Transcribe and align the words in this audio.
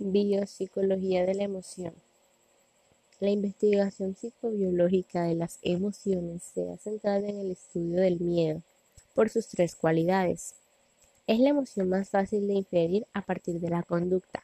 Biopsicología 0.00 1.24
de 1.24 1.34
la 1.34 1.44
emoción. 1.44 1.94
La 3.20 3.30
investigación 3.30 4.16
psicobiológica 4.16 5.22
de 5.22 5.36
las 5.36 5.60
emociones 5.62 6.42
se 6.42 6.68
ha 6.68 6.76
centrado 6.78 7.24
en 7.26 7.38
el 7.38 7.52
estudio 7.52 8.00
del 8.00 8.18
miedo 8.18 8.60
por 9.14 9.30
sus 9.30 9.46
tres 9.46 9.76
cualidades. 9.76 10.56
Es 11.28 11.38
la 11.38 11.50
emoción 11.50 11.88
más 11.88 12.08
fácil 12.08 12.48
de 12.48 12.54
inferir 12.54 13.06
a 13.12 13.22
partir 13.22 13.60
de 13.60 13.70
la 13.70 13.84
conducta. 13.84 14.42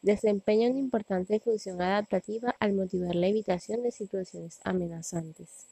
Desempeña 0.00 0.70
una 0.70 0.78
importante 0.78 1.40
función 1.40 1.82
adaptativa 1.82 2.56
al 2.58 2.72
motivar 2.72 3.14
la 3.14 3.26
evitación 3.26 3.82
de 3.82 3.90
situaciones 3.90 4.60
amenazantes. 4.64 5.66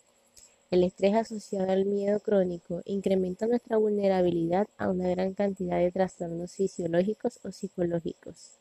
El 0.71 0.85
estrés 0.85 1.15
asociado 1.15 1.73
al 1.73 1.87
miedo 1.87 2.21
crónico 2.21 2.83
incrementa 2.85 3.47
nuestra 3.47 3.79
vulnerabilidad 3.79 4.69
a 4.77 4.91
una 4.91 5.09
gran 5.09 5.33
cantidad 5.33 5.79
de 5.79 5.93
trastornos 5.93 6.53
fisiológicos 6.53 7.41
o 7.43 7.51
psicológicos. 7.51 8.59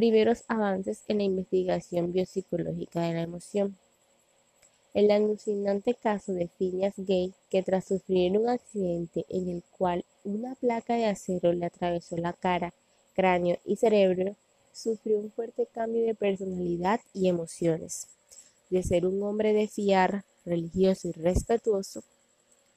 Primeros 0.00 0.44
avances 0.48 1.02
en 1.08 1.18
la 1.18 1.24
investigación 1.24 2.10
biopsicológica 2.10 3.02
de 3.02 3.12
la 3.12 3.20
emoción. 3.20 3.76
El 4.94 5.10
alucinante 5.10 5.92
caso 5.92 6.32
de 6.32 6.48
Phineas 6.48 6.94
Gay, 6.96 7.34
que 7.50 7.62
tras 7.62 7.88
sufrir 7.88 8.38
un 8.38 8.48
accidente 8.48 9.26
en 9.28 9.50
el 9.50 9.62
cual 9.76 10.06
una 10.24 10.54
placa 10.54 10.94
de 10.94 11.04
acero 11.04 11.52
le 11.52 11.66
atravesó 11.66 12.16
la 12.16 12.32
cara, 12.32 12.72
cráneo 13.12 13.58
y 13.66 13.76
cerebro, 13.76 14.36
sufrió 14.72 15.18
un 15.18 15.30
fuerte 15.32 15.66
cambio 15.66 16.02
de 16.06 16.14
personalidad 16.14 17.00
y 17.12 17.28
emociones. 17.28 18.06
De 18.70 18.82
ser 18.82 19.06
un 19.06 19.22
hombre 19.22 19.52
de 19.52 19.68
fiar, 19.68 20.24
religioso 20.46 21.08
y 21.08 21.12
respetuoso, 21.12 22.02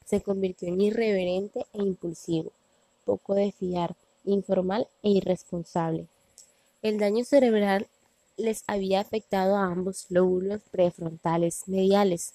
se 0.06 0.20
convirtió 0.20 0.68
en 0.68 0.82
irreverente 0.82 1.68
e 1.72 1.84
impulsivo, 1.84 2.52
poco 3.06 3.34
de 3.34 3.54
fiar, 3.54 3.96
informal 4.26 4.90
e 5.02 5.12
irresponsable. 5.12 6.10
El 6.84 7.00
daño 7.00 7.24
cerebral 7.24 7.88
les 8.36 8.66
había 8.68 9.00
afectado 9.00 9.56
a 9.56 9.68
ambos 9.68 10.06
lóbulos 10.10 10.62
prefrontales 10.70 11.64
mediales, 11.66 12.34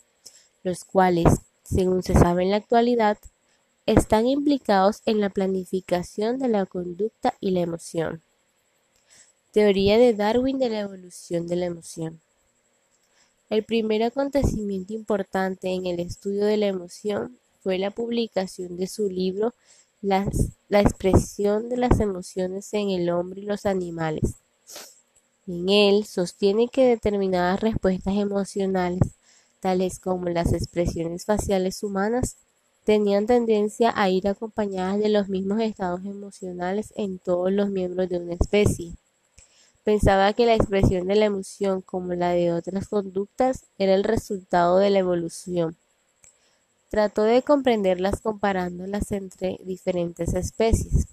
los 0.63 0.85
cuales, 0.85 1.27
según 1.65 2.03
se 2.03 2.15
sabe 2.15 2.45
en 2.45 2.53
la 2.53 2.57
actualidad, 2.57 3.19
están 3.85 4.27
implicados 4.27 5.03
en 5.05 5.21
la 5.21 5.29
planificación 5.29 6.39
de 6.39 6.49
la 6.49 6.65
conducta 6.65 7.35
y 7.41 7.51
la 7.51 7.61
emoción. 7.61 8.23
Teoría 9.53 9.99
de 9.99 10.15
Darwin 10.15 10.59
de 10.59 10.71
la 10.71 10.81
evolución 10.81 11.47
de 11.47 11.57
la 11.57 11.67
emoción. 11.67 12.19
El 13.51 13.65
primer 13.65 14.03
acontecimiento 14.03 14.95
importante 14.95 15.69
en 15.69 15.85
el 15.85 16.01
estudio 16.01 16.47
de 16.47 16.57
la 16.57 16.69
emoción 16.69 17.39
fue 17.63 17.77
la 17.77 17.91
publicación 17.91 18.79
de 18.79 18.87
su 18.87 19.11
libro 19.11 19.53
La 20.01 20.81
expresión 20.81 21.69
de 21.69 21.77
las 21.77 21.99
emociones 21.99 22.73
en 22.73 22.91
el 22.91 23.11
hombre 23.11 23.41
y 23.41 23.45
los 23.45 23.67
animales, 23.67 24.37
en 25.49 25.69
él 25.71 26.05
sostiene 26.05 26.69
que 26.69 26.85
determinadas 26.85 27.61
respuestas 27.61 28.15
emocionales, 28.17 29.01
tales 29.61 29.99
como 29.99 30.29
las 30.29 30.53
expresiones 30.53 31.25
faciales 31.25 31.83
humanas, 31.83 32.37
tenían 32.85 33.27
tendencia 33.27 33.93
a 33.97 34.09
ir 34.09 34.29
acompañadas 34.29 35.01
de 35.01 35.09
los 35.09 35.29
mismos 35.29 35.61
estados 35.61 36.05
emocionales 36.05 36.93
en 36.95 37.19
todos 37.19 37.51
los 37.51 37.69
miembros 37.71 38.09
de 38.09 38.19
una 38.19 38.35
especie. 38.35 38.93
Pensaba 39.85 40.33
que 40.33 40.47
la 40.47 40.55
expresión 40.55 41.09
de 41.09 41.17
la 41.17 41.25
emoción, 41.25 41.81
como 41.81 42.13
la 42.15 42.31
de 42.31 42.53
otras 42.53 42.87
conductas, 42.87 43.65
era 43.79 43.95
el 43.95 44.05
resultado 44.05 44.77
de 44.77 44.91
la 44.91 45.01
evolución. 45.01 45.77
Trató 46.91 47.25
de 47.25 47.43
comprenderlas 47.43 48.21
comparándolas 48.21 49.13
entre 49.13 49.59
diferentes 49.65 50.33
especies. 50.35 51.07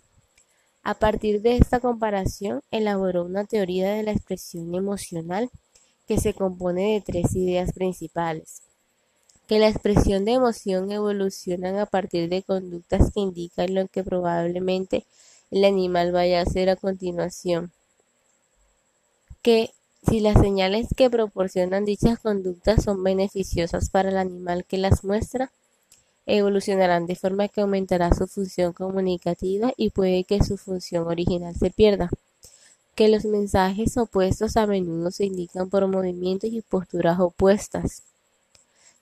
A 0.84 0.94
partir 0.94 1.42
de 1.42 1.58
esta 1.58 1.80
comparación, 1.80 2.62
elaboró 2.72 3.26
una 3.26 3.44
teoría 3.44 3.92
de 3.92 4.04
la 4.04 4.12
expresión 4.12 4.74
emocional 4.74 5.50
que 6.08 6.20
se 6.20 6.34
compone 6.34 6.94
de 6.94 7.02
tres 7.02 7.36
ideas 7.36 7.74
principales. 7.74 8.62
Que 9.48 9.60
la 9.60 9.68
expresión 9.68 10.24
de 10.24 10.34
emoción 10.34 10.92
evoluciona 10.92 11.82
a 11.82 11.86
partir 11.86 12.30
de 12.30 12.44
conductas 12.44 13.12
que 13.12 13.20
indican 13.20 13.74
lo 13.74 13.88
que 13.88 14.04
probablemente 14.04 15.06
el 15.52 15.66
animal 15.66 16.12
vaya 16.12 16.40
a 16.40 16.44
hacer 16.44 16.70
a 16.70 16.76
continuación. 16.76 17.72
Que 19.42 19.72
si 20.08 20.20
las 20.20 20.40
señales 20.40 20.88
que 20.96 21.10
proporcionan 21.10 21.84
dichas 21.84 22.20
conductas 22.20 22.84
son 22.84 23.04
beneficiosas 23.04 23.90
para 23.90 24.10
el 24.10 24.18
animal 24.18 24.66
que 24.66 24.78
las 24.78 25.04
muestra, 25.04 25.52
evolucionarán 26.26 27.06
de 27.06 27.16
forma 27.16 27.48
que 27.48 27.62
aumentará 27.62 28.14
su 28.14 28.28
función 28.28 28.74
comunicativa 28.74 29.74
y 29.78 29.90
puede 29.90 30.24
que 30.24 30.44
su 30.44 30.58
función 30.58 31.08
original 31.08 31.56
se 31.56 31.70
pierda. 31.70 32.10
Que 32.96 33.10
los 33.10 33.26
mensajes 33.26 33.98
opuestos 33.98 34.58
a 34.58 34.68
menudo 34.68 35.12
se 35.12 35.26
indican 35.26 35.70
por 35.70 35.88
movimientos 35.88 36.50
y 36.52 36.62
posturas 36.62 37.20
opuestas. 37.20 38.04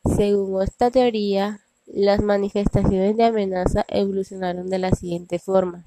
Según 0.03 0.63
esta 0.63 0.91
teoría, 0.91 1.61
las 1.85 2.21
manifestaciones 2.21 3.15
de 3.17 3.25
amenaza 3.25 3.85
evolucionaron 3.87 4.69
de 4.69 4.79
la 4.79 4.91
siguiente 4.91 5.39
forma. 5.39 5.85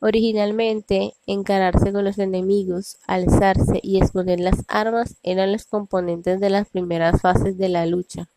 Originalmente, 0.00 1.14
encararse 1.26 1.92
con 1.92 2.04
los 2.04 2.18
enemigos, 2.18 2.96
alzarse 3.06 3.80
y 3.82 3.98
exponer 3.98 4.40
las 4.40 4.64
armas 4.68 5.16
eran 5.22 5.52
los 5.52 5.66
componentes 5.66 6.40
de 6.40 6.50
las 6.50 6.68
primeras 6.68 7.20
fases 7.20 7.58
de 7.58 7.68
la 7.68 7.84
lucha. 7.86 8.28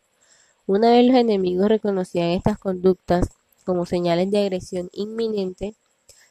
Una 0.66 0.90
vez 0.90 1.06
los 1.06 1.16
enemigos 1.16 1.68
reconocían 1.68 2.28
estas 2.28 2.58
conductas 2.58 3.28
como 3.66 3.84
señales 3.84 4.30
de 4.30 4.38
agresión 4.38 4.88
inminente, 4.92 5.74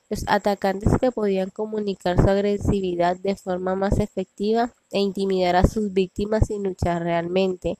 los 0.10 0.24
atacantes 0.28 0.92
que 1.00 1.12
podían 1.12 1.52
comunicar 1.52 2.20
su 2.20 2.28
agresividad 2.28 3.16
de 3.18 3.36
forma 3.36 3.76
más 3.76 4.00
efectiva 4.00 4.74
e 4.92 5.00
intimidar 5.00 5.56
a 5.56 5.68
sus 5.68 5.94
víctimas 5.94 6.48
sin 6.48 6.64
luchar 6.64 7.04
realmente, 7.04 7.78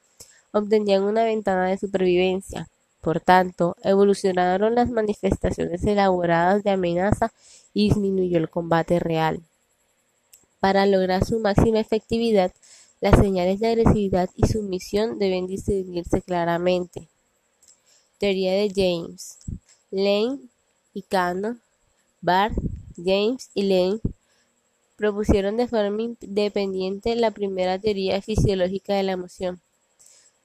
obtenían 0.52 1.04
una 1.04 1.24
ventana 1.24 1.68
de 1.68 1.78
supervivencia. 1.80 2.70
Por 3.02 3.20
tanto, 3.20 3.76
evolucionaron 3.84 4.76
las 4.76 4.90
manifestaciones 4.90 5.84
elaboradas 5.84 6.64
de 6.64 6.70
amenaza 6.70 7.34
y 7.74 7.90
disminuyó 7.90 8.38
el 8.38 8.50
combate 8.50 9.00
real. 9.00 9.42
Para 10.60 10.86
lograr 10.86 11.26
su 11.26 11.40
máxima 11.40 11.80
efectividad, 11.80 12.52
las 13.04 13.20
señales 13.20 13.60
de 13.60 13.68
agresividad 13.68 14.30
y 14.34 14.48
sumisión 14.48 15.20
deben 15.20 15.46
distinguirse 15.46 16.22
claramente. 16.22 17.10
Teoría 18.18 18.54
de 18.54 18.72
James. 18.74 19.40
Lane 19.92 20.40
y 20.94 21.02
Cannon, 21.02 21.62
Bart, 22.22 22.56
James 22.96 23.50
y 23.54 23.64
Lane 23.64 24.00
propusieron 24.96 25.58
de 25.58 25.68
forma 25.68 26.02
independiente 26.02 27.18
la 27.18 27.32
primera 27.32 27.78
teoría 27.78 28.22
fisiológica 28.22 28.94
de 28.94 29.04
la 29.04 29.12
emoción. 29.12 29.60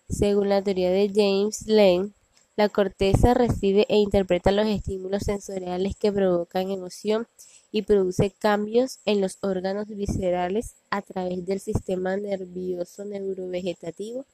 Según 0.09 0.49
la 0.49 0.61
teoría 0.61 0.91
de 0.91 1.13
James 1.15 1.65
Lane, 1.69 2.11
la 2.57 2.69
corteza 2.69 3.35
recibe 3.35 3.87
e 3.89 3.99
interpreta 3.99 4.51
los 4.51 4.67
estímulos 4.67 5.23
sensoriales 5.23 5.95
que 5.95 6.11
provocan 6.11 6.73
emoción 6.73 7.29
y 7.71 7.83
produce 7.83 8.31
cambios 8.31 8.99
en 9.05 9.21
los 9.21 9.39
órganos 9.43 9.89
viscerales 9.89 10.75
a 10.91 11.03
través 11.03 11.45
del 11.45 11.61
sistema 11.61 12.17
nervioso 12.17 13.05
neurovegetativo 13.05 14.25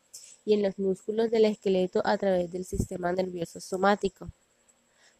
y 0.44 0.54
en 0.54 0.62
los 0.62 0.78
músculos 0.78 1.30
del 1.30 1.46
esqueleto 1.46 2.02
a 2.04 2.16
través 2.18 2.50
del 2.52 2.64
sistema 2.64 3.12
nervioso 3.12 3.60
somático. 3.60 4.30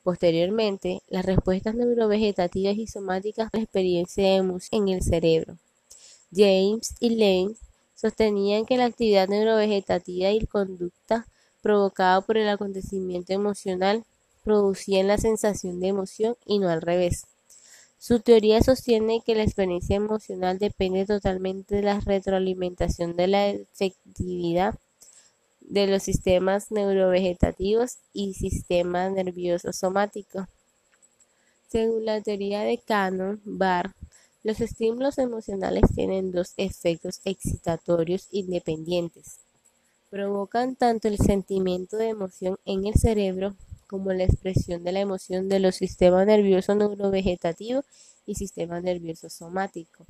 Posteriormente, 0.02 1.00
las 1.08 1.24
respuestas 1.24 1.74
neurovegetativas 1.74 2.76
y 2.76 2.86
somáticas 2.86 3.48
la 3.52 3.60
experiencia 3.60 4.22
de 4.22 4.58
en 4.70 4.88
el 4.88 5.02
cerebro. 5.02 5.56
James 6.30 6.94
y 7.00 7.10
Lane 7.10 7.56
sostenían 7.94 8.66
que 8.66 8.76
la 8.76 8.84
actividad 8.84 9.28
neurovegetativa 9.28 10.30
y 10.30 10.46
conducta 10.46 11.26
provocada 11.62 12.20
por 12.20 12.36
el 12.36 12.48
acontecimiento 12.48 13.32
emocional 13.32 14.04
producían 14.42 15.08
la 15.08 15.16
sensación 15.16 15.80
de 15.80 15.88
emoción 15.88 16.36
y 16.44 16.58
no 16.58 16.68
al 16.68 16.82
revés. 16.82 17.24
Su 18.06 18.20
teoría 18.20 18.60
sostiene 18.60 19.22
que 19.24 19.34
la 19.34 19.44
experiencia 19.44 19.96
emocional 19.96 20.58
depende 20.58 21.06
totalmente 21.06 21.76
de 21.76 21.80
la 21.80 22.00
retroalimentación 22.00 23.16
de 23.16 23.28
la 23.28 23.48
efectividad 23.48 24.78
de 25.62 25.86
los 25.86 26.02
sistemas 26.02 26.70
neurovegetativos 26.70 27.96
y 28.12 28.34
sistema 28.34 29.08
nervioso 29.08 29.72
somático. 29.72 30.46
Según 31.70 32.04
la 32.04 32.20
teoría 32.20 32.60
de 32.60 32.76
Cannon 32.76 33.40
Barr, 33.46 33.94
los 34.42 34.60
estímulos 34.60 35.16
emocionales 35.16 35.84
tienen 35.94 36.30
dos 36.30 36.52
efectos 36.58 37.22
excitatorios 37.24 38.28
independientes. 38.32 39.38
Provocan 40.10 40.76
tanto 40.76 41.08
el 41.08 41.16
sentimiento 41.16 41.96
de 41.96 42.10
emoción 42.10 42.58
en 42.66 42.84
el 42.84 42.96
cerebro 42.96 43.56
como 43.94 44.12
la 44.12 44.24
expresión 44.24 44.82
de 44.82 44.90
la 44.90 44.98
emoción 44.98 45.48
de 45.48 45.60
los 45.60 45.76
sistemas 45.76 46.26
nervioso 46.26 46.74
neurovegetativo 46.74 47.84
y 48.26 48.34
sistema 48.34 48.80
nervioso 48.80 49.30
somático. 49.30 50.04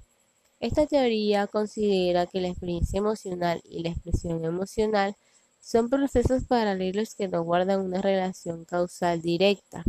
Esta 0.59 0.87
teoría 0.87 1.47
considera 1.49 2.25
que 2.25 2.41
la 2.41 2.49
experiencia 2.49 2.97
emocional 2.97 3.61
y 3.63 3.83
la 3.83 3.91
expresión 3.91 4.43
emocional 4.43 5.17
son 5.61 5.91
procesos 5.91 6.45
paralelos 6.45 7.15
que 7.15 7.29
no 7.29 7.43
guardan 7.43 7.83
una 7.83 8.01
relación 8.01 8.65
causal 8.65 9.21
directa. 9.21 9.85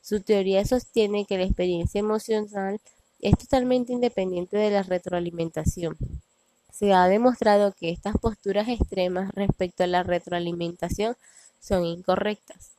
Su 0.00 0.20
teoría 0.20 0.64
sostiene 0.64 1.24
que 1.24 1.38
la 1.38 1.44
experiencia 1.44 1.98
emocional 1.98 2.78
es 3.18 3.36
totalmente 3.36 3.92
independiente 3.92 4.56
de 4.56 4.70
la 4.70 4.84
retroalimentación. 4.84 5.96
Se 6.72 6.92
ha 6.92 7.08
demostrado 7.08 7.72
que 7.72 7.90
estas 7.90 8.16
posturas 8.18 8.68
extremas 8.68 9.34
respecto 9.34 9.82
a 9.82 9.88
la 9.88 10.04
retroalimentación 10.04 11.16
son 11.58 11.84
incorrectas. 11.84 12.77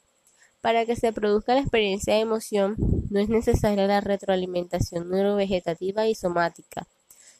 Para 0.61 0.85
que 0.85 0.97
se 0.97 1.13
produzca 1.13 1.53
la 1.53 1.61
experiencia 1.61 2.15
de 2.15 2.19
emoción, 2.19 2.75
no 3.09 3.19
es 3.19 3.29
necesaria 3.29 3.87
la 3.87 4.01
retroalimentación 4.01 5.09
neurovegetativa 5.09 6.07
y 6.07 6.15
somática. 6.15 6.85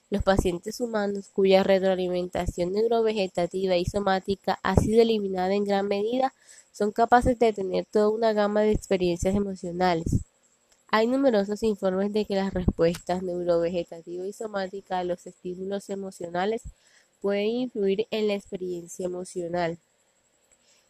Los 0.10 0.24
pacientes 0.24 0.80
humanos 0.80 1.30
cuya 1.34 1.62
retroalimentación 1.64 2.72
neurovegetativa 2.72 3.76
y 3.76 3.86
somática 3.86 4.58
ha 4.64 4.76
sido 4.76 5.02
eliminada 5.02 5.54
en 5.54 5.66
gran 5.66 5.88
medida 5.88 6.34
son 6.72 6.92
capaces 6.92 7.38
de 7.38 7.52
tener 7.52 7.86
toda 7.86 8.10
una 8.10 8.32
gama 8.32 8.62
de 8.62 8.72
experiencias 8.72 9.36
emocionales. 9.36 10.22
Hay 10.88 11.06
numerosos 11.06 11.62
informes 11.62 12.14
de 12.14 12.26
que 12.26 12.36
las 12.36 12.54
respuestas 12.54 13.22
neurovegetativa 13.22 14.26
y 14.26 14.34
somática 14.34 15.00
a 15.00 15.04
los 15.04 15.28
estímulos 15.28 15.90
emocionales 15.90 16.64
pueden 17.22 17.48
influir 17.48 18.08
en 18.12 18.30
la 18.30 18.36
experiencia 18.36 19.06
emocional. 19.06 19.78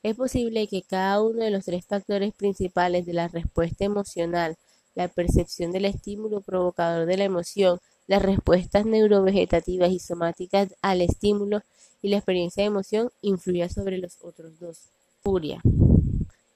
Es 0.01 0.15
posible 0.15 0.67
que 0.67 0.81
cada 0.81 1.21
uno 1.21 1.43
de 1.43 1.51
los 1.51 1.65
tres 1.65 1.85
factores 1.85 2.33
principales 2.33 3.05
de 3.05 3.11
la 3.11 3.27
respuesta 3.27 3.83
emocional, 3.83 4.55
la 4.95 5.09
percepción 5.09 5.73
del 5.73 5.85
estímulo 5.85 6.39
provocador 6.39 7.05
de 7.05 7.17
la 7.17 7.25
emoción, 7.25 7.79
las 8.07 8.21
respuestas 8.21 8.85
neurovegetativas 8.85 9.91
y 9.91 9.99
somáticas 9.99 10.73
al 10.81 11.01
estímulo 11.01 11.63
y 12.01 12.09
la 12.09 12.17
experiencia 12.17 12.63
de 12.63 12.67
emoción 12.67 13.09
influya 13.21 13.67
sobre 13.67 13.97
los 13.97 14.17
otros 14.21 14.57
dos. 14.59 14.89
Furia. 15.21 15.61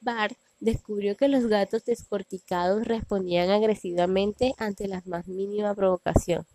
Bart 0.00 0.36
descubrió 0.60 1.14
que 1.14 1.28
los 1.28 1.46
gatos 1.46 1.84
descorticados 1.84 2.86
respondían 2.86 3.50
agresivamente 3.50 4.54
ante 4.56 4.88
la 4.88 5.02
más 5.04 5.28
mínima 5.28 5.74
provocación. 5.74 6.46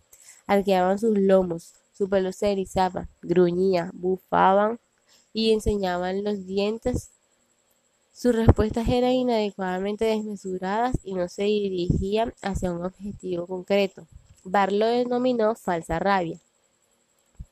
Arqueaban 0.48 0.98
sus 0.98 1.16
lomos, 1.16 1.72
su 1.92 2.08
pelo 2.08 2.32
se 2.32 2.50
erizaba, 2.50 3.08
gruñía, 3.22 3.92
bufaban 3.94 4.80
y 5.32 5.52
enseñaban 5.52 6.24
los 6.24 6.46
dientes. 6.46 7.10
Sus 8.12 8.34
respuestas 8.34 8.88
eran 8.88 9.12
inadecuadamente 9.12 10.04
desmesuradas 10.04 10.96
y 11.04 11.14
no 11.14 11.28
se 11.28 11.44
dirigían 11.44 12.34
hacia 12.42 12.72
un 12.72 12.84
objetivo 12.84 13.46
concreto. 13.46 14.06
Bar 14.44 14.72
lo 14.72 14.86
denominó 14.86 15.54
falsa 15.54 15.98
rabia. 15.98 16.38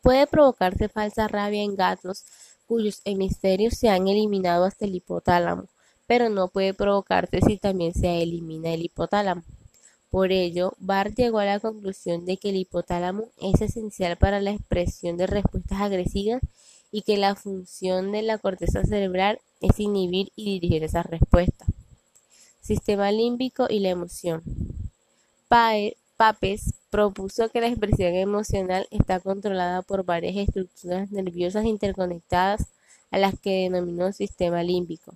Puede 0.03 0.27
provocarse 0.27 0.89
falsa 0.89 1.29
rabia 1.29 1.63
en 1.63 1.77
gatos 1.77 2.25
cuyos 2.67 3.01
hemisferios 3.05 3.75
se 3.75 3.89
han 3.89 4.09
eliminado 4.09 4.65
hasta 4.65 4.85
el 4.85 4.95
hipotálamo, 4.95 5.65
pero 6.07 6.29
no 6.29 6.49
puede 6.49 6.75
provocarse 6.75 7.41
si 7.41 7.57
también 7.57 7.95
se 7.95 8.23
elimina 8.23 8.75
el 8.75 8.83
hipotálamo. 8.83 9.43
Por 10.11 10.33
ello, 10.33 10.75
Barr 10.79 11.15
llegó 11.15 11.39
a 11.39 11.45
la 11.45 11.61
conclusión 11.61 12.25
de 12.25 12.39
que 12.39 12.51
el 12.51 12.57
hipotálamo 12.57 13.29
es 13.41 13.61
esencial 13.61 14.17
para 14.17 14.41
la 14.41 14.53
expresión 14.53 15.17
de 15.17 15.27
respuestas 15.27 15.81
agresivas 15.81 16.41
y 16.91 17.03
que 17.03 17.17
la 17.17 17.35
función 17.35 18.13
de 18.13 18.23
la 18.23 18.39
corteza 18.39 18.83
cerebral 18.85 19.41
es 19.61 19.79
inhibir 19.79 20.33
y 20.37 20.45
dirigir 20.45 20.85
esas 20.85 21.07
respuestas. 21.07 21.69
Sistema 22.61 23.11
límbico 23.13 23.67
y 23.69 23.81
la 23.81 23.91
emoción. 23.91 24.43
Papes 25.49 26.75
propuso 26.91 27.49
que 27.49 27.61
la 27.61 27.69
expresión 27.69 28.15
emocional 28.15 28.87
está 28.91 29.21
controlada 29.21 29.83
por 29.83 30.05
varias 30.05 30.37
estructuras 30.37 31.11
nerviosas 31.11 31.65
interconectadas 31.65 32.67
a 33.11 33.19
las 33.19 33.39
que 33.39 33.63
denominó 33.63 34.13
sistema 34.13 34.63
límbico. 34.63 35.15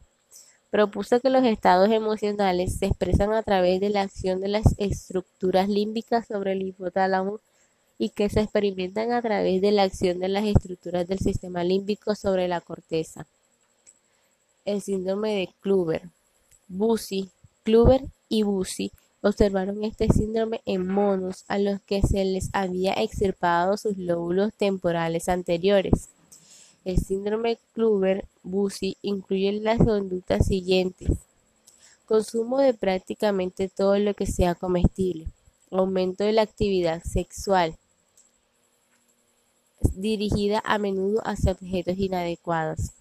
Propuso 0.71 1.21
que 1.21 1.29
los 1.29 1.45
estados 1.45 1.91
emocionales 1.91 2.79
se 2.79 2.87
expresan 2.87 3.33
a 3.33 3.43
través 3.43 3.81
de 3.81 3.91
la 3.91 4.03
acción 4.03 4.41
de 4.41 4.49
las 4.49 4.65
estructuras 4.79 5.69
límbicas 5.69 6.27
sobre 6.27 6.53
el 6.53 6.63
hipotálamo 6.63 7.41
y 8.03 8.09
que 8.09 8.29
se 8.29 8.41
experimentan 8.41 9.13
a 9.13 9.23
través 9.23 9.63
de 9.63 9.71
la 9.71 9.85
acción 9.85 10.19
de 10.19 10.27
las 10.27 10.45
estructuras 10.45 11.07
del 11.07 11.21
sistema 11.21 11.63
límbico 11.63 12.17
sobre 12.17 12.49
la 12.49 12.61
corteza. 12.61 13.29
El 14.65 14.83
síndrome 14.83 15.37
de 15.37 15.51
Kluver, 15.61 16.09
Bussy, 16.67 17.31
Kluver 17.63 18.03
y 18.29 18.43
Bussy 18.43 18.91
observaron 19.21 19.85
este 19.85 20.09
síndrome 20.09 20.63
en 20.67 20.85
monos 20.89 21.45
a 21.47 21.61
los 21.61 21.81
que 21.83 22.03
se 22.03 22.25
les 22.25 22.49
había 22.53 22.93
extirpado 22.95 23.77
sus 23.77 23.97
lóbulos 23.97 24.53
temporales 24.53 25.29
anteriores. 25.29 26.09
El 26.85 26.99
síndrome 26.99 27.59
Kluver-Bucy 27.77 28.97
incluye 29.03 29.53
las 29.53 29.79
conductas 29.79 30.49
siguientes. 30.49 31.09
Consumo 32.07 32.59
de 32.59 32.75
prácticamente 32.75 33.69
todo 33.69 33.97
lo 34.01 34.15
que 34.15 34.27
sea 34.27 34.57
comestible. 34.57 35.29
Aumento 35.71 36.25
de 36.25 36.33
la 36.33 36.43
actividad 36.43 37.01
sexual 37.05 37.77
dirigida 39.95 40.63
a 40.65 40.79
menudo 40.79 41.21
hacia 41.25 41.53
objetos 41.53 41.99
inadecuados. 41.99 42.93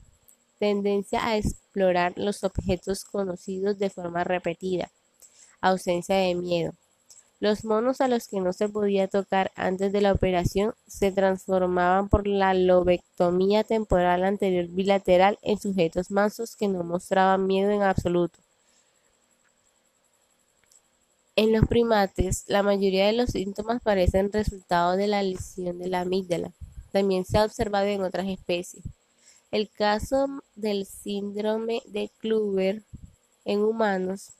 Tendencia 0.60 1.26
a 1.26 1.38
explorar 1.38 2.14
los 2.16 2.44
objetos 2.44 3.04
conocidos 3.04 3.80
de 3.80 3.90
forma 3.90 4.24
repetida 4.24 4.92
ausencia 5.62 6.16
de 6.16 6.36
miedo. 6.36 6.74
Los 7.40 7.66
monos 7.66 8.02
a 8.02 8.08
los 8.08 8.28
que 8.28 8.40
no 8.40 8.54
se 8.54 8.70
podía 8.70 9.08
tocar 9.08 9.52
antes 9.56 9.92
de 9.92 10.02
la 10.02 10.12
operación 10.12 10.76
se 10.86 11.12
transformaban 11.12 12.08
por 12.08 12.28
la 12.28 12.54
lobectomía 12.54 13.64
temporal 13.64 14.24
anterior 14.24 14.68
bilateral 14.68 15.40
en 15.42 15.60
sujetos 15.60 16.12
mansos 16.12 16.56
que 16.56 16.68
no 16.68 16.84
mostraban 16.84 17.48
miedo 17.48 17.72
en 17.72 17.82
absoluto. 17.82 18.38
En 21.36 21.52
los 21.54 21.66
primates, 21.66 22.44
la 22.48 22.62
mayoría 22.62 23.08
de 23.08 23.14
los 23.14 23.32
síntomas 23.32 23.82
parecen 23.82 24.32
resultado 24.32 24.96
de 24.96 25.08
la 25.08 25.24
lesión 25.24 25.80
de 25.80 25.88
la 25.88 26.02
amígdala. 26.02 26.52
También 26.92 27.26
se 27.26 27.38
ha 27.38 27.46
observado 27.46 27.88
en 27.88 28.04
otras 28.04 28.28
especies. 28.28 28.84
El 29.52 29.70
caso 29.70 30.28
del 30.56 30.86
síndrome 30.86 31.82
de 31.88 32.10
Kluver 32.20 32.84
en 33.46 33.60
humanos 33.60 34.34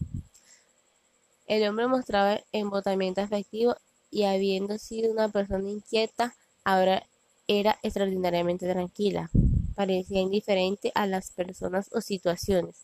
el 1.52 1.68
hombre 1.68 1.86
mostraba 1.86 2.40
embotamiento 2.54 3.20
afectivo 3.20 3.76
y 4.10 4.24
habiendo 4.24 4.78
sido 4.78 5.12
una 5.12 5.28
persona 5.28 5.70
inquieta, 5.70 6.34
ahora 6.64 7.06
era 7.46 7.78
extraordinariamente 7.84 8.72
tranquila. 8.72 9.30
Parecía 9.76 10.22
indiferente 10.22 10.94
a 10.96 11.08
las 11.08 11.32
personas 11.32 11.90
o 11.92 12.00
situaciones. 12.00 12.78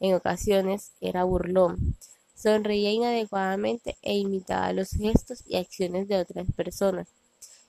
En 0.00 0.14
ocasiones 0.14 0.92
era 1.02 1.24
burlón. 1.24 1.94
Sonreía 2.34 2.90
inadecuadamente 2.90 3.98
e 4.00 4.16
imitaba 4.16 4.72
los 4.72 4.92
gestos 4.92 5.42
y 5.46 5.56
acciones 5.56 6.08
de 6.08 6.16
otras 6.16 6.46
personas. 6.56 7.08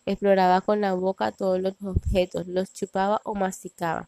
Exploraba 0.07 0.61
con 0.61 0.79
la 0.79 0.93
boca 0.93 1.33
todos 1.33 1.59
los 1.59 1.73
objetos, 1.83 2.47
los 2.47 2.71
chupaba 2.71 3.19
o 3.25 3.35
masticaba. 3.35 4.07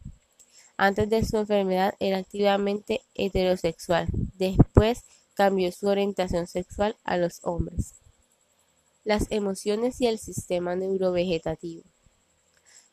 Antes 0.78 1.10
de 1.10 1.22
su 1.22 1.36
enfermedad 1.36 1.94
era 2.00 2.16
activamente 2.16 3.02
heterosexual. 3.14 4.08
Después 4.38 5.04
cambió 5.34 5.70
su 5.72 5.88
orientación 5.88 6.46
sexual 6.46 6.96
a 7.04 7.18
los 7.18 7.40
hombres. 7.42 7.92
Las 9.04 9.26
emociones 9.28 10.00
y 10.00 10.06
el 10.06 10.18
sistema 10.18 10.74
neurovegetativo. 10.74 11.82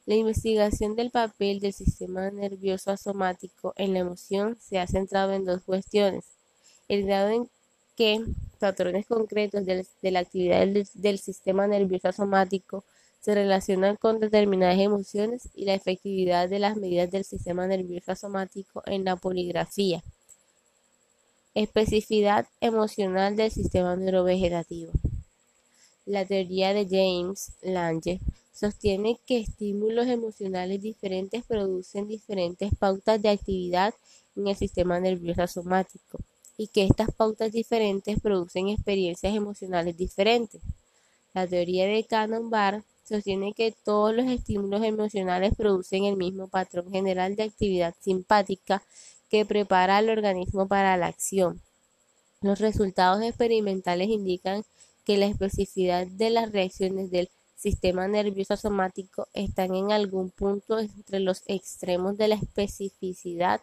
La 0.05 0.15
investigación 0.15 0.97
del 0.97 1.09
papel 1.09 1.61
del 1.61 1.71
sistema 1.71 2.29
nervioso 2.29 2.91
asomático 2.91 3.71
en 3.77 3.93
la 3.93 3.99
emoción 3.99 4.57
se 4.59 4.79
ha 4.79 4.87
centrado 4.87 5.31
en 5.31 5.45
dos 5.45 5.61
cuestiones. 5.61 6.25
El 6.89 7.05
grado 7.05 7.29
en 7.29 7.49
que 7.95 8.21
patrones 8.59 9.05
concretos 9.07 9.65
de, 9.65 9.85
la 10.01 10.19
actividad 10.19 10.67
del, 10.93 11.19
sistema 11.19 11.67
nervioso 11.67 12.09
asomático 12.09 12.83
se 13.27 13.35
relacionan 13.35 13.97
con 13.97 14.21
determinadas 14.21 14.79
emociones 14.79 15.49
y 15.53 15.65
la 15.65 15.73
efectividad 15.73 16.47
de 16.47 16.59
las 16.59 16.77
medidas 16.77 17.11
del 17.11 17.25
sistema 17.25 17.67
nervioso 17.67 18.13
asomático 18.13 18.81
en 18.85 19.03
la 19.03 19.17
poligrafía 19.17 20.01
Especificidad 21.53 22.47
emocional 22.61 23.35
del 23.35 23.51
sistema 23.51 23.97
neurovegetativo. 23.97 24.93
La 26.05 26.23
teoría 26.23 26.73
de 26.73 26.87
James 26.89 27.51
Lange 27.61 28.21
sostiene 28.53 29.19
que 29.25 29.39
estímulos 29.39 30.07
emocionales 30.07 30.81
diferentes 30.81 31.43
producen 31.43 32.07
diferentes 32.07 32.71
pautas 32.79 33.21
de 33.21 33.27
actividad 33.27 33.93
en 34.37 34.47
el 34.47 34.55
sistema 34.55 35.01
nervioso 35.01 35.45
somático 35.47 36.17
y 36.55 36.67
que 36.67 36.85
estas 36.85 37.11
pautas 37.11 37.51
diferentes 37.51 38.21
producen 38.21 38.69
experiencias 38.69 39.35
emocionales 39.35 39.97
diferentes. 39.97 40.61
La 41.33 41.45
teoría 41.45 41.87
de 41.87 42.05
Cannon-Barr 42.05 42.85
sostiene 43.07 43.53
que 43.53 43.71
todos 43.71 44.13
los 44.13 44.27
estímulos 44.27 44.83
emocionales 44.83 45.53
producen 45.55 46.03
el 46.03 46.17
mismo 46.17 46.47
patrón 46.47 46.91
general 46.91 47.35
de 47.35 47.43
actividad 47.43 47.95
simpática 48.01 48.83
que 49.29 49.45
prepara 49.45 49.97
al 49.97 50.09
organismo 50.09 50.67
para 50.67 50.97
la 50.97 51.07
acción. 51.07 51.61
Los 52.41 52.59
resultados 52.59 53.23
experimentales 53.23 54.09
indican 54.09 54.63
que 55.05 55.17
la 55.17 55.25
especificidad 55.25 56.05
de 56.05 56.29
las 56.29 56.51
reacciones 56.51 57.09
del 57.11 57.29
sistema 57.55 58.07
nervioso 58.07 58.55
somático 58.55 59.27
están 59.33 59.73
en 59.73 59.91
algún 59.91 60.29
punto 60.29 60.77
entre 60.79 61.19
los 61.19 61.43
extremos 61.47 62.17
de 62.17 62.27
la 62.27 62.35
especificidad 62.35 63.61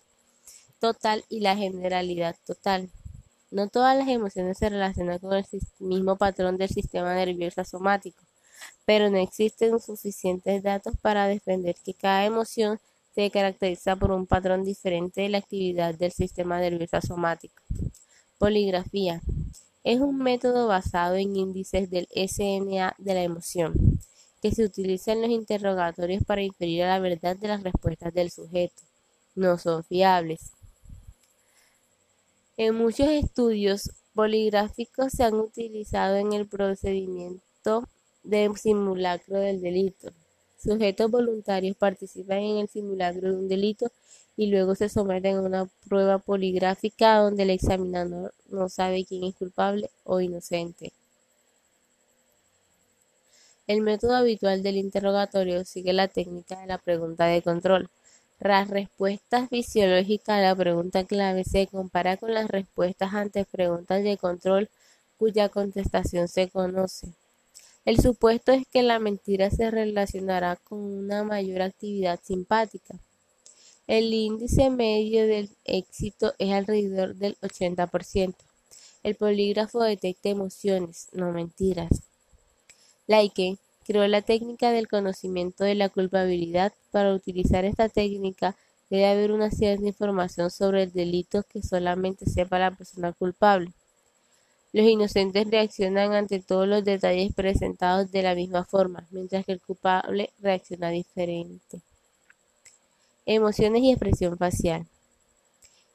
total 0.81 1.25
y 1.29 1.41
la 1.41 1.57
generalidad 1.57 2.35
total. 2.45 2.91
No 3.51 3.69
todas 3.69 3.97
las 3.97 4.09
emociones 4.09 4.59
se 4.59 4.69
relacionan 4.69 5.21
con 5.21 5.35
el 5.35 5.47
mismo 5.79 6.17
patrón 6.17 6.57
del 6.57 6.69
sistema 6.69 7.15
nervioso 7.15 7.65
somático, 7.65 8.24
pero 8.85 9.11
no 9.11 9.19
existen 9.19 9.81
suficientes 9.81 10.63
datos 10.63 10.95
para 11.01 11.27
defender 11.27 11.77
que 11.85 11.95
cada 11.95 12.25
emoción 12.25 12.79
se 13.15 13.31
caracteriza 13.31 13.97
por 13.97 14.11
un 14.11 14.27
patrón 14.27 14.65
diferente 14.65 15.23
de 15.23 15.29
la 15.29 15.39
actividad 15.39 15.95
del 15.95 16.13
sistema 16.13 16.59
nervioso 16.59 17.01
somático. 17.01 17.63
Poligrafía 18.39 19.23
es 19.85 20.01
un 20.01 20.19
método 20.19 20.67
basado 20.67 21.15
en 21.15 21.37
índices 21.37 21.91
del 21.91 22.09
SNA 22.15 22.95
de 22.99 23.15
la 23.15 23.23
emoción, 23.23 23.75
que 24.43 24.51
se 24.51 24.65
utiliza 24.65 25.13
en 25.13 25.23
los 25.23 25.31
interrogatorios 25.31 26.25
para 26.25 26.43
inferir 26.43 26.83
a 26.83 26.89
la 26.89 26.99
verdad 26.99 27.37
de 27.37 27.49
las 27.49 27.63
respuestas 27.63 28.13
del 28.13 28.31
sujeto. 28.31 28.83
No 29.35 29.59
son 29.59 29.85
fiables. 29.85 30.53
En 32.57 32.75
muchos 32.75 33.09
estudios 33.09 33.91
poligráficos 34.15 35.13
se 35.13 35.25
han 35.25 35.35
utilizado 35.35 36.17
en 36.17 36.33
el 36.33 36.47
procedimiento 36.47 37.89
de 38.25 38.51
simulacro 38.57 39.39
del 39.39 39.61
delito. 39.61 40.11
Sujetos 40.59 41.11
voluntarios 41.11 41.77
participan 41.77 42.39
en 42.39 42.59
el 42.59 42.69
simulacro 42.69 43.31
de 43.31 43.37
un 43.37 43.49
delito 43.49 43.93
y 44.37 44.49
luego 44.49 44.75
se 44.75 44.89
someten 44.89 45.37
a 45.37 45.43
una 45.43 45.69
prueba 45.89 46.19
poligráfica 46.19 47.19
donde 47.19 47.45
el 47.45 47.51
examinador 47.51 48.35
no 48.49 48.69
sabe 48.69 49.05
quién 49.05 49.25
es 49.25 49.37
culpable 49.37 49.91
o 50.05 50.21
inocente. 50.21 50.93
El 53.67 53.83
método 53.83 54.15
habitual 54.17 54.63
del 54.63 54.77
interrogatorio 54.79 55.67
sigue 55.67 55.93
la 55.93 56.09
técnica 56.09 56.59
de 56.61 56.67
la 56.67 56.79
pregunta 56.79 57.27
de 57.27 57.43
control. 57.43 57.91
Las 58.41 58.69
respuestas 58.71 59.51
fisiológicas 59.51 60.39
a 60.39 60.41
la 60.41 60.57
pregunta 60.57 61.05
clave 61.05 61.45
se 61.45 61.67
compara 61.67 62.17
con 62.17 62.33
las 62.33 62.49
respuestas 62.49 63.13
ante 63.13 63.45
preguntas 63.45 64.03
de 64.03 64.17
control 64.17 64.71
cuya 65.19 65.51
contestación 65.51 66.29
se 66.29 66.49
conoce. 66.49 67.09
El 67.85 68.01
supuesto 68.01 68.53
es 68.53 68.67
que 68.67 68.83
la 68.83 68.99
mentira 68.99 69.51
se 69.51 69.71
relacionará 69.71 70.57
con 70.57 70.79
una 70.79 71.23
mayor 71.23 71.61
actividad 71.61 72.19
simpática. 72.23 72.99
El 73.87 74.15
índice 74.15 74.71
medio 74.71 75.27
del 75.27 75.51
éxito 75.65 76.33
es 76.39 76.53
alrededor 76.53 77.15
del 77.17 77.37
80%. 77.43 78.35
El 79.03 79.17
polígrafo 79.17 79.83
detecta 79.83 80.31
emociones, 80.31 81.09
no 81.13 81.31
mentiras. 81.33 81.91
Laike 83.07 83.59
creó 83.87 84.07
la 84.09 84.23
técnica 84.23 84.71
del 84.71 84.89
conocimiento 84.89 85.65
de 85.65 85.75
la 85.75 85.91
culpabilidad. 85.91 86.73
Para 86.91 87.13
utilizar 87.13 87.67
esta 87.67 87.91
técnica 87.91 88.57
debe 88.89 89.05
haber 89.05 89.31
una 89.31 89.51
cierta 89.51 89.87
información 89.87 90.51
sobre 90.51 90.85
el 90.85 90.93
delito 90.93 91.43
que 91.43 91.63
solamente 91.63 92.25
sepa 92.25 92.59
la 92.59 92.71
persona 92.71 93.13
culpable. 93.13 93.71
Los 94.75 94.87
inocentes 94.87 95.49
reaccionan 95.49 96.15
ante 96.15 96.41
todos 96.41 96.67
los 96.67 96.85
detalles 96.85 97.33
presentados 97.33 98.11
de 98.11 98.23
la 98.23 98.35
misma 98.35 98.65
forma, 98.65 99.07
mientras 99.13 99.47
que 99.47 99.53
el 99.53 99.61
culpable 99.61 100.31
reacciona 100.41 100.91
diferente. 100.91 101.81
Emociones 103.25 103.83
y 103.83 103.93
expresión 103.93 104.37
facial. 104.37 104.85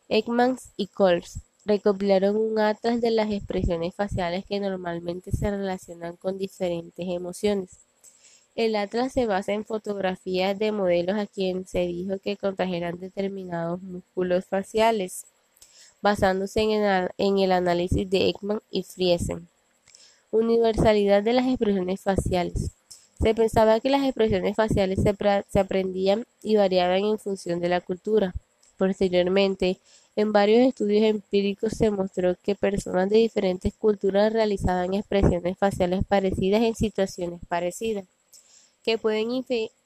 Ekmans 0.08 0.70
y 0.78 0.88
Coles 0.88 1.40
recopilaron 1.66 2.38
un 2.38 2.58
atlas 2.58 3.02
de 3.02 3.12
las 3.12 3.30
expresiones 3.30 3.94
faciales 3.96 4.46
que 4.46 4.62
normalmente 4.62 5.34
se 5.34 5.52
relacionan 5.52 6.16
con 6.16 6.38
diferentes 6.38 7.06
emociones. 7.06 7.72
El 8.56 8.78
atlas 8.78 9.12
se 9.12 9.26
basa 9.26 9.52
en 9.52 9.66
fotografías 9.66 10.58
de 10.58 10.72
modelos 10.72 11.18
a 11.18 11.28
quienes 11.28 11.70
se 11.70 11.86
dijo 11.86 12.18
que 12.20 12.38
contrajeran 12.38 12.98
determinados 12.98 13.82
músculos 13.82 14.46
faciales 14.46 15.26
basándose 16.02 16.62
en 16.62 17.40
el, 17.40 17.52
análisis 17.52 18.10
de 18.10 18.30
Ekman 18.30 18.62
y 18.70 18.84
Friesen. 18.84 19.48
Universalidad 20.32 21.24
de 21.24 21.34
las 21.34 21.48
expresiones 21.48 22.02
faciales. 22.02 22.72
Se 23.22 23.36
pensaba 23.36 23.80
que 23.80 23.90
las 23.90 24.04
expresiones 24.04 24.56
faciales 24.56 25.00
se, 25.02 25.60
aprendían 25.60 26.26
y 26.42 26.56
variaban 26.56 27.04
en 27.04 27.20
función 27.20 27.60
de 27.60 27.70
la 27.70 27.82
cultura. 27.82 28.34
Posteriormente, 28.78 29.78
en 30.16 30.32
varios 30.32 30.68
estudios 30.68 31.04
empíricos 31.04 31.74
se 31.74 31.92
mostró 31.92 32.36
que 32.42 32.56
personas 32.56 33.10
de 33.10 33.18
diferentes 33.18 33.74
culturas 33.74 34.32
realizaban 34.32 34.94
expresiones 34.94 35.58
faciales 35.58 36.06
parecidas 36.06 36.62
en 36.62 36.76
situaciones 36.76 37.42
parecidas, 37.48 38.06
que 38.84 38.98
pueden 38.98 39.32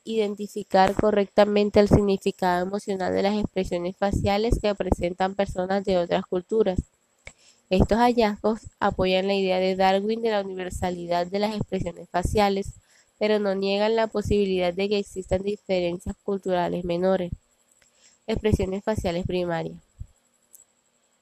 identificar 0.06 0.94
correctamente 0.96 1.80
el 1.80 1.88
significado 1.88 2.66
emocional 2.66 3.14
de 3.14 3.24
las 3.24 3.38
expresiones 3.38 3.96
faciales 3.96 4.60
que 4.62 4.76
presentan 4.76 5.36
personas 5.36 5.84
de 5.86 5.98
otras 5.98 6.26
culturas. 6.26 6.80
Estos 7.70 7.98
hallazgos 7.98 8.62
apoyan 8.80 9.28
la 9.28 9.34
idea 9.34 9.60
de 9.60 9.76
Darwin 9.76 10.22
de 10.22 10.32
la 10.32 10.42
universalidad 10.42 11.28
de 11.28 11.40
las 11.40 11.56
expresiones 11.56 12.10
faciales, 12.10 12.74
pero 13.18 13.40
no 13.40 13.56
niegan 13.56 13.96
la 13.96 14.08
posibilidad 14.08 14.74
de 14.74 14.90
que 14.90 15.00
existan 15.00 15.44
diferencias 15.44 16.16
culturales 16.24 16.84
menores. 16.84 17.32
Expresiones 18.28 18.84
faciales 18.84 19.26
primarias. 19.26 19.78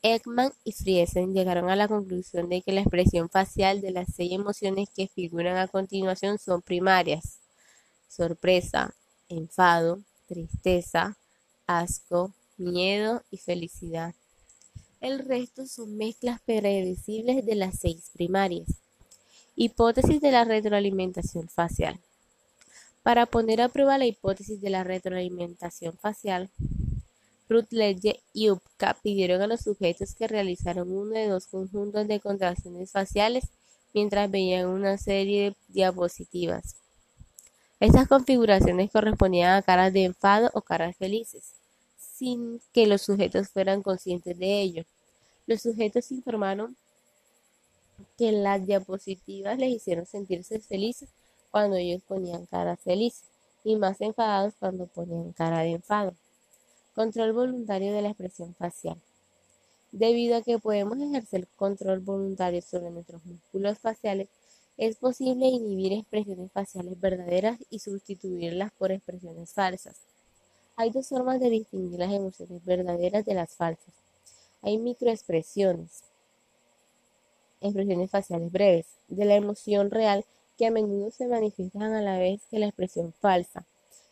Ekman 0.03 0.51
y 0.63 0.71
Friesen 0.71 1.33
llegaron 1.33 1.69
a 1.69 1.75
la 1.75 1.87
conclusión 1.87 2.49
de 2.49 2.63
que 2.63 2.71
la 2.71 2.81
expresión 2.81 3.29
facial 3.29 3.81
de 3.81 3.91
las 3.91 4.07
seis 4.15 4.31
emociones 4.31 4.89
que 4.95 5.07
figuran 5.07 5.57
a 5.57 5.67
continuación 5.67 6.39
son 6.39 6.63
primarias 6.63 7.40
sorpresa, 8.11 8.93
enfado, 9.29 10.01
tristeza, 10.27 11.17
asco, 11.65 12.33
miedo 12.57 13.23
y 13.31 13.37
felicidad. 13.37 14.13
El 14.99 15.19
resto 15.19 15.65
son 15.65 15.97
mezclas 15.97 16.41
predecibles 16.41 17.45
de 17.45 17.55
las 17.55 17.79
seis 17.79 18.11
primarias. 18.13 18.67
Hipótesis 19.55 20.21
de 20.21 20.31
la 20.31 20.43
retroalimentación 20.43 21.47
facial. 21.47 21.99
Para 23.01 23.25
poner 23.25 23.61
a 23.61 23.69
prueba 23.69 23.97
la 23.97 24.05
hipótesis 24.05 24.61
de 24.61 24.69
la 24.69 24.83
retroalimentación 24.83 25.97
facial, 25.97 26.49
Rutledge 27.49 28.21
y 28.33 28.49
Upka 28.49 28.93
pidieron 29.01 29.41
a 29.41 29.47
los 29.47 29.61
sujetos 29.61 30.15
que 30.15 30.27
realizaran 30.27 30.89
uno 30.89 31.11
de 31.11 31.27
dos 31.27 31.47
conjuntos 31.47 32.07
de 32.07 32.19
contracciones 32.19 32.91
faciales 32.91 33.45
mientras 33.93 34.29
veían 34.29 34.67
una 34.67 34.97
serie 34.97 35.49
de 35.49 35.55
diapositivas. 35.67 36.80
Estas 37.81 38.07
configuraciones 38.07 38.91
correspondían 38.91 39.55
a 39.55 39.63
caras 39.63 39.91
de 39.91 40.03
enfado 40.03 40.51
o 40.53 40.61
caras 40.61 40.95
felices, 40.97 41.55
sin 41.97 42.61
que 42.73 42.85
los 42.85 43.01
sujetos 43.01 43.49
fueran 43.49 43.81
conscientes 43.81 44.37
de 44.37 44.61
ello. 44.61 44.83
Los 45.47 45.63
sujetos 45.63 46.11
informaron 46.11 46.77
que 48.19 48.31
las 48.33 48.63
diapositivas 48.67 49.57
les 49.57 49.71
hicieron 49.71 50.05
sentirse 50.05 50.59
felices 50.59 51.09
cuando 51.49 51.75
ellos 51.75 52.03
ponían 52.07 52.45
caras 52.45 52.79
felices 52.81 53.23
y 53.63 53.75
más 53.77 53.99
enfadados 53.99 54.53
cuando 54.59 54.85
ponían 54.85 55.31
cara 55.31 55.61
de 55.61 55.71
enfado. 55.71 56.13
Control 56.93 57.33
voluntario 57.33 57.93
de 57.93 58.03
la 58.03 58.09
expresión 58.09 58.53
facial. 58.53 59.01
Debido 59.91 60.35
a 60.37 60.43
que 60.43 60.59
podemos 60.59 60.99
ejercer 60.99 61.47
control 61.55 61.99
voluntario 62.01 62.61
sobre 62.61 62.91
nuestros 62.91 63.25
músculos 63.25 63.79
faciales, 63.79 64.29
es 64.81 64.95
posible 64.95 65.45
inhibir 65.45 65.93
expresiones 65.93 66.51
faciales 66.51 66.99
verdaderas 66.99 67.59
y 67.69 67.77
sustituirlas 67.77 68.71
por 68.71 68.91
expresiones 68.91 69.53
falsas. 69.53 69.95
Hay 70.75 70.89
dos 70.89 71.07
formas 71.07 71.39
de 71.39 71.51
distinguir 71.51 71.99
las 71.99 72.11
emociones 72.11 72.65
verdaderas 72.65 73.23
de 73.23 73.35
las 73.35 73.53
falsas. 73.53 73.93
Hay 74.63 74.79
microexpresiones, 74.79 76.01
expresiones 77.61 78.09
faciales 78.09 78.51
breves, 78.51 78.87
de 79.07 79.25
la 79.25 79.35
emoción 79.35 79.91
real 79.91 80.25
que 80.57 80.65
a 80.65 80.71
menudo 80.71 81.11
se 81.11 81.27
manifiestan 81.27 81.93
a 81.93 82.01
la 82.01 82.17
vez 82.17 82.41
que 82.49 82.57
la 82.57 82.65
expresión 82.65 83.13
falsa. 83.13 83.67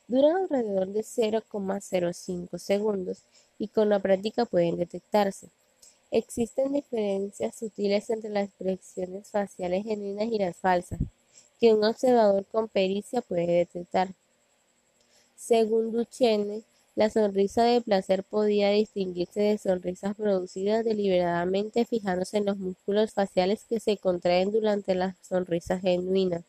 Duran 0.08 0.36
alrededor 0.36 0.90
de 0.90 1.02
0,05 1.02 2.60
segundos 2.60 3.24
y 3.58 3.70
con 3.70 3.90
la 3.90 4.00
práctica 4.04 4.46
pueden 4.46 4.78
detectarse. 4.78 5.50
Existen 6.12 6.74
diferencias 6.74 7.56
sutiles 7.56 8.10
entre 8.10 8.32
las 8.32 8.46
expresiones 8.46 9.30
faciales 9.30 9.84
genuinas 9.84 10.26
y 10.32 10.40
las 10.40 10.58
falsas, 10.58 10.98
que 11.60 11.72
un 11.72 11.84
observador 11.84 12.46
con 12.48 12.68
pericia 12.68 13.22
puede 13.22 13.46
detectar. 13.46 14.10
Según 15.36 15.92
Duchenne, 15.92 16.64
la 16.96 17.12
sonrisa 17.12 17.64
de 17.64 17.82
placer 17.82 18.24
podía 18.24 18.72
distinguirse 18.72 19.40
de 19.40 19.58
sonrisas 19.60 20.16
producidas 20.16 20.84
deliberadamente 20.84 21.86
fijándose 21.86 22.38
en 22.38 22.46
los 22.46 22.58
músculos 22.58 23.12
faciales 23.12 23.64
que 23.70 23.80
se 23.80 23.98
contraen 23.98 24.52
durante 24.52 24.96
la 24.96 25.16
sonrisa 25.22 25.80
genuina. 25.80 26.42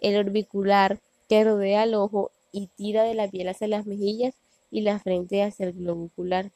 El 0.00 0.16
orbicular, 0.16 0.98
que 1.28 1.44
rodea 1.44 1.84
el 1.84 1.94
ojo 1.94 2.32
y 2.50 2.66
tira 2.66 3.04
de 3.04 3.14
la 3.14 3.28
piel 3.28 3.48
hacia 3.48 3.68
las 3.68 3.86
mejillas 3.86 4.34
y 4.72 4.80
la 4.80 4.98
frente 4.98 5.44
hacia 5.44 5.66
el 5.66 5.72
globo 5.72 6.06
ocular 6.06 6.50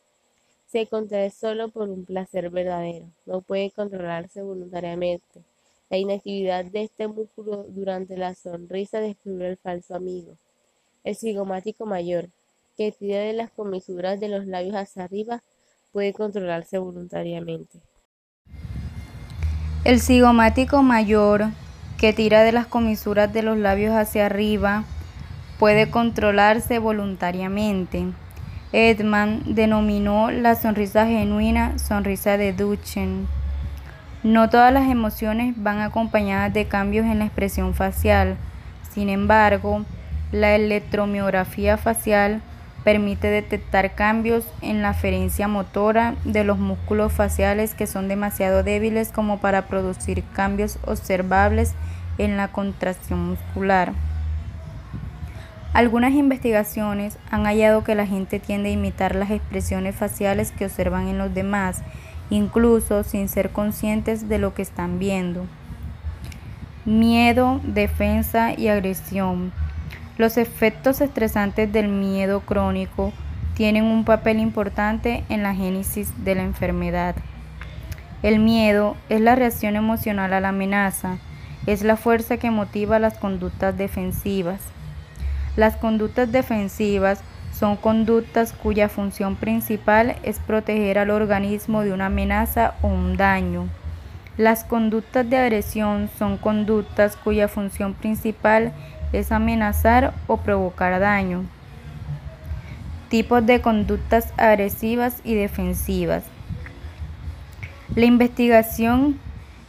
se 0.71 0.87
contrae 0.87 1.31
solo 1.31 1.69
por 1.71 1.89
un 1.89 2.05
placer 2.05 2.49
verdadero, 2.51 3.07
no 3.27 3.41
puede 3.41 3.73
controlarse 3.73 4.43
voluntariamente. 4.43 5.43
La 5.89 5.97
inactividad 5.97 6.65
de 6.65 6.85
este 6.85 7.09
músculo 7.09 7.65
durante 7.69 8.17
la 8.17 8.37
sonrisa 8.37 9.01
descubre 9.01 9.49
el 9.49 9.57
falso 9.57 9.97
amigo. 9.97 10.37
El 11.03 11.17
cigomático 11.17 11.87
mayor, 11.87 12.29
que 12.77 12.93
tira 12.93 13.19
de 13.19 13.33
las 13.33 13.51
comisuras 13.51 14.21
de 14.21 14.29
los 14.29 14.47
labios 14.47 14.77
hacia 14.77 15.05
arriba, 15.05 15.43
puede 15.91 16.13
controlarse 16.13 16.79
voluntariamente. 16.79 17.81
El 19.83 20.01
cigomático 20.01 20.83
mayor, 20.83 21.47
que 21.99 22.13
tira 22.13 22.45
de 22.45 22.53
las 22.53 22.69
comisuras 22.69 23.33
de 23.33 23.43
los 23.43 23.59
labios 23.59 23.95
hacia 23.95 24.27
arriba, 24.27 24.85
puede 25.59 25.91
controlarse 25.91 26.79
voluntariamente. 26.79 28.07
Edman 28.73 29.43
denominó 29.47 30.31
la 30.31 30.55
sonrisa 30.55 31.05
genuina 31.05 31.77
sonrisa 31.79 32.37
de 32.37 32.53
Duchen. 32.53 33.27
No 34.23 34.49
todas 34.49 34.73
las 34.73 34.89
emociones 34.89 35.55
van 35.57 35.81
acompañadas 35.81 36.53
de 36.53 36.67
cambios 36.67 37.07
en 37.07 37.19
la 37.19 37.25
expresión 37.25 37.75
facial. 37.75 38.37
Sin 38.93 39.09
embargo, 39.09 39.85
la 40.31 40.55
electromiografía 40.55 41.79
facial 41.79 42.43
permite 42.85 43.27
detectar 43.27 43.97
cambios 43.97 44.45
en 44.63 44.83
la 44.83 44.91
aferencia 44.91 45.49
motora 45.49 46.15
de 46.25 46.45
los 46.45 46.59
músculos 46.59 47.13
faciales 47.13 47.75
que 47.75 47.89
son 47.89 48.07
demasiado 48.07 48.63
débiles 48.63 49.11
como 49.11 49.39
para 49.39 49.67
producir 49.67 50.23
cambios 50.33 50.79
observables 50.87 51.75
en 52.19 52.37
la 52.37 52.49
contracción 52.49 53.31
muscular. 53.31 53.95
Algunas 55.73 56.15
investigaciones 56.15 57.17
han 57.31 57.45
hallado 57.45 57.85
que 57.85 57.95
la 57.95 58.05
gente 58.05 58.41
tiende 58.41 58.71
a 58.71 58.73
imitar 58.73 59.15
las 59.15 59.31
expresiones 59.31 59.95
faciales 59.95 60.51
que 60.51 60.65
observan 60.65 61.07
en 61.07 61.17
los 61.17 61.33
demás, 61.33 61.83
incluso 62.29 63.05
sin 63.05 63.29
ser 63.29 63.51
conscientes 63.51 64.29
de 64.29 64.39
lo 64.39 64.53
que 64.53 64.63
están 64.63 64.99
viendo. 64.99 65.47
Miedo, 66.85 67.61
defensa 67.63 68.53
y 68.53 68.67
agresión. 68.67 69.53
Los 70.19 70.39
efectos 70.39 71.01
estresantes 71.01 71.73
del 71.73 71.87
miedo 71.87 72.41
crónico 72.41 73.13
tienen 73.55 73.85
un 73.85 74.05
papel 74.05 74.41
importante 74.41 75.23
en 75.29 75.45
la 75.45 75.55
génesis 75.55 76.13
de 76.25 76.35
la 76.35 76.43
enfermedad. 76.43 77.15
El 78.25 78.41
miedo 78.41 78.97
es 79.09 79.21
la 79.21 79.37
reacción 79.37 79.77
emocional 79.77 80.33
a 80.33 80.41
la 80.41 80.49
amenaza, 80.49 81.19
es 81.67 81.85
la 81.85 81.97
fuerza 81.97 82.39
que 82.39 82.51
motiva 82.51 82.99
las 82.99 83.19
conductas 83.19 83.79
defensivas. 83.79 84.61
Las 85.61 85.77
conductas 85.77 86.33
defensivas 86.33 87.21
son 87.53 87.77
conductas 87.77 88.55
cuya 88.55 88.89
función 88.89 89.37
principal 89.37 90.17
es 90.23 90.39
proteger 90.39 90.99
al 90.99 91.11
organismo 91.11 91.83
de 91.83 91.93
una 91.93 92.07
amenaza 92.07 92.73
o 92.81 92.87
un 92.87 93.19
daño. 93.19 93.69
Las 94.39 94.65
conductas 94.65 95.29
de 95.29 95.37
agresión 95.37 96.09
son 96.19 96.39
conductas 96.39 97.15
cuya 97.15 97.47
función 97.47 97.93
principal 97.93 98.73
es 99.13 99.33
amenazar 99.33 100.15
o 100.29 100.39
provocar 100.39 100.99
daño. 100.99 101.45
Tipos 103.11 103.45
de 103.45 103.61
conductas 103.61 104.33
agresivas 104.39 105.21
y 105.25 105.35
defensivas. 105.35 106.25
La 107.95 108.07
investigación 108.07 109.21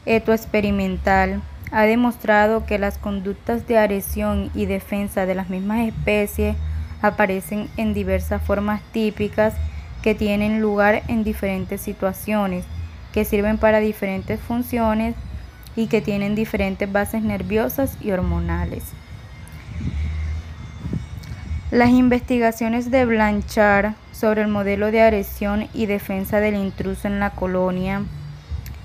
etoexperimental 0.06 1.42
ha 1.72 1.84
demostrado 1.84 2.66
que 2.66 2.78
las 2.78 2.98
conductas 2.98 3.66
de 3.68 3.78
agresión 3.78 4.52
y 4.54 4.66
defensa 4.66 5.26
de 5.26 5.36
las 5.36 5.50
mismas 5.50 5.88
especies 5.88 6.56
aparecen 7.02 7.70
en 7.78 7.94
diversas 7.94 8.42
formas 8.42 8.82
típicas 8.92 9.54
que 10.02 10.14
tienen 10.14 10.62
lugar 10.62 11.04
en 11.08 11.24
diferentes 11.24 11.80
situaciones, 11.82 12.66
que 13.14 13.24
sirven 13.24 13.58
para 13.58 13.80
diferentes 13.80 14.40
funciones 14.40 15.16
y 15.76 15.88
que 15.88 16.02
tienen 16.02 16.36
diferentes 16.36 16.92
bases 16.92 17.24
nerviosas 17.24 17.98
y 18.02 18.12
hormonales. 18.12 18.84
Las 21.72 21.92
investigaciones 21.92 22.92
de 22.92 23.06
Blanchard 23.06 23.94
sobre 24.12 24.42
el 24.42 24.50
modelo 24.50 24.92
de 24.92 25.02
agresión 25.02 25.70
y 25.74 25.86
defensa 25.86 26.42
del 26.42 26.56
intruso 26.56 27.08
en 27.08 27.20
la 27.22 27.30
colonia 27.30 28.04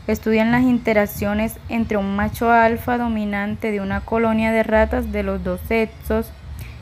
Estudian 0.06 0.52
las 0.52 0.62
interacciones 0.62 1.58
entre 1.68 1.96
un 1.96 2.14
macho 2.14 2.52
alfa 2.52 2.96
dominante 2.96 3.72
de 3.72 3.80
una 3.80 4.02
colonia 4.02 4.52
de 4.52 4.62
ratas 4.62 5.10
de 5.10 5.24
los 5.24 5.42
dos 5.42 5.60
sexos 5.66 6.30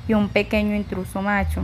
y 0.07 0.13
un 0.13 0.29
pequeño 0.29 0.77
intruso 0.77 1.23
macho. 1.23 1.63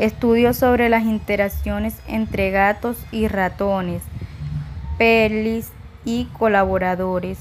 Estudios 0.00 0.56
sobre 0.56 0.88
las 0.88 1.04
interacciones 1.04 2.00
entre 2.08 2.50
gatos 2.50 2.96
y 3.12 3.28
ratones, 3.28 4.02
pelis 4.98 5.70
y 6.04 6.24
colaboradores. 6.36 7.38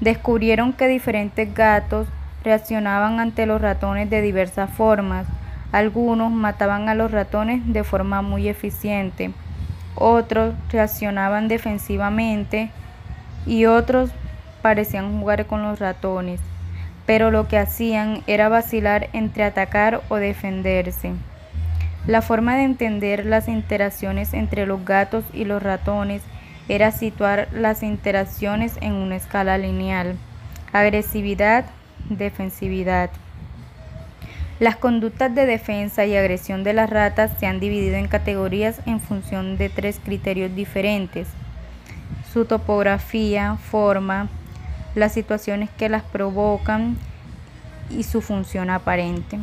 Descubrieron 0.00 0.72
que 0.72 0.88
diferentes 0.88 1.54
gatos 1.54 2.08
reaccionaban 2.42 3.20
ante 3.20 3.46
los 3.46 3.60
ratones 3.60 4.10
de 4.10 4.20
diversas 4.20 4.68
formas. 4.68 5.28
Algunos 5.70 6.32
mataban 6.32 6.88
a 6.88 6.96
los 6.96 7.12
ratones 7.12 7.62
de 7.72 7.84
forma 7.84 8.20
muy 8.20 8.48
eficiente 8.48 9.30
otros 9.94 10.54
reaccionaban 10.70 11.48
defensivamente 11.48 12.70
y 13.46 13.66
otros 13.66 14.10
parecían 14.62 15.18
jugar 15.18 15.46
con 15.46 15.62
los 15.62 15.78
ratones, 15.78 16.40
pero 17.06 17.30
lo 17.30 17.48
que 17.48 17.58
hacían 17.58 18.22
era 18.26 18.48
vacilar 18.48 19.08
entre 19.12 19.44
atacar 19.44 20.02
o 20.08 20.16
defenderse. 20.16 21.12
La 22.06 22.22
forma 22.22 22.56
de 22.56 22.64
entender 22.64 23.26
las 23.26 23.48
interacciones 23.48 24.34
entre 24.34 24.66
los 24.66 24.84
gatos 24.84 25.24
y 25.32 25.44
los 25.44 25.62
ratones 25.62 26.22
era 26.68 26.90
situar 26.90 27.48
las 27.52 27.82
interacciones 27.82 28.76
en 28.80 28.94
una 28.94 29.16
escala 29.16 29.58
lineal. 29.58 30.16
Agresividad, 30.72 31.64
defensividad. 32.08 33.10
Las 34.62 34.76
conductas 34.76 35.34
de 35.34 35.44
defensa 35.44 36.06
y 36.06 36.14
agresión 36.14 36.62
de 36.62 36.72
las 36.72 36.88
ratas 36.88 37.32
se 37.40 37.48
han 37.48 37.58
dividido 37.58 37.96
en 37.96 38.06
categorías 38.06 38.78
en 38.86 39.00
función 39.00 39.58
de 39.58 39.68
tres 39.68 39.98
criterios 40.00 40.54
diferentes. 40.54 41.26
Su 42.32 42.44
topografía, 42.44 43.56
forma, 43.56 44.28
las 44.94 45.14
situaciones 45.14 45.68
que 45.70 45.88
las 45.88 46.04
provocan 46.04 46.96
y 47.90 48.04
su 48.04 48.20
función 48.20 48.70
aparente. 48.70 49.40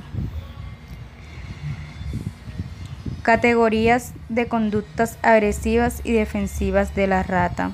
Categorías 3.21 4.13
de 4.29 4.47
conductas 4.47 5.17
agresivas 5.21 5.99
y 6.05 6.13
defensivas 6.13 6.95
de 6.95 7.07
la 7.07 7.23
rata. 7.23 7.71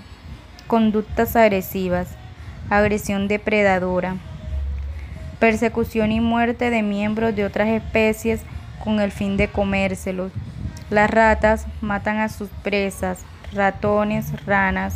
Conductas 0.65 1.36
agresivas. 1.36 2.08
Agresión 2.71 3.27
depredadora 3.27 4.15
persecución 5.39 6.12
y 6.12 6.19
muerte 6.19 6.69
de 6.69 6.82
miembros 6.82 7.36
de 7.36 7.45
otras 7.45 7.67
especies 7.69 8.41
con 8.84 9.00
el 9.00 9.12
fin 9.12 9.38
de 9.38 9.48
comérselos. 9.48 10.32
Las 10.89 11.10
ratas 11.10 11.65
matan 11.82 12.19
a 12.19 12.30
sus 12.30 12.50
presas, 12.63 13.19
ratones, 13.52 14.45
ranas, 14.45 14.95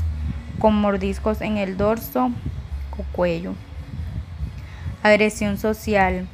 con 0.60 0.75
mordiscos 0.75 1.41
en 1.41 1.58
el 1.58 1.78
dorso 1.78 2.32
o 2.97 3.04
cuello. 3.12 3.56
Agresión 5.02 5.58
social. 5.58 6.28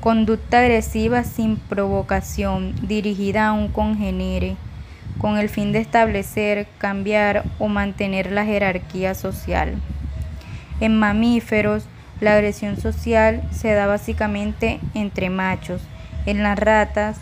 Conducta 0.00 0.58
agresiva 0.58 1.24
sin 1.24 1.56
provocación 1.56 2.74
dirigida 2.86 3.48
a 3.48 3.52
un 3.52 3.68
congénere 3.68 4.56
con 5.18 5.38
el 5.38 5.48
fin 5.48 5.72
de 5.72 5.78
establecer, 5.78 6.66
cambiar 6.78 7.44
o 7.58 7.68
mantener 7.68 8.32
la 8.32 8.44
jerarquía 8.44 9.14
social. 9.14 9.74
En 10.80 10.98
mamíferos, 10.98 11.86
la 12.20 12.34
agresión 12.34 12.76
social 12.80 13.42
se 13.52 13.72
da 13.72 13.86
básicamente 13.86 14.80
entre 14.94 15.30
machos. 15.30 15.82
En 16.26 16.42
las 16.42 16.58
ratas 16.58 17.16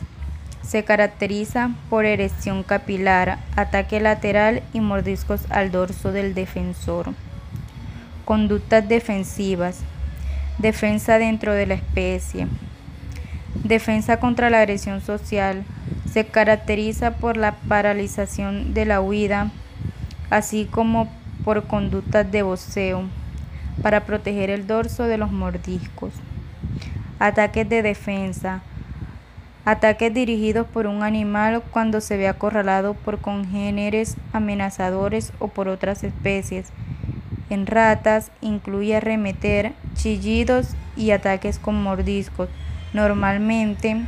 se 0.63 0.85
caracteriza 0.85 1.71
por 1.91 2.05
erección 2.05 2.63
capilar, 2.63 3.39
ataque 3.57 4.01
lateral 4.01 4.63
y 4.73 4.81
mordiscos 4.81 5.51
al 5.51 5.73
dorso 5.73 6.13
del 6.13 6.35
defensor. 6.35 7.15
Conductas 8.25 8.87
defensivas. 8.89 9.81
Defensa 10.59 11.19
dentro 11.19 11.55
de 11.55 11.67
la 11.67 11.75
especie. 11.75 12.47
Defensa 13.65 14.19
contra 14.19 14.51
la 14.51 14.59
agresión 14.59 15.01
social. 15.01 15.65
Se 16.11 16.27
caracteriza 16.27 17.13
por 17.13 17.37
la 17.37 17.53
paralización 17.69 18.75
de 18.75 18.85
la 18.85 19.01
huida, 19.01 19.51
así 20.31 20.69
como 20.71 21.11
por 21.45 21.67
conductas 21.67 22.31
de 22.31 22.43
voceo 22.43 23.09
para 23.81 24.05
proteger 24.05 24.51
el 24.51 24.67
dorso 24.67 25.05
de 25.05 25.17
los 25.17 25.33
mordiscos. 25.33 26.13
Ataques 27.19 27.69
de 27.69 27.83
defensa. 27.83 28.63
Ataques 29.65 30.13
dirigidos 30.13 30.67
por 30.67 30.87
un 30.87 31.03
animal 31.03 31.63
cuando 31.71 32.01
se 32.01 32.17
ve 32.17 32.27
acorralado 32.27 32.95
por 32.95 33.21
congéneres 33.21 34.17
amenazadores 34.33 35.33
o 35.39 35.49
por 35.49 35.69
otras 35.69 36.03
especies. 36.03 36.71
En 37.49 37.67
ratas 37.67 38.33
incluye 38.41 38.97
arremeter, 38.97 39.73
chillidos 39.95 40.75
y 40.97 41.13
ataques 41.13 41.59
con 41.59 41.81
mordiscos, 41.81 42.49
normalmente 42.93 44.03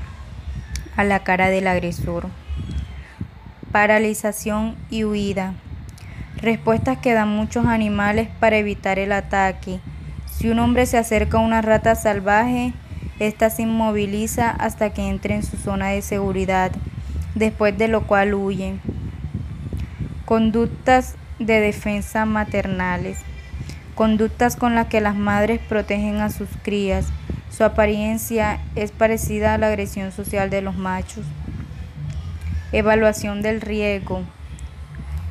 a 0.97 1.05
la 1.05 1.21
cara 1.21 1.51
del 1.51 1.69
agresor. 1.69 2.27
Paralización 3.71 4.77
y 4.91 5.05
huida 5.05 5.55
respuestas 6.41 6.99
que 6.99 7.15
dan 7.15 7.29
muchos 7.29 7.67
animales 7.67 8.29
para 8.41 8.57
evitar 8.57 8.99
el 8.99 9.13
ataque. 9.13 9.81
Si 10.31 10.49
un 10.49 10.59
hombre 10.59 10.87
se 10.87 10.99
acerca 10.99 11.39
a 11.39 11.41
una 11.41 11.63
rata 11.63 11.95
salvaje, 11.95 12.73
ésta 13.19 13.51
se 13.51 13.63
inmoviliza 13.63 14.51
hasta 14.51 14.93
que 14.93 15.09
entre 15.09 15.37
en 15.37 15.43
su 15.43 15.57
zona 15.57 15.89
de 15.89 16.03
seguridad, 16.03 16.73
después 17.35 17.77
de 17.79 17.89
lo 17.89 18.07
cual 18.07 18.35
huye. 18.35 18.75
Conductas 20.25 21.17
de 21.39 21.61
defensa 21.61 22.25
maternales, 22.25 23.19
conductas 23.95 24.57
con 24.57 24.75
las 24.75 24.87
que 24.89 25.01
las 25.01 25.15
madres 25.15 25.61
protegen 25.69 26.21
a 26.21 26.31
sus 26.31 26.49
crías. 26.63 27.07
Su 27.51 27.63
apariencia 27.63 28.59
es 28.75 28.91
parecida 28.91 29.55
a 29.55 29.59
la 29.59 29.69
agresión 29.69 30.11
social 30.11 30.51
de 30.51 30.63
los 30.63 30.77
machos. 30.77 31.25
Evaluación 32.73 33.43
del 33.43 33.61
riesgo. 33.61 34.23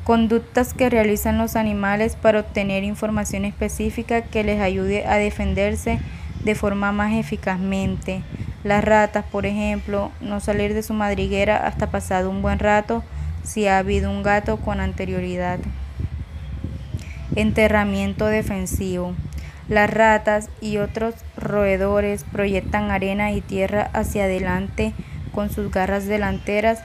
Conductas 0.03 0.73
que 0.73 0.89
realizan 0.89 1.37
los 1.37 1.55
animales 1.55 2.17
para 2.17 2.41
obtener 2.41 2.83
información 2.83 3.45
específica 3.45 4.21
que 4.21 4.43
les 4.43 4.59
ayude 4.59 5.05
a 5.05 5.15
defenderse 5.15 5.97
de 6.43 6.55
forma 6.55 6.91
más 6.91 7.13
eficazmente. 7.13 8.21
Las 8.65 8.83
ratas, 8.83 9.23
por 9.23 9.45
ejemplo, 9.45 10.11
no 10.19 10.41
salir 10.41 10.73
de 10.73 10.83
su 10.83 10.93
madriguera 10.93 11.65
hasta 11.65 11.89
pasado 11.89 12.29
un 12.29 12.41
buen 12.41 12.59
rato 12.59 13.01
si 13.43 13.67
ha 13.67 13.77
habido 13.77 14.11
un 14.11 14.23
gato 14.23 14.57
con 14.57 14.81
anterioridad. 14.81 15.59
Enterramiento 17.37 18.25
defensivo. 18.25 19.13
Las 19.69 19.89
ratas 19.89 20.49
y 20.59 20.77
otros 20.77 21.15
roedores 21.37 22.25
proyectan 22.29 22.91
arena 22.91 23.31
y 23.31 23.39
tierra 23.39 23.89
hacia 23.93 24.25
adelante 24.25 24.93
con 25.33 25.49
sus 25.49 25.71
garras 25.71 26.05
delanteras 26.07 26.83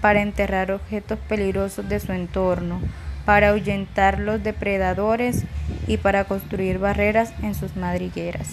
para 0.00 0.22
enterrar 0.22 0.70
objetos 0.72 1.18
peligrosos 1.28 1.88
de 1.88 2.00
su 2.00 2.12
entorno, 2.12 2.80
para 3.24 3.50
ahuyentar 3.50 4.18
los 4.18 4.42
depredadores 4.42 5.44
y 5.86 5.98
para 5.98 6.24
construir 6.24 6.78
barreras 6.78 7.32
en 7.42 7.54
sus 7.54 7.76
madrigueras. 7.76 8.48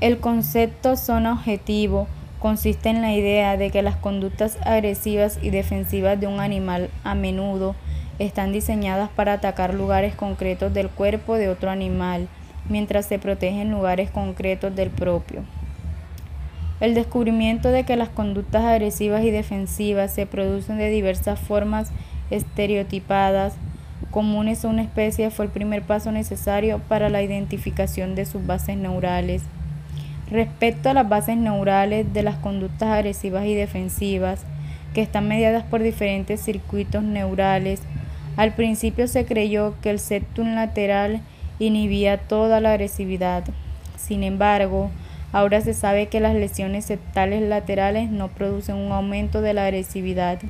El 0.00 0.18
concepto 0.18 0.96
zona 0.96 1.32
objetivo 1.34 2.08
consiste 2.38 2.88
en 2.88 3.02
la 3.02 3.12
idea 3.12 3.56
de 3.58 3.70
que 3.70 3.82
las 3.82 3.96
conductas 3.96 4.56
agresivas 4.64 5.38
y 5.42 5.50
defensivas 5.50 6.18
de 6.18 6.26
un 6.26 6.40
animal 6.40 6.88
a 7.04 7.14
menudo 7.14 7.74
están 8.18 8.52
diseñadas 8.52 9.10
para 9.10 9.34
atacar 9.34 9.74
lugares 9.74 10.14
concretos 10.14 10.72
del 10.72 10.88
cuerpo 10.88 11.36
de 11.36 11.48
otro 11.48 11.70
animal, 11.70 12.28
mientras 12.68 13.06
se 13.06 13.18
protegen 13.18 13.70
lugares 13.70 14.10
concretos 14.10 14.74
del 14.74 14.90
propio. 14.90 15.42
El 16.80 16.94
descubrimiento 16.94 17.70
de 17.70 17.84
que 17.84 17.96
las 17.96 18.08
conductas 18.08 18.64
agresivas 18.64 19.22
y 19.24 19.30
defensivas 19.30 20.12
se 20.12 20.26
producen 20.26 20.78
de 20.78 20.88
diversas 20.88 21.38
formas 21.38 21.92
estereotipadas 22.30 23.54
comunes 24.10 24.64
a 24.64 24.68
una 24.68 24.82
especie 24.82 25.30
fue 25.30 25.44
el 25.44 25.50
primer 25.50 25.82
paso 25.82 26.10
necesario 26.10 26.80
para 26.88 27.08
la 27.08 27.22
identificación 27.22 28.14
de 28.14 28.24
sus 28.24 28.44
bases 28.46 28.76
neurales. 28.76 29.42
Respecto 30.30 30.88
a 30.90 30.94
las 30.94 31.08
bases 31.08 31.36
neurales 31.36 32.12
de 32.12 32.22
las 32.22 32.36
conductas 32.36 32.88
agresivas 32.88 33.46
y 33.46 33.54
defensivas, 33.54 34.44
que 34.94 35.02
están 35.02 35.28
mediadas 35.28 35.64
por 35.64 35.82
diferentes 35.82 36.40
circuitos 36.40 37.02
neurales, 37.02 37.82
al 38.36 38.54
principio 38.54 39.06
se 39.06 39.24
creyó 39.24 39.74
que 39.82 39.90
el 39.90 39.98
septum 39.98 40.54
lateral 40.54 41.20
inhibía 41.58 42.18
toda 42.18 42.60
la 42.60 42.72
agresividad. 42.72 43.44
Sin 43.96 44.24
embargo, 44.24 44.90
Ahora 45.32 45.60
se 45.60 45.74
sabe 45.74 46.08
que 46.08 46.20
las 46.20 46.34
lesiones 46.34 46.84
septales 46.84 47.42
laterales 47.42 48.10
no 48.10 48.28
producen 48.28 48.76
un 48.76 48.92
aumento 48.92 49.40
de 49.40 49.54
la 49.54 49.64
agresividad. 49.64 50.40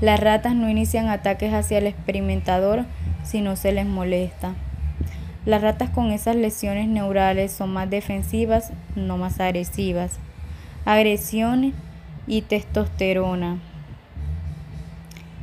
Las 0.00 0.20
ratas 0.20 0.54
no 0.54 0.68
inician 0.68 1.08
ataques 1.08 1.54
hacia 1.54 1.78
el 1.78 1.86
experimentador 1.86 2.84
si 3.24 3.40
no 3.40 3.56
se 3.56 3.72
les 3.72 3.86
molesta. 3.86 4.54
Las 5.46 5.62
ratas 5.62 5.90
con 5.90 6.10
esas 6.10 6.36
lesiones 6.36 6.88
neurales 6.88 7.52
son 7.52 7.72
más 7.72 7.88
defensivas, 7.88 8.72
no 8.96 9.18
más 9.18 9.40
agresivas. 9.40 10.18
Agresión 10.84 11.72
y 12.26 12.42
testosterona. 12.42 13.58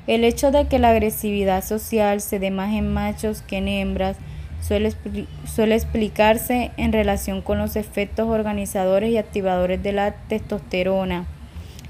El 0.07 0.23
hecho 0.23 0.51
de 0.51 0.67
que 0.67 0.79
la 0.79 0.89
agresividad 0.89 1.63
social 1.63 2.21
se 2.21 2.39
dé 2.39 2.51
más 2.51 2.73
en 2.73 2.91
machos 2.91 3.41
que 3.41 3.57
en 3.57 3.67
hembras 3.67 4.17
suele, 4.61 5.75
explicarse 5.75 6.71
en 6.77 6.93
relación 6.93 7.41
con 7.41 7.57
los 7.57 7.75
efectos 7.75 8.27
organizadores 8.29 9.11
y 9.11 9.17
activadores 9.17 9.81
de 9.83 9.91
la 9.91 10.11
testosterona. 10.11 11.25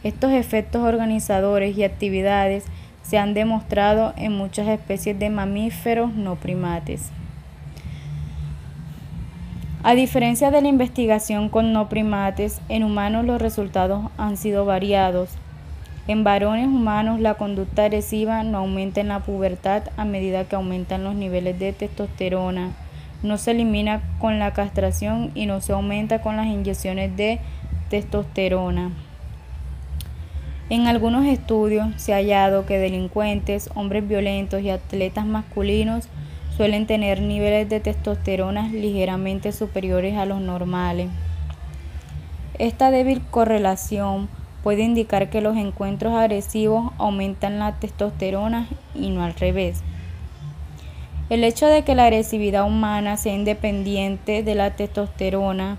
Estos 0.04 0.32
efectos 0.32 0.82
organizadores 0.82 1.78
y 1.78 1.84
actividades 1.84 2.64
se 3.04 3.18
han 3.18 3.34
demostrado 3.34 4.14
en 4.18 4.32
muchas 4.32 4.68
especies 4.68 5.20
de 5.20 5.30
mamíferos 5.30 6.14
no 6.14 6.36
primates. 6.36 7.12
A 9.84 9.96
diferencia 9.96 10.52
de 10.52 10.62
la 10.62 10.68
investigación 10.68 11.50
con 11.50 11.74
no 11.74 11.90
primates, 11.90 12.62
en 12.70 12.84
humanos 12.84 13.26
los 13.26 13.42
resultados 13.42 14.12
han 14.18 14.38
sido 14.38 14.64
variados. 14.64 15.32
En 16.12 16.26
varones 16.26 16.68
humanos 16.68 17.22
la 17.22 17.36
conducta 17.36 17.86
agresiva 17.86 18.44
no 18.44 18.58
aumenta 18.58 19.00
en 19.00 19.08
la 19.08 19.22
pubertad 19.22 19.84
a 19.96 20.04
medida 20.04 20.44
que 20.44 20.58
aumentan 20.58 21.06
los 21.06 21.16
niveles 21.16 21.58
de 21.58 21.72
testosterona. 21.72 22.74
No 23.24 23.38
se 23.38 23.52
elimina 23.52 24.02
con 24.20 24.38
la 24.38 24.52
castración 24.52 25.32
y 25.36 25.46
no 25.46 25.62
se 25.62 25.72
aumenta 25.72 26.22
con 26.22 26.36
las 26.36 26.48
inyecciones 26.48 27.16
de 27.16 27.40
testosterona. 27.90 28.92
En 30.70 30.88
algunos 30.88 31.26
estudios 31.28 31.88
se 31.96 32.12
ha 32.12 32.18
hallado 32.18 32.66
que 32.66 32.78
delincuentes, 32.78 33.70
hombres 33.74 34.06
violentos 34.06 34.62
y 34.62 34.70
atletas 34.70 35.26
masculinos 35.26 36.10
suelen 36.58 36.88
tener 36.88 37.22
niveles 37.22 37.70
de 37.70 37.80
testosterona 37.80 38.68
ligeramente 38.68 39.54
superiores 39.54 40.18
a 40.18 40.26
los 40.26 40.42
normales. 40.42 41.08
Esta 42.60 42.92
débil 42.92 43.22
correlación 43.32 44.28
puede 44.64 44.84
indicar 44.84 45.30
que 45.30 45.42
los 45.42 45.58
encuentros 45.58 46.14
agresivos 46.14 46.92
aumentan 46.98 47.60
la 47.60 47.80
testosterona 47.80 48.68
y 48.94 49.10
no 49.10 49.24
al 49.24 49.34
revés. 49.34 49.82
El 51.30 51.44
hecho 51.44 51.66
de 51.68 51.84
que 51.84 51.96
la 51.96 52.06
agresividad 52.06 52.66
humana 52.66 53.18
sea 53.18 53.34
independiente 53.34 54.44
de 54.44 54.56
la 54.56 54.76
testosterona 54.76 55.78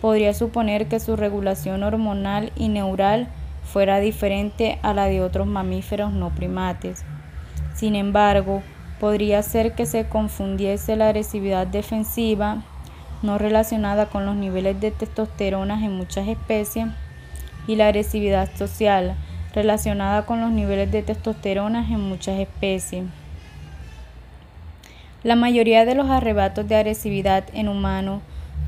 podría 0.00 0.34
suponer 0.34 0.88
que 0.88 1.00
su 1.00 1.16
regulación 1.16 1.82
hormonal 1.82 2.52
y 2.56 2.68
neural 2.68 3.28
fuera 3.64 4.00
diferente 4.00 4.78
a 4.82 4.94
la 4.94 5.06
de 5.06 5.22
otros 5.22 5.46
mamíferos 5.46 6.12
no 6.12 6.30
primates. 6.30 7.04
Sin 7.74 7.94
embargo, 7.94 8.62
podría 8.98 9.42
ser 9.42 9.74
que 9.74 9.86
se 9.86 10.08
confundiese 10.08 10.96
la 10.96 11.06
agresividad 11.08 11.66
defensiva 11.66 12.62
no 13.22 13.38
relacionada 13.38 14.06
con 14.06 14.26
los 14.26 14.36
niveles 14.36 14.80
de 14.80 14.90
testosterona 14.90 15.84
en 15.84 15.96
muchas 15.96 16.28
especies 16.28 16.86
y 17.68 17.76
la 17.76 17.86
agresividad 17.86 18.48
social, 18.56 19.14
relacionada 19.54 20.26
con 20.26 20.40
los 20.40 20.50
niveles 20.50 20.90
de 20.90 21.02
testosterona 21.02 21.86
en 21.88 22.00
muchas 22.00 22.40
especies. 22.40 23.04
La 25.22 25.36
mayoría 25.36 25.84
de 25.84 25.94
los 25.94 26.08
arrebatos 26.10 26.66
de 26.66 26.76
agresividad 26.76 27.44
en 27.52 27.68
humanos 27.68 28.22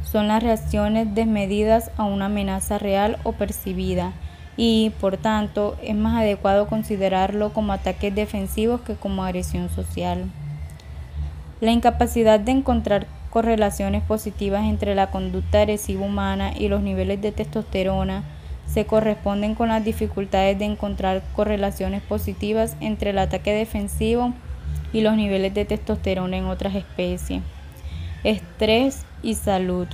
son 0.04 0.28
las 0.28 0.42
reacciones 0.42 1.14
desmedidas 1.14 1.90
a 1.96 2.04
una 2.04 2.26
amenaza 2.26 2.78
real 2.78 3.18
o 3.24 3.32
percibida 3.32 4.12
y, 4.56 4.92
por 5.00 5.16
tanto, 5.16 5.76
es 5.82 5.94
más 5.94 6.20
adecuado 6.20 6.66
considerarlo 6.66 7.52
como 7.52 7.72
ataques 7.72 8.14
defensivos 8.14 8.80
que 8.82 8.94
como 8.94 9.24
agresión 9.24 9.70
social. 9.70 10.24
La 11.60 11.70
incapacidad 11.70 12.40
de 12.40 12.52
encontrar 12.52 13.06
correlaciones 13.30 14.02
positivas 14.02 14.64
entre 14.64 14.94
la 14.94 15.10
conducta 15.10 15.60
agresiva 15.60 16.04
humana 16.04 16.52
y 16.54 16.68
los 16.68 16.82
niveles 16.82 17.22
de 17.22 17.32
testosterona 17.32 18.24
se 18.72 18.86
corresponden 18.86 19.54
con 19.54 19.68
las 19.68 19.84
dificultades 19.84 20.58
de 20.58 20.64
encontrar 20.64 21.22
correlaciones 21.34 22.02
positivas 22.02 22.76
entre 22.80 23.10
el 23.10 23.18
ataque 23.18 23.52
defensivo 23.52 24.32
y 24.92 25.00
los 25.00 25.16
niveles 25.16 25.54
de 25.54 25.64
testosterona 25.64 26.36
en 26.36 26.44
otras 26.44 26.74
especies. 26.74 27.42
Estrés 28.22 29.04
y 29.22 29.34
salud. 29.34 29.88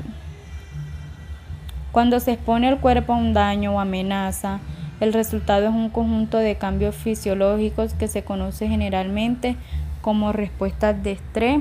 Cuando 1.90 2.20
se 2.20 2.32
expone 2.32 2.68
el 2.68 2.78
cuerpo 2.78 3.14
a 3.14 3.16
un 3.16 3.32
daño 3.32 3.74
o 3.74 3.80
amenaza, 3.80 4.60
el 5.00 5.12
resultado 5.12 5.66
es 5.66 5.72
un 5.72 5.88
conjunto 5.88 6.38
de 6.38 6.56
cambios 6.56 6.94
fisiológicos 6.94 7.94
que 7.94 8.08
se 8.08 8.24
conoce 8.24 8.68
generalmente 8.68 9.56
como 10.02 10.32
respuestas 10.32 11.02
de 11.02 11.12
estrés 11.12 11.60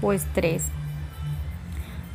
o 0.00 0.12
estrés. 0.12 0.64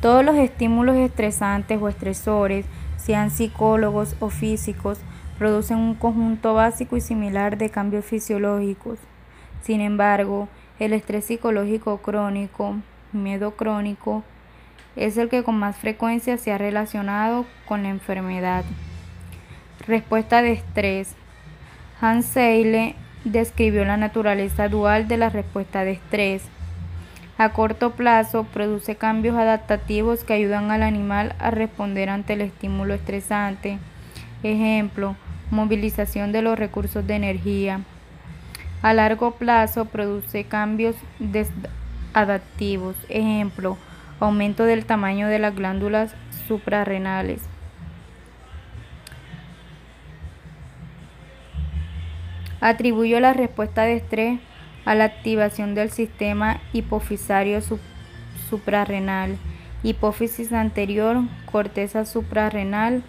Todos 0.00 0.24
los 0.24 0.34
estímulos 0.34 0.96
estresantes 0.96 1.80
o 1.80 1.88
estresores 1.88 2.66
sean 3.04 3.30
psicólogos 3.30 4.16
o 4.20 4.30
físicos, 4.30 4.98
producen 5.38 5.78
un 5.78 5.94
conjunto 5.94 6.54
básico 6.54 6.96
y 6.96 7.00
similar 7.00 7.58
de 7.58 7.70
cambios 7.70 8.04
fisiológicos. 8.04 8.98
Sin 9.62 9.80
embargo, 9.80 10.48
el 10.78 10.92
estrés 10.92 11.24
psicológico 11.24 11.98
crónico, 11.98 12.76
miedo 13.12 13.52
crónico, 13.52 14.22
es 14.94 15.16
el 15.16 15.28
que 15.28 15.42
con 15.42 15.56
más 15.58 15.76
frecuencia 15.76 16.36
se 16.36 16.52
ha 16.52 16.58
relacionado 16.58 17.46
con 17.66 17.82
la 17.82 17.88
enfermedad. 17.88 18.64
Respuesta 19.86 20.42
de 20.42 20.52
estrés. 20.52 21.14
Hans 22.00 22.26
Seyle 22.26 22.94
describió 23.24 23.84
la 23.84 23.96
naturaleza 23.96 24.68
dual 24.68 25.08
de 25.08 25.16
la 25.16 25.28
respuesta 25.28 25.84
de 25.84 25.92
estrés 25.92 26.42
a 27.42 27.52
corto 27.52 27.90
plazo 27.92 28.44
produce 28.44 28.94
cambios 28.94 29.36
adaptativos 29.36 30.22
que 30.22 30.32
ayudan 30.32 30.70
al 30.70 30.82
animal 30.82 31.34
a 31.40 31.50
responder 31.50 32.08
ante 32.08 32.34
el 32.34 32.40
estímulo 32.40 32.94
estresante. 32.94 33.78
Ejemplo, 34.44 35.16
movilización 35.50 36.30
de 36.30 36.42
los 36.42 36.56
recursos 36.56 37.04
de 37.04 37.16
energía. 37.16 37.80
A 38.80 38.94
largo 38.94 39.32
plazo 39.32 39.86
produce 39.86 40.44
cambios 40.44 40.94
adaptivos, 42.14 42.94
ejemplo, 43.08 43.76
aumento 44.20 44.64
del 44.64 44.84
tamaño 44.84 45.26
de 45.26 45.40
las 45.40 45.56
glándulas 45.56 46.14
suprarrenales. 46.46 47.42
Atribuyó 52.60 53.18
la 53.18 53.32
respuesta 53.32 53.82
de 53.82 53.96
estrés 53.96 54.40
a 54.84 54.94
la 54.94 55.04
activación 55.04 55.74
del 55.74 55.90
sistema 55.90 56.60
hipofisario 56.72 57.60
suprarrenal, 58.48 59.36
hipófisis 59.82 60.52
anterior, 60.52 61.22
corteza 61.50 62.04
suprarrenal, 62.04 63.02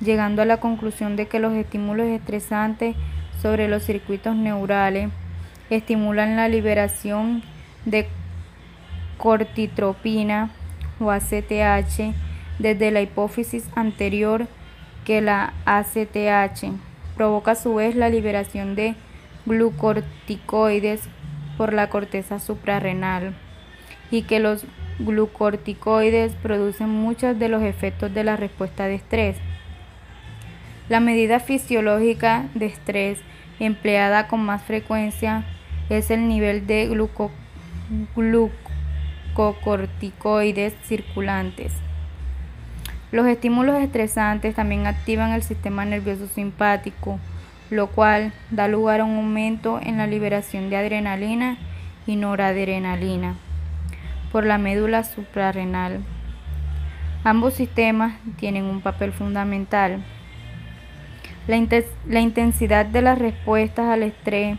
llegando 0.00 0.42
a 0.42 0.46
la 0.46 0.58
conclusión 0.58 1.16
de 1.16 1.26
que 1.26 1.40
los 1.40 1.54
estímulos 1.54 2.06
estresantes 2.06 2.96
sobre 3.40 3.68
los 3.68 3.82
circuitos 3.82 4.36
neurales 4.36 5.10
estimulan 5.70 6.36
la 6.36 6.48
liberación 6.48 7.42
de 7.84 8.06
cortitropina 9.18 10.50
o 11.00 11.10
ACTH 11.10 12.14
desde 12.58 12.90
la 12.90 13.02
hipófisis 13.02 13.68
anterior 13.74 14.46
que 15.04 15.20
la 15.20 15.52
ACTH 15.64 16.72
provoca 17.16 17.52
a 17.52 17.56
su 17.56 17.74
vez 17.74 17.96
la 17.96 18.08
liberación 18.08 18.74
de 18.74 18.94
glucorticoides 19.46 21.08
por 21.56 21.72
la 21.72 21.88
corteza 21.88 22.38
suprarrenal 22.38 23.34
y 24.10 24.22
que 24.22 24.40
los 24.40 24.64
glucorticoides 24.98 26.32
producen 26.34 26.88
muchos 26.88 27.38
de 27.38 27.48
los 27.48 27.62
efectos 27.62 28.12
de 28.14 28.24
la 28.24 28.36
respuesta 28.36 28.86
de 28.86 28.94
estrés. 28.94 29.36
La 30.88 31.00
medida 31.00 31.40
fisiológica 31.40 32.46
de 32.54 32.66
estrés 32.66 33.18
empleada 33.58 34.28
con 34.28 34.44
más 34.44 34.62
frecuencia 34.62 35.44
es 35.88 36.10
el 36.10 36.28
nivel 36.28 36.66
de 36.66 36.88
glucocorticoides 38.14 40.74
circulantes. 40.84 41.72
Los 43.12 43.26
estímulos 43.26 43.82
estresantes 43.82 44.54
también 44.54 44.86
activan 44.86 45.32
el 45.32 45.42
sistema 45.42 45.84
nervioso 45.84 46.26
simpático, 46.26 47.18
lo 47.70 47.88
cual 47.88 48.32
da 48.50 48.68
lugar 48.68 49.00
a 49.00 49.04
un 49.04 49.16
aumento 49.16 49.80
en 49.82 49.98
la 49.98 50.06
liberación 50.06 50.70
de 50.70 50.76
adrenalina 50.76 51.58
y 52.06 52.16
noradrenalina 52.16 53.34
por 54.30 54.44
la 54.44 54.58
médula 54.58 55.02
suprarrenal. 55.04 56.00
Ambos 57.24 57.54
sistemas 57.54 58.14
tienen 58.36 58.64
un 58.64 58.80
papel 58.80 59.12
fundamental. 59.12 60.04
La, 61.48 62.20
intensidad 62.20 62.86
de 62.86 63.02
las 63.02 63.18
respuestas 63.18 63.86
al 63.86 64.02
estrés 64.02 64.58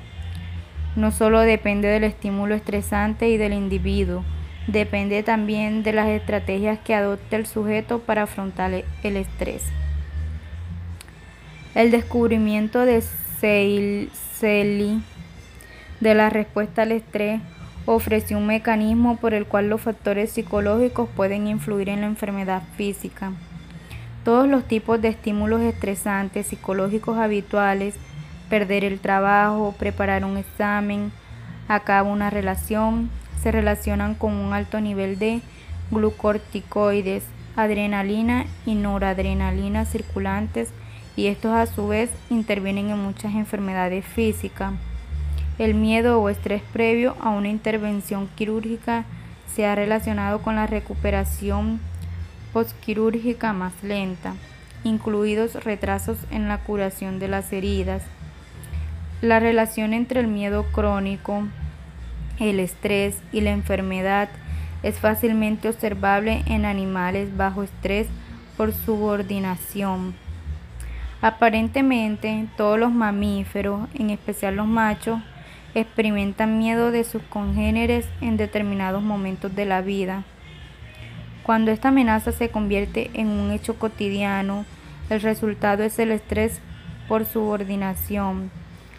no 0.95 1.11
solo 1.11 1.41
depende 1.41 1.87
del 1.87 2.05
estímulo 2.05 2.55
estresante 2.55 3.29
y 3.29 3.37
del 3.37 3.53
individuo, 3.53 4.23
depende 4.67 5.21
también 5.23 5.83
de 5.83 5.93
las 5.93 6.07
estrategias 6.07 6.79
que 6.79 6.95
adopte 6.95 7.35
el 7.35 7.45
sujeto 7.45 7.99
para 7.99 8.23
afrontar 8.23 8.71
el 8.73 9.17
estrés. 9.17 9.63
El 11.77 11.91
descubrimiento 11.91 12.85
de 12.87 13.03
Seili 13.39 15.03
de 15.99 16.15
la 16.15 16.31
respuesta 16.31 16.81
al 16.81 16.91
estrés 16.91 17.39
ofreció 17.85 18.39
un 18.39 18.47
mecanismo 18.47 19.17
por 19.17 19.35
el 19.35 19.45
cual 19.45 19.69
los 19.69 19.81
factores 19.81 20.31
psicológicos 20.31 21.07
pueden 21.15 21.45
influir 21.45 21.89
en 21.89 22.01
la 22.01 22.07
enfermedad 22.07 22.63
física. 22.77 23.31
Todos 24.25 24.47
los 24.47 24.67
tipos 24.67 24.99
de 25.03 25.09
estímulos 25.09 25.61
estresantes 25.61 26.47
psicológicos 26.47 27.19
habituales, 27.19 27.93
perder 28.49 28.83
el 28.83 28.99
trabajo, 28.99 29.75
preparar 29.77 30.25
un 30.25 30.37
examen, 30.37 31.11
acabar 31.67 32.11
una 32.11 32.31
relación, 32.31 33.11
se 33.43 33.51
relacionan 33.51 34.15
con 34.15 34.33
un 34.33 34.51
alto 34.51 34.81
nivel 34.81 35.19
de 35.19 35.41
glucorticoides, 35.91 37.23
adrenalina 37.55 38.47
y 38.65 38.73
noradrenalina 38.73 39.85
circulantes 39.85 40.69
y 41.17 41.27
estos 41.27 41.51
a 41.51 41.65
su 41.65 41.87
vez 41.87 42.11
intervienen 42.29 42.91
en 42.91 42.99
muchas 42.99 43.33
enfermedades 43.33 44.05
físicas. 44.05 44.71
El 45.57 45.73
miedo 45.73 46.21
o 46.21 46.29
estrés 46.29 46.61
previo 46.71 47.17
a 47.19 47.31
una 47.31 47.49
intervención 47.49 48.29
quirúrgica 48.35 49.03
se 49.53 49.65
ha 49.65 49.73
relacionado 49.73 50.39
con 50.43 50.55
la 50.55 50.67
recuperación 50.67 51.81
postquirúrgica 52.53 53.51
más 53.53 53.73
lenta, 53.81 54.35
incluidos 54.83 55.55
retrasos 55.63 56.19
en 56.29 56.47
la 56.47 56.59
curación 56.59 57.17
de 57.17 57.27
las 57.27 57.51
heridas. 57.51 58.03
La 59.21 59.39
relación 59.39 59.95
entre 59.95 60.19
el 60.19 60.27
miedo 60.27 60.63
crónico, 60.71 61.43
el 62.39 62.59
estrés 62.59 63.17
y 63.31 63.41
la 63.41 63.49
enfermedad 63.49 64.29
es 64.83 64.99
fácilmente 64.99 65.69
observable 65.69 66.43
en 66.45 66.65
animales 66.65 67.35
bajo 67.35 67.63
estrés 67.63 68.05
por 68.55 68.71
subordinación. 68.71 70.26
Aparentemente, 71.21 72.47
todos 72.57 72.79
los 72.79 72.91
mamíferos, 72.91 73.87
en 73.95 74.11
especial 74.11 74.55
los 74.55 74.67
machos, 74.67 75.19
experimentan 75.73 76.59
miedo 76.59 76.91
de 76.91 77.03
sus 77.03 77.23
congéneres 77.23 78.07
en 78.21 78.37
determinados 78.37 79.01
momentos 79.01 79.55
de 79.55 79.65
la 79.65 79.81
vida. 79.81 80.23
Cuando 81.43 81.71
esta 81.71 81.89
amenaza 81.89 82.31
se 82.31 82.49
convierte 82.49 83.09
en 83.13 83.27
un 83.27 83.51
hecho 83.51 83.79
cotidiano, 83.79 84.65
el 85.09 85.21
resultado 85.21 85.83
es 85.83 85.97
el 85.97 86.11
estrés 86.11 86.59
por 87.07 87.25
subordinación, 87.25 88.51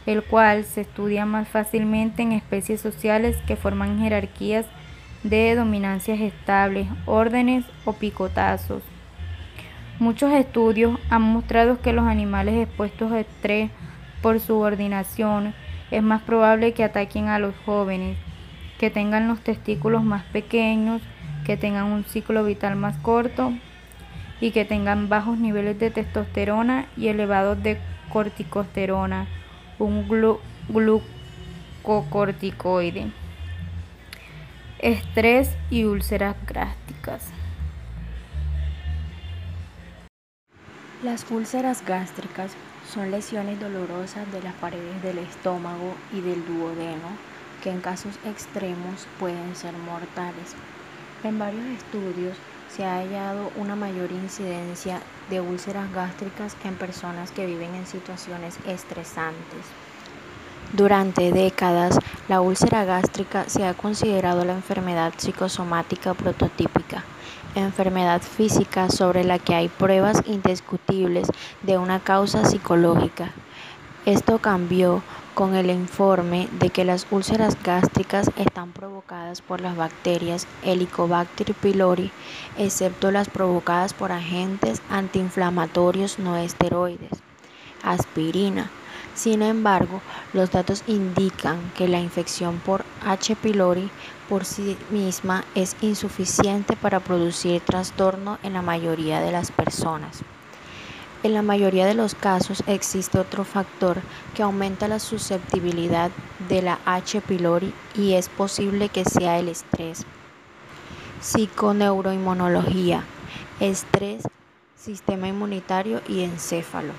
el 0.07 0.22
cual 0.22 0.64
se 0.64 0.81
estudia 0.81 1.26
más 1.26 1.46
fácilmente 1.46 2.22
en 2.22 2.33
especies 2.33 2.81
sociales 2.81 3.37
que 3.46 3.57
forman 3.57 4.00
jerarquías 4.00 4.66
de 5.22 5.54
dominancias 5.54 6.20
estables, 6.20 6.88
órdenes 7.07 7.64
o 7.85 7.92
picotazos. 7.92 8.83
Muchos 10.00 10.32
estudios 10.32 10.98
han 11.11 11.22
mostrado 11.22 11.80
que 11.80 11.92
los 11.92 12.06
animales 12.06 12.54
expuestos 12.54 13.11
a 13.11 13.18
estrés 13.18 13.72
por 14.22 14.38
subordinación 14.38 15.54
es 15.90 16.04
más 16.04 16.22
probable 16.22 16.72
que 16.72 16.84
ataquen 16.84 17.26
a 17.26 17.40
los 17.40 17.52
jóvenes, 17.66 18.16
que 18.78 18.90
tengan 18.90 19.26
los 19.26 19.40
testículos 19.40 20.04
más 20.04 20.22
pequeños, 20.26 21.02
que 21.44 21.56
tengan 21.56 21.87
un 21.87 22.04
ciclo 22.04 22.44
vital 22.44 22.76
más 22.76 22.96
corto 22.98 23.52
y 24.40 24.52
que 24.52 24.64
tengan 24.64 25.08
bajos 25.08 25.37
niveles 25.37 25.80
de 25.80 25.90
testosterona 25.90 26.87
y 26.96 27.08
elevados 27.08 27.61
de 27.61 27.78
corticosterona, 28.12 29.26
un 29.80 30.06
glucocorticoide. 31.82 33.11
Estrés 34.78 35.56
y 35.70 35.82
úlceras 35.84 36.37
gástricas. 36.46 37.32
Las 41.02 41.24
úlceras 41.30 41.84
gástricas 41.87 42.50
son 42.92 43.12
lesiones 43.12 43.61
dolorosas 43.61 44.32
de 44.32 44.42
las 44.42 44.54
paredes 44.54 45.00
del 45.00 45.18
estómago 45.18 45.94
y 46.12 46.20
del 46.20 46.44
duodeno 46.44 47.06
que 47.62 47.70
en 47.70 47.80
casos 47.80 48.16
extremos 48.24 49.06
pueden 49.20 49.54
ser 49.54 49.74
mortales. 49.74 50.56
En 51.22 51.38
varios 51.38 51.66
estudios 51.66 52.37
se 52.68 52.84
ha 52.84 52.96
hallado 52.96 53.52
una 53.54 53.76
mayor 53.76 54.11
incidencia 54.11 54.98
de 55.30 55.40
úlceras 55.40 55.88
gástricas 55.92 56.56
en 56.64 56.74
personas 56.74 57.30
que 57.30 57.46
viven 57.46 57.76
en 57.76 57.87
situaciones 57.87 58.56
estresantes. 58.66 59.66
Durante 60.72 61.30
décadas, 61.30 61.96
la 62.26 62.40
úlcera 62.40 62.84
gástrica 62.84 63.48
se 63.48 63.64
ha 63.64 63.74
considerado 63.74 64.44
la 64.44 64.54
enfermedad 64.54 65.12
psicosomática 65.16 66.14
prototípica 66.14 67.04
enfermedad 67.55 68.22
física 68.22 68.90
sobre 68.90 69.24
la 69.24 69.38
que 69.38 69.55
hay 69.55 69.68
pruebas 69.68 70.22
indiscutibles 70.27 71.29
de 71.62 71.79
una 71.79 72.01
causa 72.01 72.44
psicológica. 72.44 73.33
Esto 74.07 74.38
cambió 74.38 75.03
con 75.35 75.55
el 75.55 75.70
informe 75.70 76.48
de 76.59 76.70
que 76.70 76.85
las 76.85 77.07
úlceras 77.11 77.57
gástricas 77.62 78.31
están 78.37 78.72
provocadas 78.72 79.40
por 79.40 79.61
las 79.61 79.77
bacterias 79.77 80.46
Helicobacter 80.62 81.55
pylori, 81.55 82.11
excepto 82.57 83.11
las 83.11 83.29
provocadas 83.29 83.94
por 83.94 84.11
agentes 84.11 84.83
antiinflamatorios 84.90 86.18
no 86.18 86.37
esteroides, 86.37 87.22
aspirina, 87.85 88.70
sin 89.18 89.42
embargo, 89.42 90.01
los 90.33 90.53
datos 90.53 90.85
indican 90.87 91.59
que 91.77 91.88
la 91.88 91.98
infección 91.98 92.59
por 92.59 92.85
H. 93.05 93.35
pylori 93.35 93.90
por 94.28 94.44
sí 94.44 94.76
misma 94.90 95.44
es 95.54 95.76
insuficiente 95.80 96.76
para 96.76 97.00
producir 97.00 97.60
trastorno 97.60 98.38
en 98.42 98.52
la 98.52 98.62
mayoría 98.62 99.20
de 99.20 99.32
las 99.32 99.50
personas. 99.50 100.22
En 101.24 101.34
la 101.34 101.42
mayoría 101.42 101.84
de 101.86 101.94
los 101.94 102.14
casos 102.14 102.62
existe 102.68 103.18
otro 103.18 103.44
factor 103.44 103.98
que 104.34 104.42
aumenta 104.42 104.86
la 104.86 105.00
susceptibilidad 105.00 106.12
de 106.48 106.62
la 106.62 106.78
H. 106.84 107.20
pylori 107.22 107.74
y 107.96 108.12
es 108.12 108.28
posible 108.28 108.88
que 108.88 109.04
sea 109.04 109.38
el 109.38 109.48
estrés. 109.48 110.04
Psiconeuroinmunología, 111.20 113.04
estrés, 113.58 114.22
sistema 114.76 115.26
inmunitario 115.26 116.00
y 116.08 116.22
encéfalo. 116.22 116.92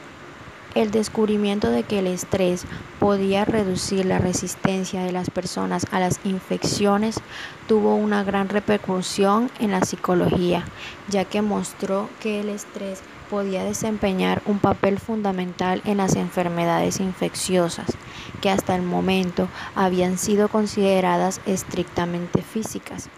El 0.75 0.91
descubrimiento 0.91 1.71
de 1.71 1.82
que 1.82 1.97
el 1.97 2.05
estrés 2.05 2.63
podía 2.99 3.43
reducir 3.43 4.05
la 4.05 4.19
resistencia 4.19 5.03
de 5.03 5.12
las 5.12 5.32
personas 5.32 5.88
a 5.89 5.99
las 5.99 6.19
infecciones 6.23 7.19
tuvo 7.67 7.95
una 7.95 8.23
gran 8.23 8.49
repercusión 8.49 9.49
en 9.60 9.71
la 9.71 9.82
psicología, 9.82 10.63
ya 11.08 11.25
que 11.25 11.41
mostró 11.41 12.08
que 12.19 12.41
el 12.41 12.49
estrés 12.49 13.01
podía 13.32 13.63
desempeñar 13.63 14.43
un 14.45 14.60
papel 14.60 14.99
fundamental 14.99 15.82
en 15.86 15.97
las 15.97 16.15
enfermedades 16.15 16.99
infecciosas, 16.99 17.88
que 18.39 18.51
hasta 18.51 18.75
el 18.75 18.84
momento 18.84 19.47
habían 19.73 20.19
sido 20.19 20.49
consideradas 20.49 21.41
estrictamente 21.47 22.43
físicas. 22.43 23.10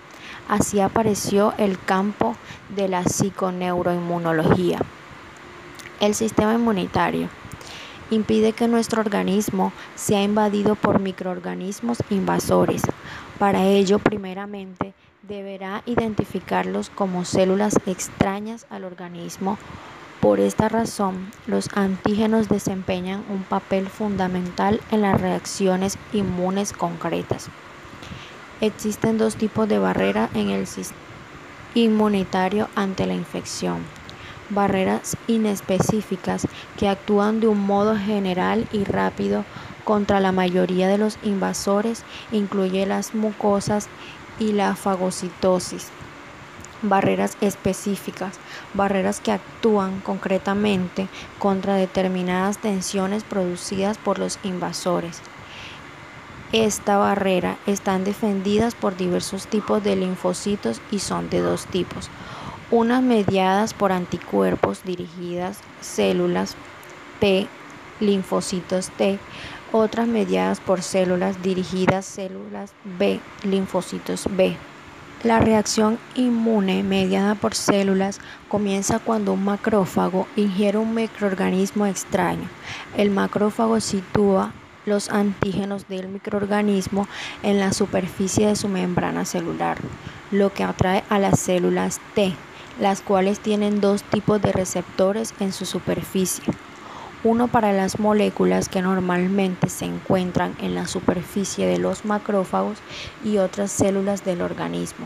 Así 0.47 0.79
apareció 0.79 1.53
el 1.57 1.77
campo 1.77 2.37
de 2.73 2.87
la 2.87 3.03
psiconeuroinmunología. 3.03 4.79
El 5.99 6.15
sistema 6.15 6.53
inmunitario 6.53 7.27
impide 8.11 8.51
que 8.53 8.67
nuestro 8.67 9.01
organismo 9.01 9.73
sea 9.95 10.21
invadido 10.21 10.75
por 10.75 10.99
microorganismos 10.99 11.97
invasores. 12.11 12.83
Para 13.39 13.63
ello, 13.63 13.97
primeramente, 13.97 14.93
deberá 15.23 15.81
identificarlos 15.85 16.89
como 16.91 17.25
células 17.25 17.75
extrañas 17.87 18.67
al 18.69 18.83
organismo. 18.83 19.57
Por 20.19 20.39
esta 20.39 20.69
razón, 20.69 21.31
los 21.47 21.69
antígenos 21.73 22.47
desempeñan 22.47 23.23
un 23.29 23.43
papel 23.43 23.87
fundamental 23.87 24.79
en 24.91 25.01
las 25.01 25.19
reacciones 25.19 25.97
inmunes 26.13 26.73
concretas. 26.73 27.47
Existen 28.59 29.17
dos 29.17 29.35
tipos 29.35 29.67
de 29.67 29.79
barrera 29.79 30.29
en 30.35 30.51
el 30.51 30.67
sistema 30.67 30.99
inmunitario 31.73 32.67
ante 32.75 33.07
la 33.07 33.13
infección 33.13 33.79
barreras 34.53 35.17
inespecíficas 35.27 36.47
que 36.81 36.89
actúan 36.89 37.39
de 37.39 37.47
un 37.47 37.59
modo 37.59 37.95
general 37.95 38.67
y 38.71 38.85
rápido 38.85 39.45
contra 39.83 40.19
la 40.19 40.31
mayoría 40.31 40.87
de 40.87 40.97
los 40.97 41.19
invasores, 41.21 42.03
incluye 42.31 42.87
las 42.87 43.13
mucosas 43.13 43.87
y 44.39 44.53
la 44.53 44.75
fagocitosis. 44.75 45.89
Barreras 46.81 47.37
específicas, 47.39 48.39
barreras 48.73 49.19
que 49.19 49.31
actúan 49.31 49.99
concretamente 49.99 51.07
contra 51.37 51.75
determinadas 51.75 52.57
tensiones 52.57 53.23
producidas 53.23 53.99
por 53.99 54.17
los 54.17 54.39
invasores. 54.41 55.21
Esta 56.51 56.97
barrera 56.97 57.57
están 57.67 58.05
defendidas 58.05 58.73
por 58.73 58.97
diversos 58.97 59.45
tipos 59.45 59.83
de 59.83 59.97
linfocitos 59.97 60.81
y 60.89 60.97
son 60.97 61.29
de 61.29 61.41
dos 61.41 61.67
tipos 61.67 62.09
unas 62.71 63.03
mediadas 63.03 63.73
por 63.73 63.91
anticuerpos 63.91 64.83
dirigidas 64.85 65.59
células 65.81 66.55
T, 67.21 67.47
linfocitos 67.99 68.89
T, 68.97 69.19
otras 69.71 70.07
mediadas 70.07 70.59
por 70.59 70.81
células 70.81 71.41
dirigidas 71.43 72.03
células 72.03 72.73
B, 72.97 73.19
linfocitos 73.43 74.25
B. 74.31 74.57
La 75.23 75.39
reacción 75.39 75.99
inmune 76.15 76.81
mediada 76.81 77.35
por 77.35 77.53
células 77.53 78.19
comienza 78.49 78.97
cuando 78.97 79.33
un 79.33 79.45
macrófago 79.45 80.27
ingiere 80.35 80.79
un 80.79 80.95
microorganismo 80.95 81.85
extraño. 81.85 82.49
El 82.97 83.11
macrófago 83.11 83.79
sitúa 83.79 84.51
los 84.87 85.11
antígenos 85.11 85.87
del 85.87 86.07
microorganismo 86.07 87.07
en 87.43 87.59
la 87.59 87.71
superficie 87.71 88.47
de 88.47 88.55
su 88.55 88.67
membrana 88.67 89.25
celular, 89.25 89.77
lo 90.31 90.51
que 90.51 90.63
atrae 90.63 91.03
a 91.07 91.19
las 91.19 91.39
células 91.39 92.01
T 92.15 92.33
las 92.79 93.01
cuales 93.01 93.39
tienen 93.39 93.81
dos 93.81 94.01
tipos 94.03 94.41
de 94.41 94.51
receptores 94.51 95.33
en 95.39 95.53
su 95.53 95.65
superficie. 95.65 96.43
Uno 97.23 97.47
para 97.47 97.71
las 97.71 97.99
moléculas 97.99 98.67
que 98.67 98.81
normalmente 98.81 99.69
se 99.69 99.85
encuentran 99.85 100.55
en 100.59 100.73
la 100.73 100.87
superficie 100.87 101.67
de 101.67 101.77
los 101.77 102.03
macrófagos 102.03 102.79
y 103.23 103.37
otras 103.37 103.71
células 103.71 104.25
del 104.25 104.41
organismo. 104.41 105.05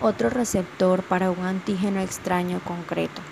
Otro 0.00 0.30
receptor 0.30 1.02
para 1.02 1.32
un 1.32 1.44
antígeno 1.44 2.00
extraño 2.00 2.60
concreto. 2.60 3.22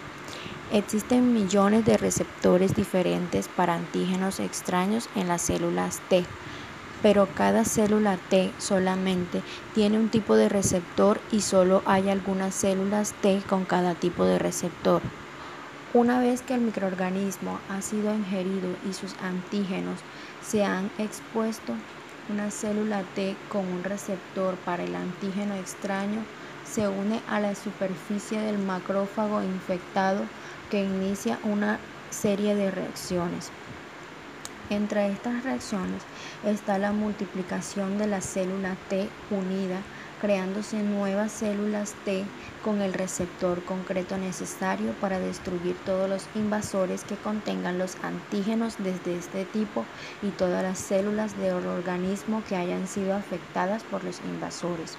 Existen 0.72 1.32
millones 1.32 1.84
de 1.84 1.96
receptores 1.96 2.74
diferentes 2.74 3.46
para 3.46 3.74
antígenos 3.74 4.40
extraños 4.40 5.08
en 5.14 5.28
las 5.28 5.42
células 5.42 6.00
T 6.08 6.24
pero 7.04 7.28
cada 7.34 7.66
célula 7.66 8.16
T 8.30 8.50
solamente 8.56 9.42
tiene 9.74 9.98
un 9.98 10.08
tipo 10.08 10.36
de 10.36 10.48
receptor 10.48 11.20
y 11.30 11.42
solo 11.42 11.82
hay 11.84 12.08
algunas 12.08 12.54
células 12.54 13.12
T 13.20 13.42
con 13.46 13.66
cada 13.66 13.94
tipo 13.94 14.24
de 14.24 14.38
receptor. 14.38 15.02
Una 15.94 16.18
vez 16.18 16.42
que 16.42 16.54
el 16.54 16.60
microorganismo 16.60 17.60
ha 17.68 17.80
sido 17.80 18.12
ingerido 18.12 18.74
y 18.90 18.92
sus 18.92 19.14
antígenos 19.22 20.00
se 20.42 20.64
han 20.64 20.90
expuesto, 20.98 21.72
una 22.28 22.50
célula 22.50 23.04
T 23.14 23.36
con 23.48 23.64
un 23.64 23.84
receptor 23.84 24.56
para 24.56 24.82
el 24.82 24.96
antígeno 24.96 25.54
extraño 25.54 26.24
se 26.68 26.88
une 26.88 27.20
a 27.28 27.38
la 27.38 27.54
superficie 27.54 28.40
del 28.40 28.58
macrófago 28.58 29.40
infectado 29.44 30.24
que 30.68 30.82
inicia 30.82 31.38
una 31.44 31.78
serie 32.10 32.56
de 32.56 32.72
reacciones. 32.72 33.52
Entre 34.70 35.12
estas 35.12 35.44
reacciones 35.44 36.02
está 36.44 36.76
la 36.78 36.90
multiplicación 36.90 37.98
de 37.98 38.08
la 38.08 38.20
célula 38.20 38.74
T 38.88 39.08
unida, 39.30 39.80
creándose 40.24 40.82
nuevas 40.82 41.32
células 41.32 41.92
T 42.06 42.24
con 42.64 42.80
el 42.80 42.94
receptor 42.94 43.62
concreto 43.62 44.16
necesario 44.16 44.92
para 44.92 45.18
destruir 45.18 45.76
todos 45.84 46.08
los 46.08 46.28
invasores 46.34 47.04
que 47.04 47.16
contengan 47.16 47.76
los 47.76 47.98
antígenos 48.02 48.76
desde 48.78 49.18
este 49.18 49.44
tipo 49.44 49.84
y 50.22 50.30
todas 50.30 50.62
las 50.62 50.78
células 50.78 51.36
del 51.36 51.66
organismo 51.66 52.42
que 52.48 52.56
hayan 52.56 52.88
sido 52.88 53.14
afectadas 53.14 53.82
por 53.82 54.02
los 54.02 54.18
invasores. 54.20 54.96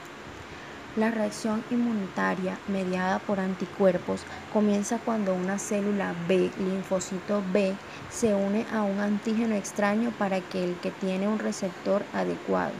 La 0.95 1.09
reacción 1.09 1.63
inmunitaria 1.71 2.59
mediada 2.67 3.17
por 3.17 3.39
anticuerpos 3.39 4.21
comienza 4.53 4.99
cuando 4.99 5.33
una 5.33 5.57
célula 5.57 6.13
B, 6.27 6.51
linfocito 6.59 7.41
B, 7.51 7.73
se 8.11 8.35
une 8.35 8.67
a 8.71 8.83
un 8.83 8.99
antígeno 8.99 9.55
extraño 9.55 10.11
para 10.19 10.39
que 10.39 10.63
el 10.63 10.75
que 10.75 10.91
tiene 10.91 11.27
un 11.27 11.39
receptor 11.39 12.03
adecuado. 12.13 12.73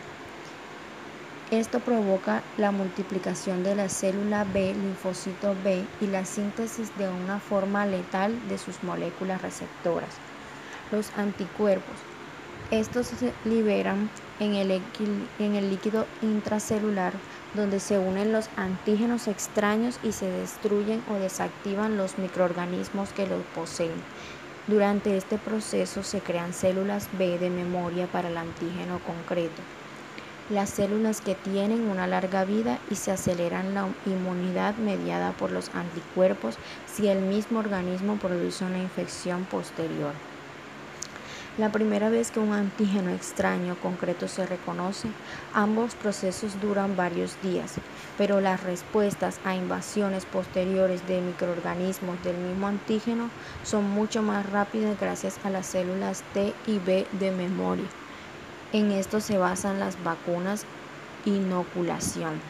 Esto 1.51 1.79
provoca 1.79 2.41
la 2.58 2.71
multiplicación 2.71 3.63
de 3.63 3.75
la 3.75 3.88
célula 3.88 4.45
B, 4.45 4.73
linfocito 4.73 5.55
B, 5.63 5.86
y 6.01 6.08
la 6.08 6.25
síntesis 6.25 6.97
de 6.97 7.08
una 7.08 7.39
forma 7.39 7.86
letal 7.86 8.36
de 8.49 8.58
sus 8.58 8.81
moléculas 8.81 9.43
receptoras. 9.43 10.10
Los 10.91 11.12
anticuerpos. 11.15 11.95
Estos 12.71 13.08
se 13.08 13.31
liberan 13.43 14.10
en 14.39 14.55
el, 14.55 14.81
en 15.38 15.55
el 15.55 15.69
líquido 15.69 16.08
intracelular 16.23 17.13
donde 17.53 17.79
se 17.79 17.99
unen 17.99 18.31
los 18.31 18.49
antígenos 18.58 19.27
extraños 19.27 19.99
y 20.01 20.13
se 20.13 20.25
destruyen 20.25 21.03
o 21.12 21.13
desactivan 21.13 21.95
los 21.95 22.17
microorganismos 22.17 23.10
que 23.13 23.27
los 23.27 23.43
poseen. 23.53 23.93
Durante 24.65 25.15
este 25.15 25.38
proceso 25.38 26.01
se 26.01 26.21
crean 26.21 26.53
células 26.53 27.08
B 27.19 27.38
de 27.38 27.51
memoria 27.51 28.08
para 28.08 28.29
el 28.29 28.38
antígeno 28.38 28.99
concreto. 29.05 29.62
Las 30.51 30.69
células 30.69 31.21
que 31.21 31.34
tienen 31.34 31.89
una 31.89 32.05
larga 32.05 32.45
vida 32.45 32.77
y 32.91 32.95
se 32.97 33.10
aceleran 33.10 33.73
la 33.73 33.88
inmunidad 34.05 34.75
mediada 34.75 35.31
por 35.31 35.51
los 35.51 35.73
anticuerpos 35.73 36.60
si 36.86 37.08
el 37.08 37.21
mismo 37.21 37.58
organismo 37.58 38.17
produce 38.17 38.63
una 38.63 38.77
infección 38.77 39.45
posterior. 39.45 40.13
La 41.58 41.71
primera 41.71 42.10
vez 42.10 42.29
que 42.29 42.39
un 42.39 42.53
antígeno 42.53 43.10
extraño 43.10 43.75
concreto 43.81 44.27
se 44.27 44.45
reconoce, 44.45 45.08
ambos 45.51 45.95
procesos 45.95 46.62
duran 46.62 46.95
varios 46.95 47.41
días, 47.41 47.73
pero 48.15 48.39
las 48.39 48.62
respuestas 48.62 49.39
a 49.45 49.55
invasiones 49.55 50.25
posteriores 50.25 51.08
de 51.08 51.21
microorganismos 51.21 52.23
del 52.23 52.38
mismo 52.38 52.67
antígeno 52.67 53.31
son 53.63 53.89
mucho 53.89 54.22
más 54.22 54.47
rápidas 54.47 54.99
gracias 54.99 55.39
a 55.43 55.49
las 55.49 55.65
células 55.65 56.24
T 56.36 56.53
y 56.67 56.78
B 56.78 57.07
de 57.13 57.32
memoria. 57.32 58.05
En 58.76 58.91
esto 58.91 59.21
se 59.21 59.38
basan 59.38 59.80
las 59.80 60.03
vacunas 60.03 60.65
inoculación. 61.23 62.41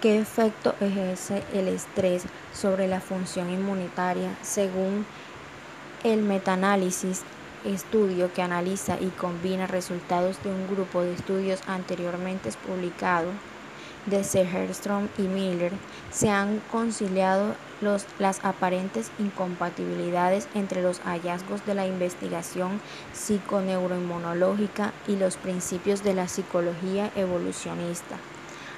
¿Qué 0.00 0.20
efecto 0.20 0.76
ejerce 0.80 1.42
el 1.52 1.66
estrés 1.66 2.22
sobre 2.52 2.86
la 2.86 3.00
función 3.00 3.50
inmunitaria 3.50 4.30
según 4.42 5.06
el 6.04 6.22
metaanálisis, 6.22 7.22
estudio 7.64 8.32
que 8.32 8.42
analiza 8.42 8.96
y 9.00 9.08
combina 9.08 9.66
resultados 9.66 10.40
de 10.44 10.50
un 10.50 10.68
grupo 10.68 11.02
de 11.02 11.14
estudios 11.14 11.60
anteriormente 11.66 12.50
publicados 12.64 13.34
de 14.06 14.22
Seherstrom 14.22 15.08
y 15.18 15.22
Miller, 15.22 15.72
se 16.12 16.30
han 16.30 16.60
conciliado 16.70 17.56
las 18.18 18.44
aparentes 18.44 19.10
incompatibilidades 19.18 20.48
entre 20.54 20.82
los 20.82 21.00
hallazgos 21.00 21.64
de 21.66 21.74
la 21.74 21.86
investigación 21.86 22.80
psiconeuroinmunológica 23.12 24.92
y 25.06 25.16
los 25.16 25.36
principios 25.36 26.02
de 26.02 26.14
la 26.14 26.26
psicología 26.26 27.10
evolucionista. 27.14 28.16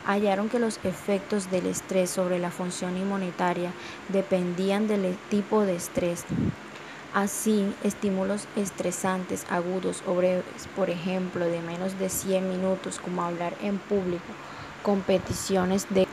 Hallaron 0.05 0.49
que 0.49 0.59
los 0.59 0.79
efectos 0.85 1.51
del 1.51 1.67
estrés 1.67 2.11
sobre 2.11 2.39
la 2.39 2.51
función 2.51 2.97
inmunitaria 2.97 3.73
dependían 4.09 4.87
del 4.87 5.17
tipo 5.31 5.63
de 5.63 5.77
estrés 5.77 6.25
Así, 7.17 7.75
estímulos 7.83 8.47
estresantes 8.57 9.47
agudos 9.49 10.03
o 10.07 10.13
breves, 10.15 10.69
por 10.77 10.91
ejemplo, 10.91 11.47
de 11.47 11.63
menos 11.63 11.99
de 11.99 12.11
100 12.11 12.47
minutos, 12.47 13.01
como 13.03 13.23
hablar 13.23 13.55
en 13.63 13.79
público, 13.79 14.27
competiciones 14.83 15.87
de 15.89 16.07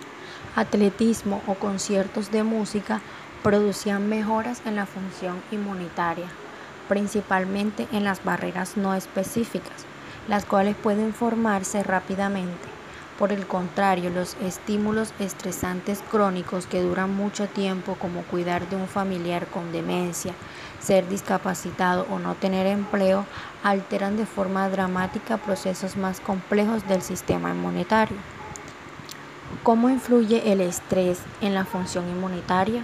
atletismo 0.55 1.41
o 1.47 1.55
conciertos 1.55 2.31
de 2.31 2.43
música, 2.43 3.01
producían 3.41 4.07
mejoras 4.07 4.61
en 4.65 4.75
la 4.75 4.85
función 4.85 5.41
inmunitaria, 5.51 6.27
principalmente 6.87 7.87
en 7.91 8.03
las 8.03 8.23
barreras 8.23 8.77
no 8.77 8.93
específicas, 8.93 9.85
las 10.27 10.45
cuales 10.45 10.75
pueden 10.75 11.13
formarse 11.13 11.83
rápidamente. 11.83 12.73
Por 13.19 13.31
el 13.31 13.45
contrario, 13.45 14.09
los 14.09 14.35
estímulos 14.41 15.13
estresantes 15.19 16.03
crónicos 16.09 16.65
que 16.65 16.81
duran 16.81 17.15
mucho 17.15 17.47
tiempo, 17.47 17.95
como 17.95 18.23
cuidar 18.23 18.67
de 18.69 18.75
un 18.75 18.87
familiar 18.87 19.45
con 19.47 19.71
demencia, 19.71 20.33
ser 20.79 21.07
discapacitado 21.07 22.07
o 22.09 22.17
no 22.17 22.33
tener 22.33 22.65
empleo, 22.65 23.25
alteran 23.63 24.17
de 24.17 24.25
forma 24.25 24.67
dramática 24.69 25.37
procesos 25.37 25.95
más 25.95 26.19
complejos 26.21 26.87
del 26.87 27.03
sistema 27.03 27.51
inmunitario. 27.51 28.32
¿Cómo 29.61 29.89
influye 29.89 30.51
el 30.51 30.61
estrés 30.61 31.19
en 31.41 31.53
la 31.53 31.65
función 31.65 32.09
inmunitaria? 32.09 32.83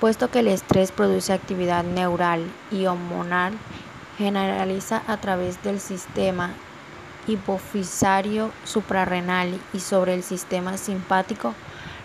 Puesto 0.00 0.30
que 0.30 0.40
el 0.40 0.48
estrés 0.48 0.92
produce 0.92 1.32
actividad 1.32 1.84
neural 1.84 2.44
y 2.70 2.86
hormonal, 2.86 3.52
generaliza 4.16 5.02
a 5.06 5.16
través 5.16 5.62
del 5.62 5.80
sistema 5.80 6.50
hipofisario 7.26 8.50
suprarrenal 8.64 9.58
y 9.72 9.80
sobre 9.80 10.14
el 10.14 10.22
sistema 10.22 10.76
simpático, 10.76 11.54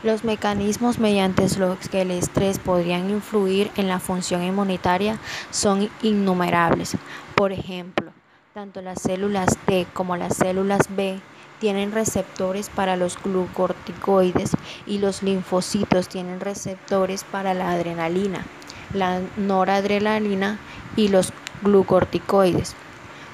los 0.03 0.23
mecanismos 0.23 0.99
mediante 0.99 1.47
los 1.57 1.77
que 1.89 2.01
el 2.01 2.11
estrés 2.11 2.59
podría 2.59 2.99
influir 2.99 3.71
en 3.75 3.87
la 3.87 3.99
función 3.99 4.43
inmunitaria 4.43 5.19
son 5.51 5.89
innumerables. 6.01 6.97
Por 7.33 7.51
ejemplo, 7.51 8.11
tanto 8.53 8.81
las 8.81 9.01
células 9.01 9.57
T 9.65 9.87
como 9.93 10.15
las 10.15 10.37
células 10.37 10.81
B 10.89 11.19
tienen 11.59 11.91
receptores 11.91 12.69
para 12.69 12.95
los 12.95 13.21
glucorticoides 13.21 14.51
y 14.85 14.99
los 14.99 15.23
linfocitos 15.23 16.07
tienen 16.07 16.39
receptores 16.39 17.23
para 17.23 17.53
la 17.53 17.71
adrenalina, 17.71 18.45
la 18.93 19.21
noradrenalina 19.37 20.59
y 20.95 21.07
los 21.09 21.31
glucorticoides. 21.61 22.75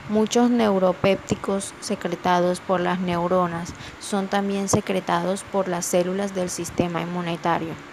Muchos 0.09 0.49
neuropépticos 0.49 1.73
secretados 1.79 2.59
por 2.59 2.81
las 2.81 2.99
neuronas 2.99 3.73
son 3.99 4.27
también 4.27 4.67
secretados 4.67 5.43
por 5.43 5.67
las 5.67 5.85
células 5.85 6.35
del 6.35 6.49
sistema 6.49 7.01
inmunitario. 7.01 7.90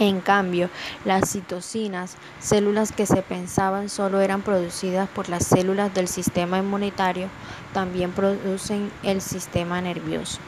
En 0.00 0.20
cambio, 0.20 0.70
las 1.04 1.30
citocinas, 1.30 2.16
células 2.40 2.90
que 2.90 3.06
se 3.06 3.22
pensaban 3.22 3.88
solo 3.88 4.20
eran 4.20 4.42
producidas 4.42 5.08
por 5.08 5.28
las 5.28 5.46
células 5.46 5.94
del 5.94 6.08
sistema 6.08 6.58
inmunitario, 6.58 7.28
también 7.72 8.10
producen 8.10 8.90
el 9.04 9.20
sistema 9.20 9.80
nervioso. 9.80 10.40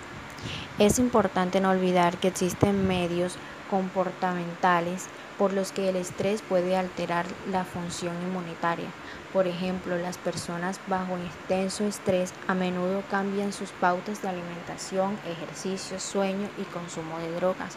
Es 0.81 0.99
importante 0.99 1.61
no 1.61 1.71
olvidar 1.71 2.19
que 2.19 2.29
existen 2.29 2.89
medios 2.89 3.37
comportamentales 3.71 5.07
por 5.39 5.53
los 5.53 5.71
que 5.73 5.89
el 5.89 5.97
estrés 5.97 6.43
puede 6.43 6.77
alterar 6.77 7.27
la 7.51 7.65
función 7.65 8.15
inmunitaria. 8.23 8.89
Por 9.33 9.47
ejemplo, 9.47 9.97
las 9.97 10.19
personas 10.19 10.81
bajo 10.87 11.19
intenso 11.19 11.85
estrés 11.85 12.33
a 12.49 12.55
menudo 12.55 13.03
cambian 13.11 13.53
sus 13.53 13.71
pautas 13.71 14.23
de 14.23 14.29
alimentación, 14.29 15.19
ejercicio, 15.27 16.01
sueño 16.01 16.49
y 16.59 16.63
consumo 16.65 17.19
de 17.19 17.33
drogas, 17.33 17.77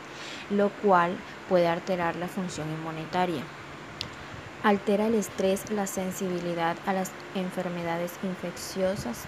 lo 0.49 0.69
cual 0.69 1.15
puede 1.47 1.67
alterar 1.67 2.15
la 2.15 2.27
función 2.27 2.69
inmunitaria. 2.69 3.43
Altera 4.63 5.07
el 5.07 5.15
estrés 5.15 5.69
la 5.71 5.87
sensibilidad 5.87 6.75
a 6.85 6.93
las 6.93 7.11
enfermedades 7.35 8.13
infecciosas 8.23 9.25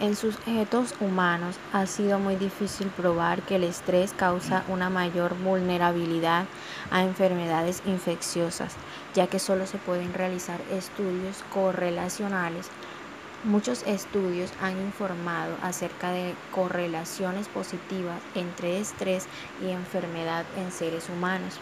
en 0.00 0.16
sujetos 0.16 0.92
humanos 0.98 1.56
ha 1.72 1.86
sido 1.86 2.18
muy 2.18 2.34
difícil 2.34 2.88
probar 2.88 3.42
que 3.42 3.56
el 3.56 3.62
estrés 3.62 4.12
causa 4.12 4.64
una 4.66 4.90
mayor 4.90 5.36
vulnerabilidad 5.38 6.46
a 6.90 7.04
enfermedades 7.04 7.80
infecciosas, 7.86 8.74
ya 9.14 9.28
que 9.28 9.38
solo 9.38 9.66
se 9.66 9.78
pueden 9.78 10.12
realizar 10.12 10.60
estudios 10.72 11.44
correlacionales. 11.52 12.70
Muchos 13.44 13.82
estudios 13.86 14.50
han 14.62 14.80
informado 14.80 15.54
acerca 15.60 16.10
de 16.12 16.34
correlaciones 16.50 17.46
positivas 17.48 18.18
entre 18.34 18.80
estrés 18.80 19.26
y 19.62 19.70
enfermedad 19.70 20.46
en 20.56 20.72
seres 20.72 21.10
humanos. 21.10 21.58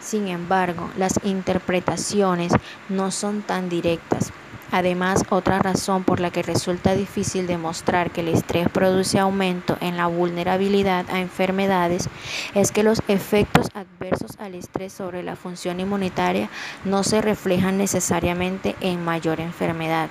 Sin 0.00 0.28
embargo, 0.28 0.88
las 0.96 1.20
interpretaciones 1.24 2.52
no 2.88 3.10
son 3.10 3.42
tan 3.42 3.68
directas. 3.68 4.32
Además, 4.72 5.24
otra 5.28 5.58
razón 5.58 6.04
por 6.04 6.20
la 6.20 6.30
que 6.30 6.42
resulta 6.42 6.94
difícil 6.94 7.46
demostrar 7.46 8.10
que 8.10 8.22
el 8.22 8.28
estrés 8.28 8.70
produce 8.70 9.18
aumento 9.18 9.76
en 9.82 9.98
la 9.98 10.06
vulnerabilidad 10.06 11.04
a 11.10 11.20
enfermedades 11.20 12.08
es 12.54 12.72
que 12.72 12.82
los 12.82 13.02
efectos 13.08 13.66
adversos 13.74 14.38
al 14.38 14.54
estrés 14.54 14.94
sobre 14.94 15.22
la 15.22 15.36
función 15.36 15.80
inmunitaria 15.80 16.48
no 16.86 17.04
se 17.04 17.20
reflejan 17.20 17.76
necesariamente 17.76 18.74
en 18.80 19.04
mayor 19.04 19.40
enfermedad. 19.40 20.08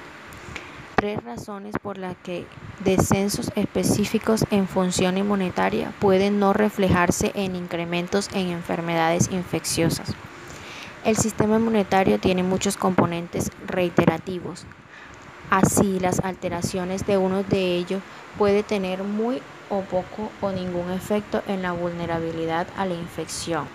Tres 0.96 1.22
razones 1.26 1.76
por 1.82 1.98
las 1.98 2.16
que 2.24 2.46
descensos 2.86 3.52
específicos 3.58 4.46
en 4.50 4.66
función 4.66 5.18
inmunitaria 5.18 5.92
pueden 6.00 6.40
no 6.40 6.54
reflejarse 6.54 7.34
en 7.36 7.58
incrementos 7.58 8.30
en 8.34 8.48
enfermedades 8.48 9.30
infecciosas. 9.30 10.14
El 11.04 11.18
sistema 11.18 11.58
inmunitario 11.58 12.18
tiene 12.18 12.44
muchos 12.44 12.78
componentes 12.78 13.52
reiterativos. 13.68 14.66
Así, 15.50 16.00
las 16.00 16.22
alteraciones 16.22 17.06
de 17.06 17.18
uno 17.18 17.44
de 17.44 17.76
ellos 17.76 18.02
puede 18.38 18.64
tener 18.64 19.04
muy 19.04 19.42
o 19.70 19.82
poco 19.82 20.32
o 20.42 20.52
ningún 20.52 20.92
efecto 20.92 21.44
en 21.48 21.62
la 21.62 21.74
vulnerabilidad 21.74 22.68
a 22.78 22.86
la 22.86 22.96
infección. 22.96 23.68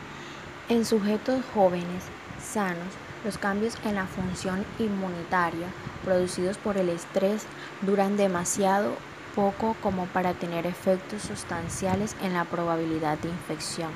En 0.70 0.86
sujetos 0.86 1.44
jóvenes 1.54 2.04
sanos, 2.42 2.88
los 3.24 3.38
cambios 3.38 3.76
en 3.84 3.94
la 3.94 4.06
función 4.06 4.64
inmunitaria 4.78 5.66
producidos 6.04 6.56
por 6.56 6.76
el 6.76 6.88
estrés 6.88 7.44
duran 7.82 8.16
demasiado 8.16 8.94
poco 9.34 9.76
como 9.82 10.06
para 10.06 10.34
tener 10.34 10.66
efectos 10.66 11.22
sustanciales 11.22 12.16
en 12.22 12.32
la 12.32 12.44
probabilidad 12.44 13.18
de 13.18 13.28
infección. 13.28 13.90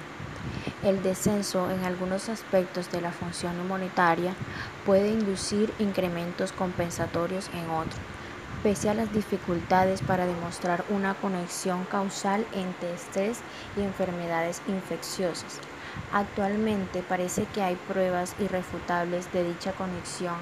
El 0.82 1.02
descenso 1.02 1.70
en 1.70 1.82
algunos 1.84 2.28
aspectos 2.28 2.90
de 2.92 3.00
la 3.00 3.10
función 3.10 3.58
inmunitaria 3.58 4.34
puede 4.84 5.08
inducir 5.08 5.72
incrementos 5.78 6.52
compensatorios 6.52 7.48
en 7.54 7.70
otros, 7.70 7.96
pese 8.62 8.90
a 8.90 8.94
las 8.94 9.12
dificultades 9.12 10.02
para 10.02 10.26
demostrar 10.26 10.84
una 10.90 11.14
conexión 11.14 11.84
causal 11.84 12.46
entre 12.52 12.92
estrés 12.92 13.40
y 13.76 13.80
enfermedades 13.80 14.60
infecciosas. 14.68 15.58
Actualmente 16.12 17.02
parece 17.02 17.44
que 17.46 17.62
hay 17.62 17.74
pruebas 17.74 18.36
irrefutables 18.38 19.32
de 19.32 19.44
dicha 19.44 19.72
conexión 19.72 20.36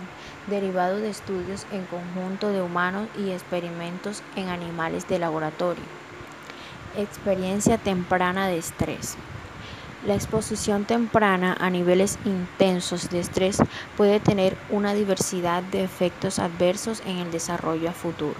derivado 0.46 0.98
de 0.98 1.08
estudios 1.08 1.66
en 1.72 1.86
conjunto 1.86 2.50
de 2.50 2.60
humanos 2.60 3.08
y 3.16 3.30
experimentos 3.30 4.22
en 4.36 4.48
animales 4.48 5.08
de 5.08 5.18
laboratorio. 5.18 5.84
Experiencia 6.96 7.78
temprana 7.78 8.48
de 8.48 8.58
estrés. 8.58 9.16
La 10.06 10.14
exposición 10.14 10.84
temprana 10.84 11.56
a 11.60 11.70
niveles 11.70 12.18
intensos 12.24 13.08
de 13.08 13.20
estrés 13.20 13.58
puede 13.96 14.18
tener 14.18 14.58
una 14.68 14.94
diversidad 14.94 15.62
de 15.62 15.84
efectos 15.84 16.38
adversos 16.40 17.02
en 17.06 17.18
el 17.18 17.30
desarrollo 17.30 17.92
futuro. 17.92 18.34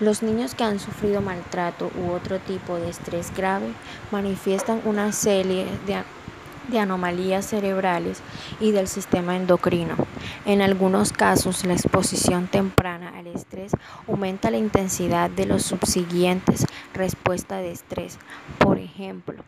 Los 0.00 0.24
niños 0.24 0.56
que 0.56 0.64
han 0.64 0.80
sufrido 0.80 1.20
maltrato 1.20 1.92
u 1.96 2.10
otro 2.10 2.40
tipo 2.40 2.76
de 2.76 2.90
estrés 2.90 3.32
grave 3.36 3.72
manifiestan 4.10 4.82
una 4.84 5.12
serie 5.12 5.66
de, 5.86 6.02
anomalías 6.78 7.46
cerebrales 7.46 8.20
y 8.60 8.72
del 8.72 8.88
sistema 8.88 9.36
endocrino. 9.36 9.94
En 10.44 10.62
algunos 10.62 11.12
casos, 11.12 11.64
la 11.64 11.74
exposición 11.74 12.46
temprana 12.46 13.12
al 13.16 13.26
estrés 13.26 13.72
aumenta 14.08 14.50
la 14.50 14.58
intensidad 14.58 15.30
de 15.30 15.46
los 15.46 15.62
subsiguientes 15.62 16.66
respuestas 16.94 17.60
de 17.62 17.72
estrés. 17.72 18.18
Por 18.58 18.78
ejemplo, 18.78 19.42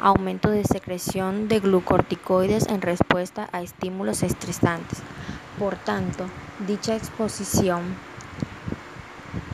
aumento 0.00 0.50
de 0.50 0.64
secreción 0.64 1.48
de 1.48 1.60
glucorticoides 1.60 2.66
en 2.66 2.82
respuesta 2.82 3.48
a 3.52 3.62
estímulos 3.62 4.22
estresantes. 4.22 4.98
Por 5.58 5.76
tanto, 5.76 6.26
dicha 6.66 6.96
exposición 6.96 7.82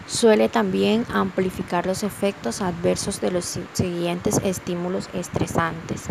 suele 0.06 0.48
también 0.48 1.04
amplificar 1.12 1.86
los 1.86 2.02
efectos 2.02 2.62
adversos 2.62 3.20
de 3.20 3.30
los 3.30 3.58
siguientes 3.74 4.40
estímulos 4.42 5.10
estresantes. 5.12 6.04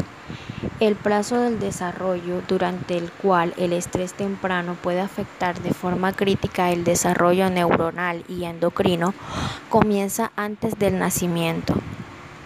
El 0.80 0.96
plazo 0.96 1.40
del 1.40 1.60
desarrollo 1.60 2.44
durante 2.48 2.98
el 2.98 3.12
cual 3.12 3.56
el 3.58 3.74
estrés 3.74 4.14
temprano 4.14 4.78
puede 4.80 5.00
afectar 5.00 5.60
de 5.60 5.74
forma 5.74 6.14
crítica 6.14 6.72
el 6.72 6.84
desarrollo 6.84 7.50
neuronal 7.50 8.24
y 8.30 8.44
endocrino 8.44 9.16
comienza 9.70 10.32
antes 10.36 10.78
del 10.78 11.00
nacimiento. 11.00 11.74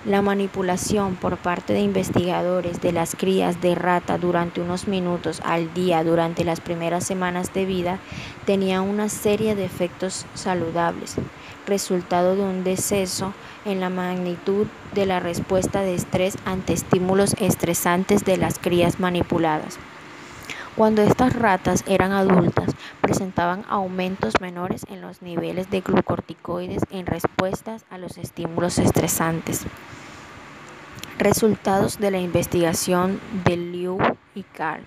La 0.03 0.23
manipulación 0.23 1.15
por 1.15 1.37
parte 1.37 1.73
de 1.73 1.81
investigadores 1.81 2.81
de 2.81 2.91
las 2.91 3.15
crías 3.15 3.61
de 3.61 3.75
rata 3.75 4.17
durante 4.17 4.59
unos 4.59 4.87
minutos 4.87 5.43
al 5.45 5.75
día 5.75 6.03
durante 6.03 6.43
las 6.43 6.59
primeras 6.59 7.05
semanas 7.05 7.53
de 7.53 7.65
vida 7.67 7.99
tenía 8.47 8.81
una 8.81 9.09
serie 9.09 9.53
de 9.53 9.63
efectos 9.63 10.25
saludables, 10.33 11.17
resultado 11.67 12.35
de 12.35 12.41
un 12.41 12.63
deceso 12.63 13.35
en 13.63 13.79
la 13.79 13.91
magnitud 13.91 14.65
de 14.95 15.05
la 15.05 15.19
respuesta 15.19 15.81
de 15.81 15.93
estrés 15.93 16.35
ante 16.45 16.73
estímulos 16.73 17.35
estresantes 17.39 18.25
de 18.25 18.37
las 18.37 18.57
crías 18.57 18.99
manipuladas. 18.99 19.77
Cuando 20.81 21.03
estas 21.03 21.35
ratas 21.35 21.83
eran 21.85 22.11
adultas, 22.11 22.73
presentaban 23.01 23.65
aumentos 23.69 24.41
menores 24.41 24.83
en 24.89 24.99
los 24.99 25.21
niveles 25.21 25.69
de 25.69 25.81
glucorticoides 25.81 26.81
en 26.89 27.05
respuestas 27.05 27.85
a 27.91 27.99
los 27.99 28.17
estímulos 28.17 28.79
estresantes. 28.79 29.61
Resultados 31.19 31.99
de 31.99 32.09
la 32.09 32.17
investigación 32.17 33.21
de 33.45 33.57
Liu 33.57 33.99
y 34.33 34.41
Carl 34.41 34.81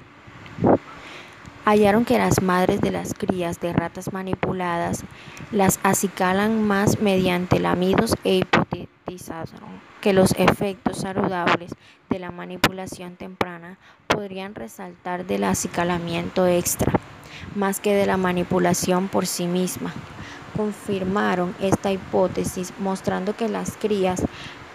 hallaron 1.64 2.04
que 2.04 2.18
las 2.18 2.42
madres 2.42 2.80
de 2.80 2.90
las 2.90 3.14
crías 3.14 3.60
de 3.60 3.72
ratas 3.72 4.12
manipuladas 4.12 5.04
las 5.52 5.78
acicalan 5.84 6.66
más 6.66 6.98
mediante 6.98 7.60
lamidos 7.60 8.16
e 8.24 8.38
hipotetizaron 8.38 9.93
que 10.04 10.12
los 10.12 10.32
efectos 10.32 10.98
saludables 10.98 11.74
de 12.10 12.18
la 12.18 12.30
manipulación 12.30 13.16
temprana 13.16 13.78
podrían 14.06 14.54
resaltar 14.54 15.24
del 15.24 15.44
acicalamiento 15.44 16.46
extra, 16.46 16.92
más 17.54 17.80
que 17.80 17.94
de 17.94 18.04
la 18.04 18.18
manipulación 18.18 19.08
por 19.08 19.26
sí 19.26 19.46
misma. 19.46 19.94
Confirmaron 20.54 21.54
esta 21.58 21.90
hipótesis 21.90 22.74
mostrando 22.80 23.34
que 23.34 23.48
las 23.48 23.78
crías 23.78 24.22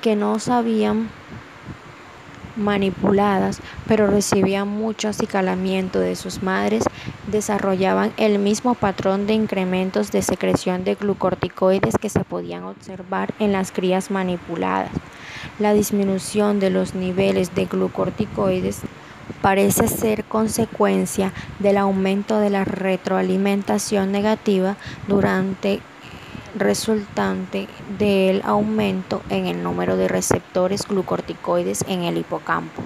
que 0.01 0.15
no 0.15 0.39
sabían 0.39 1.09
manipuladas, 2.55 3.61
pero 3.87 4.07
recibían 4.07 4.67
mucho 4.67 5.09
acicalamiento 5.09 5.99
de 5.99 6.15
sus 6.15 6.41
madres, 6.41 6.85
desarrollaban 7.27 8.13
el 8.17 8.39
mismo 8.39 8.73
patrón 8.73 9.27
de 9.27 9.33
incrementos 9.33 10.11
de 10.11 10.23
secreción 10.23 10.83
de 10.83 10.95
glucorticoides 10.95 11.99
que 12.01 12.09
se 12.09 12.23
podían 12.23 12.63
observar 12.63 13.31
en 13.37 13.51
las 13.51 13.71
crías 13.71 14.09
manipuladas. 14.09 14.89
La 15.59 15.73
disminución 15.73 16.59
de 16.59 16.69
los 16.69 16.95
niveles 16.95 17.53
de 17.55 17.65
glucorticoides 17.65 18.81
parece 19.41 19.87
ser 19.87 20.23
consecuencia 20.25 21.33
del 21.59 21.77
aumento 21.77 22.39
de 22.39 22.49
la 22.49 22.65
retroalimentación 22.65 24.11
negativa 24.11 24.75
durante 25.07 25.79
resultante 26.55 27.67
del 27.97 28.41
aumento 28.43 29.21
en 29.29 29.45
el 29.45 29.61
número 29.61 29.97
de 29.97 30.07
receptores 30.07 30.87
glucorticoides 30.87 31.85
en 31.87 32.03
el 32.03 32.17
hipocampo. 32.17 32.81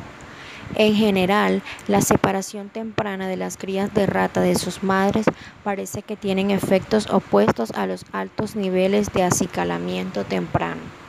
En 0.76 0.96
general, 0.96 1.62
la 1.88 2.02
separación 2.02 2.70
temprana 2.70 3.28
de 3.28 3.38
las 3.38 3.58
crías 3.58 3.94
de 3.94 4.06
rata 4.08 4.42
de 4.42 4.56
sus 4.56 4.82
madres 4.82 5.26
parece 5.64 6.02
que 6.02 6.16
tienen 6.16 6.50
efectos 6.52 7.10
opuestos 7.12 7.72
a 7.72 7.86
los 7.86 8.06
altos 8.12 8.56
niveles 8.56 9.14
de 9.14 9.24
acicalamiento 9.24 10.24
temprano. 10.24 11.03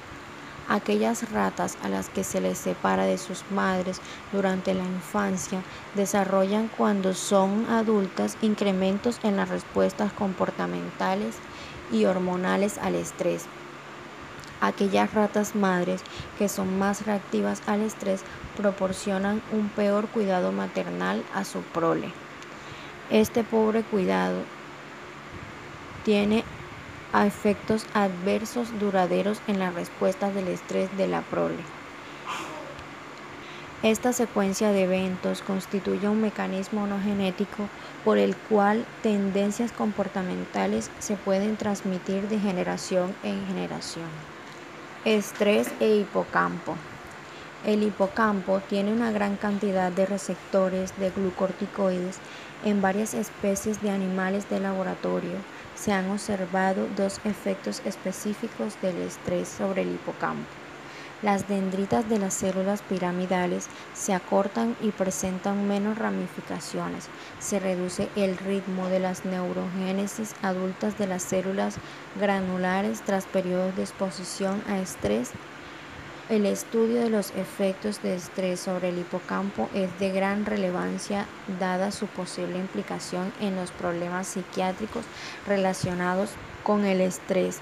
Aquellas 0.69 1.31
ratas 1.31 1.77
a 1.83 1.89
las 1.89 2.09
que 2.09 2.25
se 2.25 2.41
les 2.41 2.57
separa 2.57 3.05
de 3.05 3.19
sus 3.19 3.45
madres 3.51 4.01
durante 4.33 4.73
la 4.73 4.83
infancia 4.83 5.63
desarrollan 5.95 6.71
cuando 6.75 7.13
son 7.13 7.67
adultas 7.69 8.39
incrementos 8.41 9.21
en 9.23 9.37
las 9.37 9.51
respuestas 9.51 10.13
comportamentales 10.13 11.37
y 11.93 12.07
hormonales 12.07 12.79
al 12.79 12.95
estrés. 12.95 13.45
Aquellas 14.63 15.13
ratas 15.13 15.55
madres 15.55 16.01
que 16.39 16.49
son 16.49 16.79
más 16.79 17.05
reactivas 17.05 17.61
al 17.67 17.83
estrés 17.83 18.23
proporcionan 18.57 19.43
un 19.53 19.69
peor 19.69 20.09
cuidado 20.09 20.51
maternal 20.53 21.23
a 21.35 21.45
su 21.45 21.61
prole. 21.61 22.11
Este 23.11 23.45
pobre 23.45 23.83
cuidado 23.83 24.39
tiene 26.05 26.45
efectos 27.23 27.87
adversos 27.95 28.79
duraderos 28.81 29.41
en 29.47 29.59
las 29.59 29.75
respuestas 29.75 30.35
del 30.35 30.49
estrés 30.49 30.95
de 30.97 31.07
la 31.07 31.23
prole. 31.23 31.63
Esta 33.85 34.15
secuencia 34.15 34.73
de 34.73 34.85
eventos 34.85 35.43
constituye 35.43 36.09
un 36.09 36.23
mecanismo 36.23 36.87
no 36.87 36.99
genético 37.01 37.69
por 38.03 38.17
el 38.17 38.35
cual 38.35 38.87
tendencias 39.03 39.73
comportamentales 39.73 40.91
se 41.01 41.17
pueden 41.17 41.57
transmitir 41.57 42.27
de 42.29 42.41
generación 42.41 43.15
en 43.23 43.47
generación. 43.47 44.09
Estrés 45.05 45.71
e 45.81 45.97
hipocampo. 45.97 46.77
El 47.67 47.83
hipocampo 47.83 48.61
tiene 48.61 48.91
una 48.91 49.11
gran 49.11 49.37
cantidad 49.37 49.93
de 49.93 50.07
receptores 50.07 50.99
de 50.99 51.11
glucorticoides 51.11 52.17
en 52.65 52.81
varias 52.81 53.13
especies 53.13 53.83
de 53.83 53.91
animales 53.91 54.49
de 54.49 54.61
laboratorio. 54.61 55.37
Se 55.75 55.93
han 55.93 56.11
observado 56.11 56.89
dos 56.97 57.21
efectos 57.25 57.83
específicos 57.85 58.81
del 58.81 58.97
estrés 59.03 59.49
sobre 59.49 59.83
el 59.83 59.95
hipocampo. 59.95 60.49
Las 61.23 61.49
dendritas 61.49 62.07
de 62.11 62.19
las 62.19 62.35
células 62.35 62.83
piramidales 62.83 63.69
se 63.95 64.13
acortan 64.13 64.77
y 64.83 64.91
presentan 64.91 65.67
menos 65.67 65.97
ramificaciones. 65.97 67.09
Se 67.39 67.59
reduce 67.59 68.11
el 68.15 68.37
ritmo 68.37 68.89
de 68.89 69.01
las 69.01 69.25
neurogénesis 69.25 70.35
adultas 70.43 70.99
de 70.99 71.07
las 71.07 71.23
células 71.23 71.77
granulares 72.21 73.01
tras 73.01 73.25
periodos 73.25 73.75
de 73.75 73.85
exposición 73.85 74.63
a 74.69 74.79
estrés. 74.81 75.31
El 76.31 76.47
estudio 76.47 77.03
de 77.03 77.11
los 77.11 77.33
efectos 77.33 78.01
de 78.03 78.15
estrés 78.15 78.59
sobre 78.59 78.89
el 78.89 78.99
hipocampo 78.99 79.69
es 79.75 79.99
de 79.99 80.11
gran 80.11 80.47
relevancia 80.47 81.27
dada 81.61 81.91
su 81.91 82.07
posible 82.07 82.57
implicación 82.57 83.31
en 83.43 83.57
los 83.57 83.71
problemas 83.73 84.29
psiquiátricos 84.29 85.05
relacionados 85.47 86.31
con 86.63 86.87
el 86.87 87.03
estrés. 87.03 87.59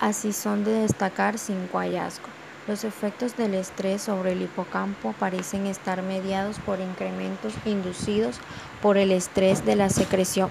Así 0.00 0.32
son 0.32 0.64
de 0.64 0.72
destacar 0.72 1.36
cinco 1.36 1.78
hallazgos. 1.78 2.30
Los 2.66 2.84
efectos 2.84 3.36
del 3.36 3.52
estrés 3.52 4.00
sobre 4.00 4.32
el 4.32 4.40
hipocampo 4.40 5.14
parecen 5.20 5.66
estar 5.66 6.00
mediados 6.02 6.58
por 6.60 6.80
incrementos 6.80 7.52
inducidos 7.66 8.40
por 8.80 8.96
el 8.96 9.12
estrés 9.12 9.66
de 9.66 9.76
la 9.76 9.90
secreción 9.90 10.50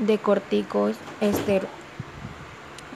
de 0.00 0.18
corticoides 0.18 0.96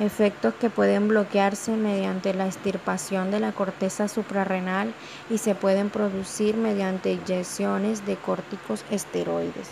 efectos 0.01 0.55
que 0.55 0.69
pueden 0.69 1.09
bloquearse 1.09 1.75
mediante 1.77 2.35
la 2.35 2.47
extirpación 2.47 3.31
de 3.31 3.41
la 3.41 3.53
corteza 3.53 4.09
suprarrenal 4.09 4.93
y 5.31 5.39
se 5.39 5.55
pueden 5.55 5.91
producir 5.91 6.57
mediante 6.57 7.13
inyecciones 7.13 8.05
de 8.05 8.17
córticos 8.17 8.85
esteroides. 8.91 9.71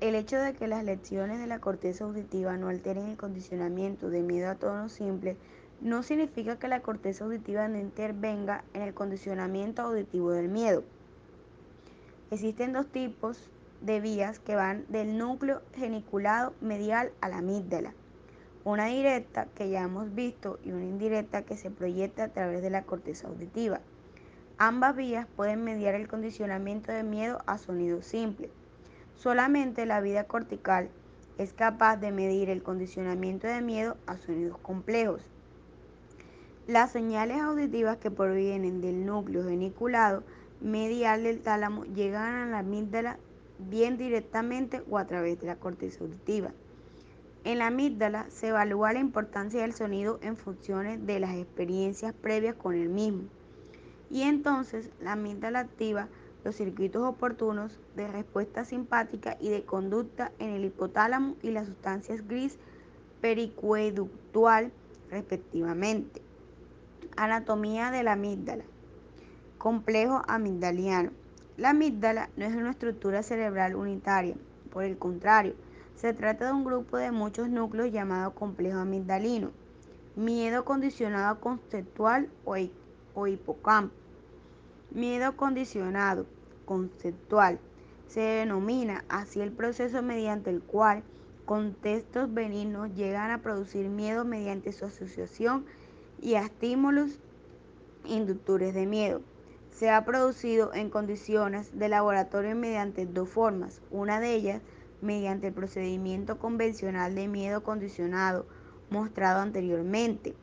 El 0.00 0.14
hecho 0.14 0.36
de 0.36 0.54
que 0.54 0.68
las 0.68 0.84
lesiones 0.84 1.40
de 1.40 1.48
la 1.48 1.58
corteza 1.58 2.04
auditiva 2.04 2.56
no 2.56 2.68
alteren 2.68 3.08
el 3.08 3.16
condicionamiento 3.16 4.10
de 4.10 4.22
miedo 4.22 4.48
a 4.48 4.54
tono 4.54 4.88
simple 4.88 5.36
no 5.80 6.02
significa 6.04 6.58
que 6.58 6.68
la 6.68 6.80
corteza 6.80 7.24
auditiva 7.24 7.66
no 7.68 7.78
intervenga 7.78 8.64
en 8.74 8.82
el 8.82 8.94
condicionamiento 8.94 9.82
auditivo 9.82 10.30
del 10.30 10.48
miedo. 10.48 10.84
Existen 12.30 12.72
dos 12.72 12.86
tipos 12.86 13.50
de 13.80 14.00
vías 14.00 14.38
que 14.38 14.54
van 14.54 14.84
del 14.88 15.18
núcleo 15.18 15.62
geniculado 15.74 16.52
medial 16.60 17.10
a 17.20 17.28
la 17.28 17.38
amígdala. 17.38 17.94
Una 18.68 18.88
directa 18.88 19.46
que 19.54 19.70
ya 19.70 19.80
hemos 19.80 20.14
visto 20.14 20.58
y 20.62 20.72
una 20.72 20.84
indirecta 20.84 21.40
que 21.40 21.56
se 21.56 21.70
proyecta 21.70 22.24
a 22.24 22.28
través 22.28 22.60
de 22.60 22.68
la 22.68 22.82
corteza 22.82 23.26
auditiva. 23.26 23.80
Ambas 24.58 24.94
vías 24.94 25.26
pueden 25.36 25.64
mediar 25.64 25.94
el 25.94 26.06
condicionamiento 26.06 26.92
de 26.92 27.02
miedo 27.02 27.40
a 27.46 27.56
sonido 27.56 28.02
simple. 28.02 28.50
Solamente 29.14 29.86
la 29.86 30.02
vía 30.02 30.24
cortical 30.24 30.90
es 31.38 31.54
capaz 31.54 31.96
de 31.96 32.12
medir 32.12 32.50
el 32.50 32.62
condicionamiento 32.62 33.46
de 33.46 33.62
miedo 33.62 33.96
a 34.06 34.18
sonidos 34.18 34.58
complejos. 34.58 35.22
Las 36.66 36.92
señales 36.92 37.40
auditivas 37.40 37.96
que 37.96 38.10
provienen 38.10 38.82
del 38.82 39.06
núcleo 39.06 39.44
geniculado 39.44 40.24
medial 40.60 41.22
del 41.22 41.40
tálamo 41.40 41.84
llegan 41.84 42.34
a 42.34 42.44
la 42.44 42.58
amígdala 42.58 43.16
bien 43.58 43.96
directamente 43.96 44.82
o 44.90 44.98
a 44.98 45.06
través 45.06 45.40
de 45.40 45.46
la 45.46 45.56
corteza 45.56 46.04
auditiva. 46.04 46.52
En 47.48 47.60
la 47.60 47.68
amígdala 47.68 48.26
se 48.28 48.48
evalúa 48.48 48.92
la 48.92 48.98
importancia 48.98 49.62
del 49.62 49.72
sonido 49.72 50.18
en 50.20 50.36
funciones 50.36 51.06
de 51.06 51.18
las 51.18 51.34
experiencias 51.34 52.12
previas 52.12 52.54
con 52.54 52.74
el 52.74 52.90
mismo. 52.90 53.22
Y 54.10 54.24
entonces 54.24 54.90
la 55.00 55.12
amígdala 55.12 55.60
activa 55.60 56.08
los 56.44 56.56
circuitos 56.56 57.02
oportunos 57.02 57.80
de 57.96 58.06
respuesta 58.06 58.66
simpática 58.66 59.38
y 59.40 59.48
de 59.48 59.64
conducta 59.64 60.30
en 60.38 60.50
el 60.50 60.66
hipotálamo 60.66 61.36
y 61.40 61.50
las 61.50 61.68
sustancias 61.68 62.28
gris 62.28 62.58
pericueductual 63.22 64.70
respectivamente. 65.08 66.20
Anatomía 67.16 67.90
de 67.90 68.02
la 68.02 68.12
amígdala. 68.12 68.64
Complejo 69.56 70.20
amigdaliano. 70.28 71.12
La 71.56 71.70
amígdala 71.70 72.28
no 72.36 72.44
es 72.44 72.54
una 72.54 72.72
estructura 72.72 73.22
cerebral 73.22 73.74
unitaria, 73.74 74.34
por 74.70 74.84
el 74.84 74.98
contrario, 74.98 75.54
se 75.98 76.14
trata 76.14 76.46
de 76.46 76.52
un 76.52 76.64
grupo 76.64 76.96
de 76.96 77.10
muchos 77.10 77.48
núcleos 77.48 77.90
llamado 77.90 78.32
complejo 78.32 78.78
amigdalino. 78.78 79.50
miedo 80.14 80.64
condicionado 80.64 81.40
conceptual 81.40 82.30
o, 82.44 83.26
hipocampo. 83.26 83.94
Miedo 84.92 85.36
condicionado 85.36 86.26
conceptual 86.66 87.58
se 88.06 88.20
denomina 88.20 89.04
así 89.08 89.40
el 89.40 89.50
proceso 89.50 90.00
mediante 90.00 90.50
el 90.50 90.62
cual 90.62 91.02
contextos 91.44 92.32
benignos 92.32 92.94
llegan 92.94 93.32
a 93.32 93.42
producir 93.42 93.88
miedo 93.88 94.24
mediante 94.24 94.70
su 94.72 94.84
asociación 94.84 95.66
y 96.22 96.34
estímulos 96.34 97.18
inductores 98.04 98.72
de 98.72 98.86
miedo. 98.86 99.20
Se 99.72 99.90
ha 99.90 100.04
producido 100.04 100.72
en 100.74 100.90
condiciones 100.90 101.76
de 101.76 101.88
laboratorio 101.88 102.54
mediante 102.54 103.04
dos 103.04 103.28
formas, 103.28 103.80
una 103.90 104.20
de 104.20 104.34
ellas 104.34 104.62
mediante 105.00 105.48
el 105.48 105.54
procedimiento 105.54 106.38
convencional 106.38 107.14
de 107.14 107.28
miedo 107.28 107.62
condicionado 107.62 108.46
mostrado 108.90 109.40
anteriormente. 109.40 110.34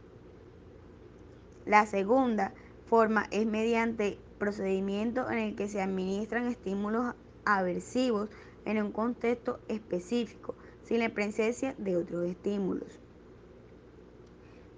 La 1.66 1.86
segunda 1.86 2.54
forma 2.88 3.26
es 3.32 3.46
mediante 3.46 4.20
procedimiento 4.38 5.30
en 5.30 5.40
el 5.40 5.56
que 5.56 5.68
se 5.68 5.82
administran 5.82 6.48
estímulos 6.48 7.16
aversivos 7.46 8.30
en 8.66 8.82
un 8.82 8.92
contexto 8.92 9.60
específico, 9.68 10.56
sin 10.84 11.00
la 11.00 11.10
presencia 11.10 11.74
de 11.78 11.98
otros 11.98 12.26
estímulos. 12.26 13.00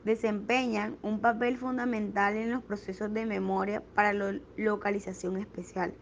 Desempeñan 0.06 0.98
un 1.02 1.20
papel 1.20 1.58
fundamental 1.58 2.38
en 2.38 2.52
los 2.52 2.64
procesos 2.64 3.14
de 3.14 3.26
memoria 3.26 3.84
para 3.94 4.14
la 4.14 4.40
localización 4.56 5.38
especial. 5.38 5.94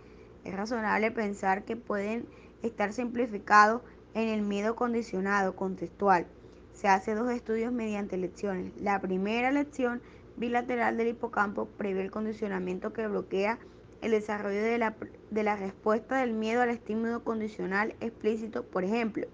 Es 0.44 0.56
razonable 0.56 1.10
pensar 1.10 1.66
que 1.66 1.76
pueden 1.76 2.28
estar 2.66 2.94
simplificados 2.94 3.82
en 4.14 4.30
el 4.30 4.42
miedo 4.42 4.76
condicionado 4.76 5.56
contextual. 5.56 6.26
Se 6.74 6.88
hace 6.88 7.16
dos 7.16 7.30
estudios 7.30 7.72
mediante 7.72 8.18
lecciones. 8.18 8.74
La 8.82 9.00
primera 9.00 9.52
lección 9.52 10.02
bilateral 10.38 10.98
del 10.98 11.10
hipocampo 11.10 11.68
prevé 11.78 12.02
el 12.02 12.12
condicionamiento 12.12 12.94
que 12.94 13.08
bloquea 13.08 13.60
el 14.02 14.12
desarrollo 14.12 14.62
de 14.62 14.78
la, 14.78 14.96
de 15.32 15.44
la 15.44 15.56
respuesta 15.56 16.20
del 16.20 16.34
miedo 16.34 16.62
al 16.62 16.70
estímulo 16.70 17.24
condicional 17.24 17.96
explícito, 18.02 18.64
por 18.64 18.84
ejemplo, 18.84 19.28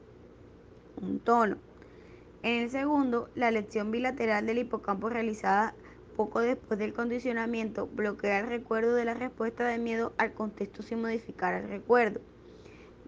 un 1.02 1.20
tono. 1.20 1.58
En 2.44 2.64
el 2.64 2.70
segundo, 2.70 3.30
la 3.36 3.52
lección 3.52 3.92
bilateral 3.92 4.46
del 4.46 4.60
hipocampo 4.60 5.10
realizada 5.10 5.76
poco 6.16 6.40
después 6.40 6.80
del 6.80 6.94
condicionamiento 6.94 7.88
bloquea 7.88 8.40
el 8.40 8.48
recuerdo 8.48 8.96
de 8.96 9.06
la 9.06 9.14
respuesta 9.14 9.68
de 9.68 9.78
miedo 9.78 10.14
al 10.18 10.34
contexto 10.34 10.84
sin 10.84 11.02
modificar 11.02 11.54
el 11.54 11.70
recuerdo 11.70 12.22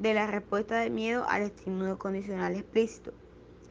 de 0.04 0.14
la 0.14 0.28
respuesta 0.28 0.80
de 0.80 0.90
miedo 0.90 1.26
al 1.30 1.44
estímulo 1.44 1.98
condicional 1.98 2.56
explícito. 2.56 3.14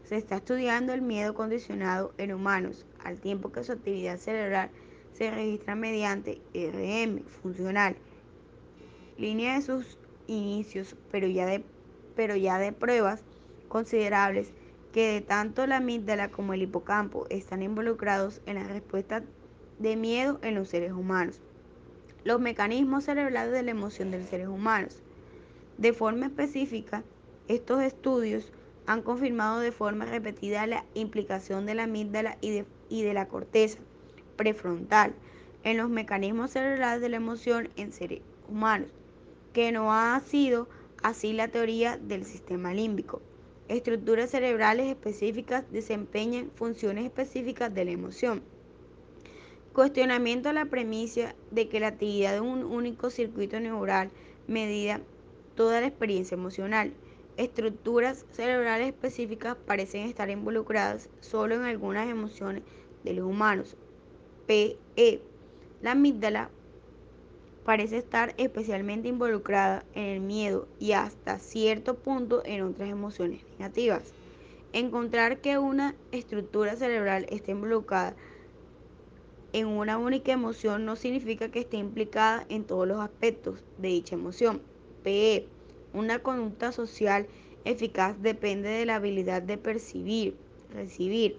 Se 0.05 0.17
está 0.17 0.37
estudiando 0.37 0.95
el 0.95 1.03
miedo 1.03 1.35
condicionado 1.35 2.15
en 2.17 2.33
humanos, 2.33 2.87
al 3.05 3.19
tiempo 3.19 3.53
que 3.53 3.63
su 3.63 3.73
actividad 3.73 4.17
cerebral 4.17 4.71
se 5.13 5.31
registra 5.31 5.75
mediante 5.75 6.41
RM 6.55 7.23
funcional, 7.43 7.97
línea 9.19 9.57
de 9.57 9.61
sus 9.61 9.99
inicios, 10.27 10.97
pero 11.11 11.27
ya 11.27 11.45
de, 11.45 11.65
pero 12.17 12.35
ya 12.35 12.59
de 12.59 12.73
pruebas 12.73 13.23
considerables 13.69 14.55
que 14.91 15.13
de 15.13 15.21
tanto 15.21 15.67
la 15.67 15.77
amígdala 15.77 16.31
como 16.31 16.55
el 16.55 16.63
hipocampo 16.63 17.27
están 17.29 17.63
involucrados 17.63 18.41
en 18.47 18.55
la 18.55 18.65
respuesta 18.65 19.23
de 19.79 19.97
miedo 19.97 20.39
en 20.43 20.55
los 20.55 20.71
seres 20.71 20.93
humanos. 20.93 21.43
Los 22.25 22.41
mecanismos 22.41 23.05
cerebrales 23.05 23.53
de 23.53 23.65
la 23.65 23.73
emoción 23.73 24.11
de 24.11 24.21
los 24.21 24.31
seres 24.31 24.49
humanos. 24.49 25.02
De 25.83 25.93
forma 25.93 26.27
específica, 26.27 27.03
estos 27.49 27.83
estudios 27.83 28.53
han 28.87 29.03
confirmado 29.03 29.59
de 29.59 29.73
forma 29.73 30.05
repetida 30.05 30.65
la 30.69 30.85
implicación 30.95 31.67
de 31.67 31.75
la 31.75 31.83
amígdala 31.83 32.39
y 32.41 33.03
de, 33.03 33.15
la 33.15 33.27
corteza 33.27 33.81
prefrontal 34.37 35.13
en 35.65 35.79
los 35.79 35.91
mecanismos 35.91 36.53
cerebrales 36.53 37.01
de 37.01 37.09
la 37.09 37.17
emoción 37.17 37.69
en 37.75 37.93
seres 37.93 38.21
humanos, 38.49 38.91
que 39.53 39.73
no 39.73 39.93
ha 39.93 40.21
sido 40.21 40.69
así 41.03 41.33
la 41.33 41.49
teoría 41.49 41.97
del 41.97 42.25
sistema 42.27 42.73
límbico. 42.73 43.21
Estructuras 43.67 44.31
cerebrales 44.31 44.87
específicas 44.87 45.65
desempeñan 45.73 46.53
funciones 46.55 47.07
específicas 47.07 47.75
de 47.75 47.87
la 47.87 47.91
emoción. 47.91 48.41
Cuestionamiento 49.73 50.49
a 50.49 50.53
la 50.53 50.67
premisa 50.67 51.35
de 51.51 51.69
que 51.69 51.81
la 51.81 51.89
actividad 51.89 52.35
de 52.35 52.41
un 52.41 52.63
único 52.63 53.11
circuito 53.11 53.59
neural 53.59 54.13
medida 54.47 55.01
toda 55.55 55.81
la 55.81 55.87
experiencia 55.87 56.35
emocional. 56.35 56.93
Estructuras 57.37 58.27
cerebrales 58.31 58.89
específicas 58.89 59.57
parecen 59.57 60.03
estar 60.09 60.29
involucradas 60.31 61.09
solo 61.21 61.55
en 61.55 61.63
algunas 61.63 62.09
emociones 62.09 62.63
de 63.05 63.15
los 63.15 63.25
humanos. 63.25 63.77
PE. 64.47 65.23
La 65.81 65.93
amígdala 65.93 66.51
parece 67.65 67.99
estar 67.99 68.35
especialmente 68.39 69.09
involucrada 69.09 69.85
en 69.95 70.05
el 70.05 70.21
miedo 70.21 70.69
y 70.79 70.93
hasta 70.93 71.39
cierto 71.39 71.95
punto 71.99 72.43
en 72.45 72.63
otras 72.63 72.89
emociones 72.91 73.45
negativas. 73.59 74.15
Encontrar 74.73 75.41
que 75.41 75.59
una 75.59 75.95
estructura 76.11 76.77
cerebral 76.77 77.27
esté 77.31 77.53
involucrada 77.53 78.17
en 79.53 79.67
una 79.69 79.99
única 79.99 80.33
emoción 80.33 80.85
no 80.87 80.97
significa 80.97 81.51
que 81.51 81.61
esté 81.61 81.77
implicada 81.77 82.47
en 82.49 82.65
todos 82.67 82.89
los 82.89 83.01
aspectos 83.01 83.65
de 83.77 83.89
dicha 83.89 84.15
emoción. 84.15 84.72
Una 85.93 86.21
conducta 86.21 86.71
social 86.73 87.27
eficaz 87.65 88.21
depende 88.23 88.69
de 88.69 88.87
la 88.87 88.97
habilidad 88.97 89.43
de 89.43 89.59
percibir, 89.59 90.37
recibir 90.73 91.39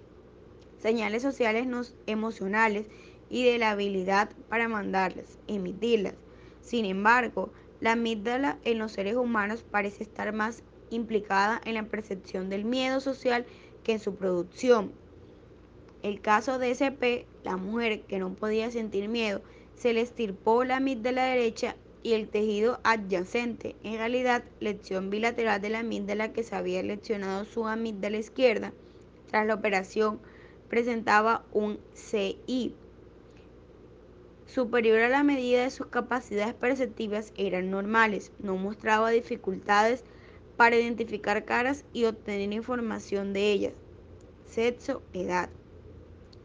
señales 0.78 1.22
sociales 1.22 1.66
no 1.66 1.80
emocionales 2.06 2.86
y 3.30 3.44
de 3.44 3.58
la 3.58 3.70
habilidad 3.70 4.28
para 4.50 4.68
mandarlas, 4.68 5.38
emitirlas. 5.46 6.14
Sin 6.60 6.84
embargo, 6.84 7.50
la 7.80 7.92
amígdala 7.92 8.58
en 8.64 8.78
los 8.78 8.92
seres 8.92 9.16
humanos 9.16 9.64
parece 9.70 10.02
estar 10.02 10.32
más 10.34 10.62
implicada 10.90 11.60
en 11.64 11.74
la 11.74 11.84
percepción 11.84 12.50
del 12.50 12.66
miedo 12.66 13.00
social 13.00 13.46
que 13.82 13.92
en 13.92 14.00
su 14.00 14.14
producción. 14.14 14.92
El 16.02 16.20
caso 16.20 16.58
de 16.58 16.70
SP, 16.76 17.24
la 17.44 17.56
mujer 17.56 18.02
que 18.02 18.18
no 18.18 18.34
podía 18.34 18.70
sentir 18.70 19.08
miedo, 19.08 19.40
se 19.74 19.94
le 19.94 20.02
estirpó 20.02 20.64
la 20.64 20.76
amígdala 20.76 21.24
derecha 21.24 21.76
y 22.04 22.12
el 22.12 22.28
tejido 22.28 22.78
adyacente. 22.84 23.74
En 23.82 23.96
realidad, 23.96 24.44
lección 24.60 25.10
bilateral 25.10 25.60
de 25.60 25.70
la 25.70 25.80
amígdala 25.80 26.32
que 26.32 26.44
se 26.44 26.54
había 26.54 26.82
leccionado 26.84 27.44
su 27.46 27.66
amígdala 27.66 28.18
izquierda. 28.18 28.72
Tras 29.30 29.46
la 29.46 29.54
operación, 29.54 30.20
presentaba 30.68 31.44
un 31.52 31.80
CI 31.94 32.76
superior 34.46 35.00
a 35.00 35.08
la 35.08 35.24
medida 35.24 35.62
de 35.62 35.70
sus 35.70 35.86
capacidades 35.86 36.54
perceptivas 36.54 37.32
eran 37.36 37.70
normales, 37.70 38.30
no 38.38 38.56
mostraba 38.56 39.10
dificultades 39.10 40.04
para 40.56 40.76
identificar 40.76 41.44
caras 41.44 41.84
y 41.92 42.04
obtener 42.04 42.52
información 42.52 43.32
de 43.32 43.50
ellas, 43.50 43.72
sexo, 44.46 45.02
edad. 45.12 45.48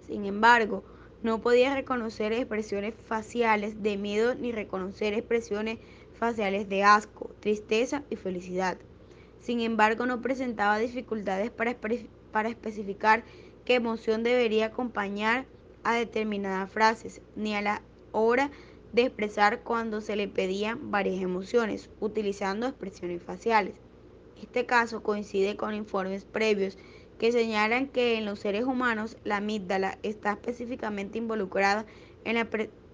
Sin 0.08 0.26
embargo, 0.26 0.84
no 1.22 1.42
podía 1.42 1.76
reconocer 1.76 2.32
expresiones 2.32 2.94
faciales 3.06 3.84
de 3.84 3.98
miedo 3.98 4.36
ni 4.36 4.52
reconocer 4.52 5.14
expresiones 5.14 5.80
faciales 6.18 6.70
de 6.70 6.84
asco, 6.84 7.32
tristeza 7.40 8.04
y 8.10 8.16
felicidad. 8.16 8.78
Sin 9.42 9.62
embargo, 9.62 10.06
no 10.06 10.22
presentaba 10.22 10.78
dificultades 10.78 11.50
para, 11.52 11.72
especificar 12.50 13.24
qué 13.66 13.76
emoción 13.76 14.24
debería 14.24 14.68
acompañar 14.68 15.46
a 15.84 15.96
determinadas 15.96 16.70
frases, 16.72 17.22
ni 17.36 17.56
a 17.56 17.62
la 17.62 17.82
hora 18.12 18.52
de 18.94 19.04
expresar 19.04 19.62
cuando 19.62 20.02
se 20.02 20.16
le 20.16 20.28
pedían 20.28 20.92
varias 20.92 21.22
emociones, 21.22 21.90
utilizando 22.00 22.68
expresiones 22.68 23.24
faciales. 23.24 23.76
Este 24.42 24.66
caso 24.66 25.04
coincide 25.04 25.56
con 25.56 25.74
informes 25.74 26.26
previos 26.26 26.78
que 27.20 27.34
señalan 27.34 27.88
que 27.88 28.18
en 28.18 28.26
los 28.26 28.40
seres 28.40 28.64
humanos 28.64 29.18
la 29.26 29.38
amígdala 29.38 30.00
está 30.04 30.32
específicamente 30.32 31.18
involucrada 31.18 31.86
en 32.24 32.36
la, 32.36 32.48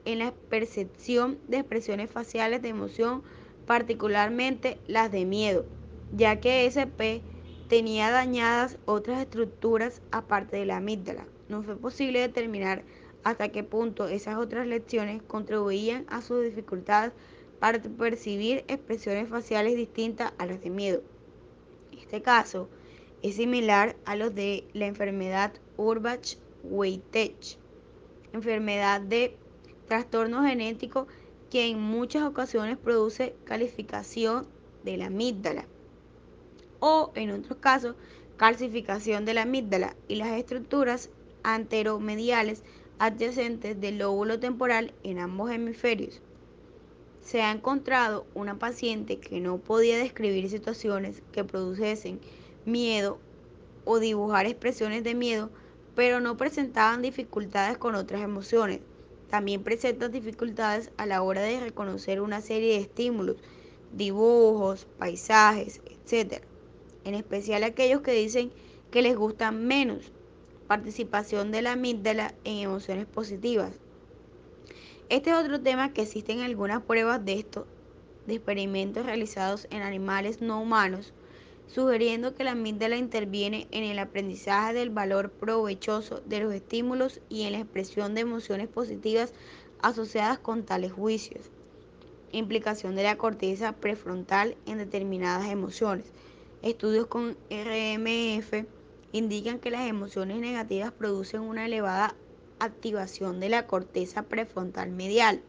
en 0.05 0.19
la 0.19 0.33
percepción 0.49 1.37
de 1.47 1.59
expresiones 1.59 2.09
faciales 2.09 2.61
de 2.63 2.69
emoción, 2.69 3.21
particularmente 3.67 4.79
las 4.87 5.11
de 5.11 5.25
miedo, 5.25 5.65
ya 6.11 6.39
que 6.39 6.65
SP 6.65 7.21
tenía 7.69 8.09
dañadas 8.09 8.79
otras 8.85 9.21
estructuras 9.21 10.01
aparte 10.11 10.57
de 10.57 10.65
la 10.65 10.77
amígdala. 10.77 11.27
No 11.47 11.61
fue 11.61 11.77
posible 11.77 12.19
determinar 12.19 12.83
hasta 13.23 13.49
qué 13.49 13.63
punto 13.63 14.07
esas 14.07 14.37
otras 14.37 14.65
lecciones 14.65 15.21
contribuían 15.21 16.05
a 16.09 16.21
sus 16.21 16.43
dificultades 16.43 17.13
para 17.59 17.79
percibir 17.79 18.65
expresiones 18.67 19.29
faciales 19.29 19.75
distintas 19.75 20.33
a 20.39 20.47
las 20.47 20.61
de 20.61 20.71
miedo. 20.71 21.03
Este 21.91 22.21
caso 22.21 22.69
es 23.21 23.35
similar 23.35 23.95
a 24.05 24.15
los 24.15 24.33
de 24.35 24.67
la 24.73 24.85
enfermedad 24.85 25.53
Urbach-Weitech, 25.77 27.57
enfermedad 28.33 29.01
de 29.01 29.35
trastorno 29.87 30.43
genético 30.43 31.07
que 31.49 31.67
en 31.67 31.79
muchas 31.79 32.23
ocasiones 32.23 32.77
produce 32.77 33.35
calificación 33.45 34.47
de 34.83 34.97
la 34.97 35.07
amígdala 35.07 35.65
o 36.79 37.11
en 37.15 37.31
otros 37.31 37.57
casos 37.59 37.95
calcificación 38.37 39.25
de 39.25 39.33
la 39.33 39.43
amígdala 39.43 39.95
y 40.07 40.15
las 40.15 40.31
estructuras 40.33 41.09
anteromediales 41.43 42.63
adyacentes 42.99 43.79
del 43.79 43.99
lóbulo 43.99 44.39
temporal 44.39 44.93
en 45.03 45.19
ambos 45.19 45.51
hemisferios. 45.51 46.21
Se 47.21 47.41
ha 47.41 47.51
encontrado 47.51 48.25
una 48.35 48.59
paciente 48.59 49.19
que 49.19 49.39
no 49.39 49.57
podía 49.57 49.97
describir 49.97 50.49
situaciones 50.49 51.23
que 51.31 51.43
produjesen 51.43 52.19
miedo 52.65 53.19
o 53.85 53.99
dibujar 53.99 54.45
expresiones 54.45 55.03
de 55.03 55.15
miedo, 55.15 55.49
pero 55.95 56.19
no 56.19 56.37
presentaban 56.37 57.01
dificultades 57.01 57.77
con 57.77 57.95
otras 57.95 58.21
emociones. 58.21 58.81
También 59.29 59.63
presentan 59.63 60.11
dificultades 60.11 60.91
a 60.97 61.05
la 61.05 61.21
hora 61.21 61.41
de 61.41 61.59
reconocer 61.59 62.21
una 62.21 62.41
serie 62.41 62.73
de 62.73 62.81
estímulos, 62.81 63.37
dibujos, 63.93 64.87
paisajes, 64.97 65.81
etc. 65.85 66.43
En 67.03 67.15
especial 67.15 67.63
aquellos 67.63 68.01
que 68.01 68.11
dicen 68.11 68.51
que 68.91 69.01
les 69.01 69.15
gustan 69.15 69.65
menos. 69.67 70.11
Participación 70.67 71.51
de 71.51 71.61
la 71.61 71.73
amígdala 71.73 72.33
en 72.43 72.57
emociones 72.57 73.05
positivas. 73.05 73.71
Este 75.09 75.29
es 75.29 75.35
otro 75.35 75.61
tema 75.61 75.93
que 75.93 76.01
existen 76.01 76.41
algunas 76.41 76.81
pruebas 76.81 77.23
de 77.23 77.33
esto, 77.33 77.67
de 78.25 78.35
experimentos 78.35 79.05
realizados 79.05 79.67
en 79.69 79.83
animales 79.83 80.41
no 80.41 80.59
humanos, 80.59 81.13
sugiriendo 81.67 82.35
que 82.35 82.43
la 82.43 82.51
amígdala 82.51 82.97
interviene 82.97 83.67
en 83.71 83.83
el 83.83 83.99
aprendizaje 83.99 84.73
del 84.73 84.89
valor 84.89 85.31
provechoso 85.31 86.21
de 86.25 86.39
los 86.39 86.53
estímulos 86.53 87.21
y 87.29 87.43
en 87.43 87.53
la 87.53 87.59
expresión 87.59 88.13
de 88.13 88.21
emociones 88.21 88.67
positivas 88.67 89.33
asociadas 89.81 90.39
con 90.39 90.63
tales 90.63 90.93
juicios. 90.93 91.51
Implicación 92.31 92.95
de 92.95 93.03
la 93.03 93.17
corteza 93.17 93.73
prefrontal 93.73 94.57
en 94.65 94.77
determinadas 94.77 95.49
emociones. 95.49 96.05
Estudios 96.61 97.07
con 97.07 97.37
RMF 97.49 98.65
indican 99.11 99.59
que 99.59 99.71
las 99.71 99.87
emociones 99.87 100.37
negativas 100.37 100.91
producen 100.91 101.41
una 101.41 101.65
elevada 101.65 102.15
activación 102.59 103.39
de 103.39 103.49
la 103.49 103.67
corteza 103.67 104.23
prefrontal 104.23 104.91
medial, 104.91 105.41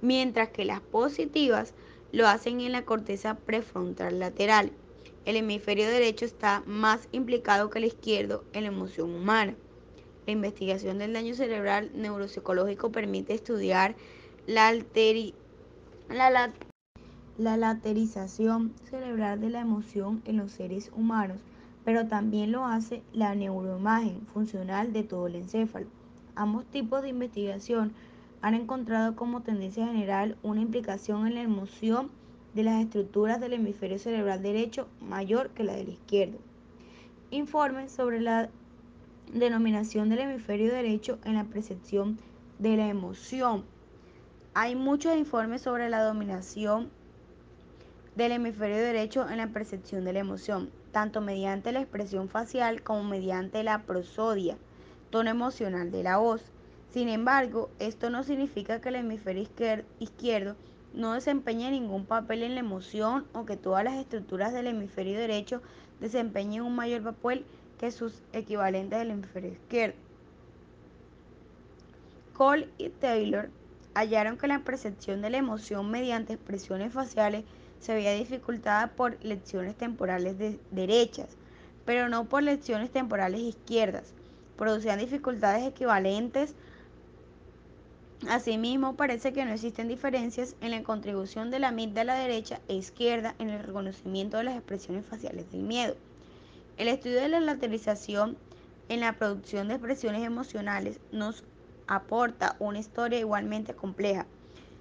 mientras 0.00 0.50
que 0.50 0.64
las 0.64 0.80
positivas 0.80 1.74
lo 2.12 2.28
hacen 2.28 2.60
en 2.60 2.72
la 2.72 2.84
corteza 2.84 3.36
prefrontal 3.36 4.18
lateral. 4.18 4.72
El 5.24 5.36
hemisferio 5.36 5.86
derecho 5.88 6.24
está 6.24 6.64
más 6.66 7.08
implicado 7.12 7.70
que 7.70 7.78
el 7.78 7.84
izquierdo 7.84 8.42
en 8.52 8.64
la 8.64 8.70
emoción 8.70 9.14
humana. 9.14 9.54
La 10.26 10.32
investigación 10.32 10.98
del 10.98 11.12
daño 11.12 11.34
cerebral 11.34 11.92
neuropsicológico 11.94 12.90
permite 12.90 13.32
estudiar 13.32 13.94
la, 14.48 14.72
la, 16.08 16.52
la 17.38 17.56
laterización 17.56 18.74
cerebral 18.90 19.40
de 19.40 19.50
la 19.50 19.60
emoción 19.60 20.22
en 20.24 20.38
los 20.38 20.50
seres 20.50 20.90
humanos, 20.92 21.38
pero 21.84 22.08
también 22.08 22.50
lo 22.50 22.66
hace 22.66 23.04
la 23.12 23.36
neuroimagen 23.36 24.26
funcional 24.26 24.92
de 24.92 25.04
todo 25.04 25.28
el 25.28 25.36
encéfalo. 25.36 25.86
Ambos 26.34 26.64
tipos 26.66 27.00
de 27.02 27.10
investigación 27.10 27.92
han 28.40 28.54
encontrado 28.54 29.14
como 29.14 29.42
tendencia 29.42 29.86
general 29.86 30.36
una 30.42 30.62
implicación 30.62 31.28
en 31.28 31.34
la 31.34 31.42
emoción 31.42 32.10
de 32.54 32.62
las 32.62 32.82
estructuras 32.82 33.40
del 33.40 33.54
hemisferio 33.54 33.98
cerebral 33.98 34.42
derecho 34.42 34.88
mayor 35.00 35.50
que 35.50 35.64
la 35.64 35.74
del 35.74 35.88
izquierdo. 35.88 36.38
Informe 37.30 37.88
sobre 37.88 38.20
la 38.20 38.50
denominación 39.32 40.08
del 40.08 40.20
hemisferio 40.20 40.72
derecho 40.72 41.18
en 41.24 41.34
la 41.34 41.44
percepción 41.44 42.18
de 42.58 42.76
la 42.76 42.88
emoción. 42.88 43.64
Hay 44.54 44.74
muchos 44.74 45.16
informes 45.16 45.62
sobre 45.62 45.88
la 45.88 46.02
dominación 46.02 46.90
del 48.16 48.32
hemisferio 48.32 48.76
derecho 48.76 49.28
en 49.28 49.38
la 49.38 49.48
percepción 49.48 50.04
de 50.04 50.12
la 50.12 50.18
emoción, 50.18 50.70
tanto 50.92 51.22
mediante 51.22 51.72
la 51.72 51.80
expresión 51.80 52.28
facial 52.28 52.82
como 52.82 53.04
mediante 53.04 53.62
la 53.62 53.82
prosodia 53.82 54.58
tono 55.12 55.30
emocional 55.30 55.90
de 55.90 56.02
la 56.02 56.16
voz. 56.16 56.42
Sin 56.92 57.08
embargo, 57.08 57.70
esto 57.78 58.10
no 58.10 58.24
significa 58.24 58.80
que 58.80 58.88
el 58.88 58.96
hemisferio 58.96 59.46
izquierdo 60.00 60.56
no 60.94 61.14
desempeñe 61.14 61.70
ningún 61.70 62.06
papel 62.06 62.42
en 62.42 62.54
la 62.54 62.60
emoción 62.60 63.26
o 63.32 63.44
que 63.44 63.56
todas 63.56 63.84
las 63.84 63.94
estructuras 63.94 64.52
del 64.52 64.66
hemisferio 64.66 65.18
derecho 65.18 65.62
desempeñen 66.00 66.62
un 66.62 66.74
mayor 66.74 67.02
papel 67.02 67.44
que 67.78 67.90
sus 67.90 68.22
equivalentes 68.32 68.98
del 68.98 69.10
hemisferio 69.10 69.52
izquierdo. 69.52 69.96
Cole 72.34 72.68
y 72.78 72.88
Taylor 72.88 73.50
hallaron 73.94 74.38
que 74.38 74.46
la 74.48 74.60
percepción 74.60 75.22
de 75.22 75.30
la 75.30 75.38
emoción 75.38 75.90
mediante 75.90 76.34
expresiones 76.34 76.92
faciales 76.92 77.44
se 77.80 77.94
veía 77.94 78.12
dificultada 78.12 78.88
por 78.88 79.22
lecciones 79.24 79.76
temporales 79.76 80.38
de 80.38 80.58
derechas, 80.70 81.28
pero 81.84 82.08
no 82.08 82.24
por 82.24 82.42
lecciones 82.42 82.90
temporales 82.90 83.40
izquierdas 83.40 84.14
producían 84.56 85.00
dificultades 85.00 85.66
equivalentes. 85.66 86.54
Asimismo, 88.28 88.94
parece 88.94 89.32
que 89.32 89.44
no 89.44 89.52
existen 89.52 89.88
diferencias 89.88 90.54
en 90.60 90.70
la 90.70 90.82
contribución 90.84 91.50
de 91.50 91.58
la 91.58 91.68
amígdala 91.68 92.14
derecha 92.14 92.60
e 92.68 92.74
izquierda 92.76 93.34
en 93.40 93.50
el 93.50 93.62
reconocimiento 93.62 94.36
de 94.36 94.44
las 94.44 94.54
expresiones 94.56 95.04
faciales 95.04 95.50
del 95.50 95.62
miedo. 95.62 95.96
El 96.76 96.86
estudio 96.86 97.20
de 97.20 97.28
la 97.28 97.40
lateralización 97.40 98.36
en 98.88 99.00
la 99.00 99.14
producción 99.14 99.66
de 99.66 99.74
expresiones 99.74 100.22
emocionales 100.22 101.00
nos 101.10 101.42
aporta 101.88 102.54
una 102.60 102.78
historia 102.78 103.18
igualmente 103.18 103.74
compleja. 103.74 104.26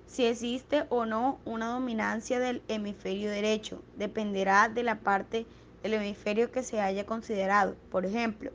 Si 0.05 0.25
existe 0.25 0.85
o 0.89 1.05
no 1.05 1.39
una 1.43 1.67
dominancia 1.67 2.39
del 2.39 2.61
hemisferio 2.67 3.31
derecho 3.31 3.81
dependerá 3.97 4.69
de 4.69 4.83
la 4.83 4.99
parte 4.99 5.47
del 5.81 5.95
hemisferio 5.95 6.51
que 6.51 6.61
se 6.61 6.79
haya 6.79 7.07
considerado. 7.07 7.75
Por 7.89 8.05
ejemplo, 8.05 8.51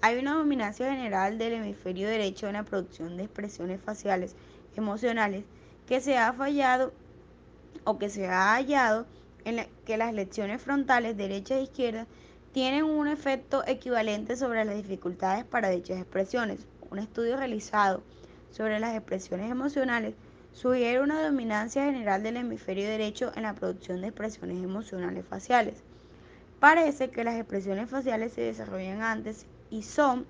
hay 0.00 0.18
una 0.18 0.34
dominancia 0.34 0.90
general 0.90 1.38
del 1.38 1.54
hemisferio 1.54 2.08
derecho 2.08 2.46
en 2.46 2.52
la 2.52 2.62
producción 2.62 3.16
de 3.16 3.24
expresiones 3.24 3.80
faciales 3.80 4.36
emocionales 4.76 5.44
que 5.86 6.00
se 6.00 6.16
ha 6.16 6.32
fallado 6.32 6.92
o 7.84 7.98
que 7.98 8.08
se 8.08 8.28
ha 8.28 8.54
hallado 8.54 9.06
en 9.44 9.66
que 9.84 9.96
las 9.96 10.14
lecciones 10.14 10.62
frontales 10.62 11.16
derecha 11.16 11.56
e 11.56 11.62
izquierda 11.62 12.06
tienen 12.52 12.84
un 12.84 13.08
efecto 13.08 13.64
equivalente 13.66 14.36
sobre 14.36 14.64
las 14.64 14.76
dificultades 14.76 15.44
para 15.44 15.70
dichas 15.70 15.98
expresiones. 15.98 16.60
Un 16.90 16.98
estudio 16.98 17.36
realizado 17.36 18.02
sobre 18.52 18.78
las 18.78 18.94
expresiones 18.94 19.50
emocionales 19.50 20.14
sugiere 20.52 21.00
una 21.00 21.22
dominancia 21.22 21.84
general 21.84 22.22
del 22.22 22.36
hemisferio 22.36 22.88
derecho 22.88 23.32
en 23.34 23.42
la 23.42 23.54
producción 23.54 24.00
de 24.00 24.08
expresiones 24.08 24.62
emocionales 24.62 25.24
faciales. 25.26 25.82
Parece 26.60 27.10
que 27.10 27.24
las 27.24 27.36
expresiones 27.36 27.90
faciales 27.90 28.32
se 28.32 28.40
desarrollan 28.42 29.02
antes 29.02 29.46
y 29.70 29.82
son 29.82 30.26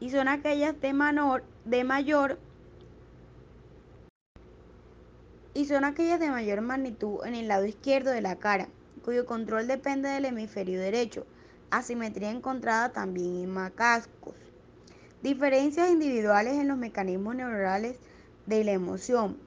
y 0.00 0.10
son 0.10 0.28
aquellas 0.28 0.80
de 0.80 0.92
menor 0.92 1.44
de 1.64 1.84
mayor 1.84 2.38
y 5.54 5.66
son 5.66 5.84
aquellas 5.84 6.18
de 6.18 6.30
mayor 6.30 6.60
magnitud 6.60 7.24
en 7.24 7.34
el 7.36 7.46
lado 7.46 7.64
izquierdo 7.64 8.10
de 8.10 8.20
la 8.20 8.36
cara, 8.36 8.68
cuyo 9.04 9.24
control 9.24 9.68
depende 9.68 10.08
del 10.08 10.24
hemisferio 10.24 10.80
derecho. 10.80 11.26
Asimetría 11.70 12.30
encontrada 12.30 12.92
también 12.92 13.36
en 13.36 13.50
macascos. 13.50 14.34
Diferencias 15.22 15.90
individuales 15.90 16.54
en 16.54 16.68
los 16.68 16.76
mecanismos 16.76 17.36
neuronales 17.36 17.98
de 18.46 18.64
la 18.64 18.72
emoción. 18.72 19.38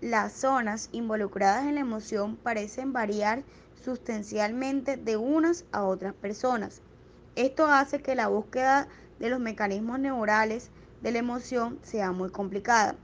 Las 0.00 0.32
zonas 0.32 0.88
involucradas 0.92 1.66
en 1.66 1.76
la 1.76 1.80
emoción 1.80 2.36
parecen 2.36 2.92
variar 2.92 3.44
sustancialmente 3.82 4.96
de 4.96 5.16
unas 5.16 5.64
a 5.72 5.84
otras 5.84 6.14
personas. 6.14 6.82
Esto 7.36 7.66
hace 7.66 8.00
que 8.00 8.14
la 8.14 8.28
búsqueda 8.28 8.86
de 9.18 9.28
los 9.28 9.40
mecanismos 9.40 9.98
neurales 9.98 10.70
de 11.02 11.10
la 11.10 11.18
emoción 11.18 11.80
sea 11.82 12.12
muy 12.12 12.30
complicada. 12.30 12.94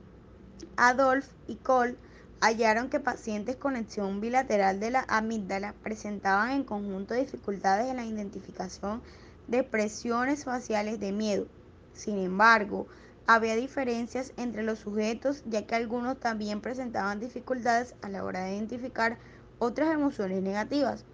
Adolf 0.76 1.26
y 1.48 1.56
Cole 1.56 1.96
hallaron 2.40 2.88
que 2.88 3.00
pacientes 3.00 3.56
con 3.56 3.74
acción 3.74 4.20
bilateral 4.20 4.78
de 4.78 4.90
la 4.90 5.04
amígdala 5.08 5.74
presentaban 5.82 6.50
en 6.52 6.64
conjunto 6.64 7.14
dificultades 7.14 7.88
en 7.88 7.96
la 7.96 8.06
identificación 8.06 9.02
de 9.48 9.64
presiones 9.64 10.44
faciales 10.44 11.00
de 11.00 11.10
miedo. 11.10 11.46
Sin 11.92 12.18
embargo, 12.18 12.86
había 13.26 13.56
diferencias 13.56 14.32
entre 14.36 14.62
los 14.62 14.78
sujetos 14.78 15.42
ya 15.46 15.66
que 15.66 15.74
algunos 15.74 16.18
también 16.20 16.60
presentaban 16.60 17.20
dificultades 17.20 17.94
a 18.00 18.08
la 18.08 18.24
hora 18.24 18.44
de 18.44 18.54
identificar 18.54 19.18
otras 19.58 19.92
emociones 19.92 20.40
negativas, 20.42 21.04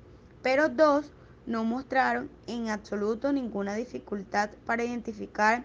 pero 0.43 0.69
dos 0.69 1.12
no 1.47 1.65
mostraron 1.65 2.29
en 2.47 2.69
absoluto 2.69 3.33
ninguna 3.33 3.75
dificultad 3.75 4.51
para 4.65 4.85
identificar 4.85 5.65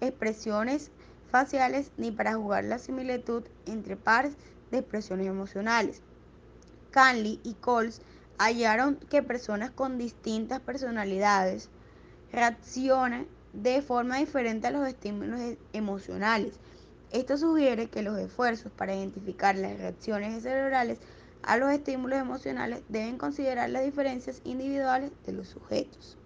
expresiones 0.00 0.90
faciales 1.30 1.92
ni 1.96 2.10
para 2.10 2.34
jugar 2.34 2.64
la 2.64 2.78
similitud 2.78 3.44
entre 3.66 3.96
pares 3.96 4.36
de 4.70 4.78
expresiones 4.78 5.26
emocionales. 5.26 6.02
Canley 6.90 7.40
y 7.44 7.54
Coles 7.54 8.00
hallaron 8.38 8.96
que 8.96 9.22
personas 9.22 9.70
con 9.70 9.98
distintas 9.98 10.60
personalidades 10.60 11.68
reaccionan 12.32 13.26
de 13.52 13.82
forma 13.82 14.18
diferente 14.18 14.66
a 14.66 14.70
los 14.70 14.86
estímulos 14.86 15.40
e-, 15.40 15.58
emocionales. 15.72 16.54
Esto 17.10 17.36
sugiere 17.38 17.88
que 17.88 18.02
los 18.02 18.18
esfuerzos 18.18 18.70
para 18.72 18.94
identificar 18.94 19.56
las 19.56 19.78
reacciones 19.78 20.42
cerebrales 20.42 20.98
a 21.42 21.56
los 21.56 21.70
estímulos 21.70 22.18
emocionales 22.18 22.84
deben 22.88 23.18
considerar 23.18 23.70
las 23.70 23.84
diferencias 23.84 24.40
individuales 24.44 25.12
de 25.24 25.32
los 25.32 25.48
sujetos. 25.48 26.17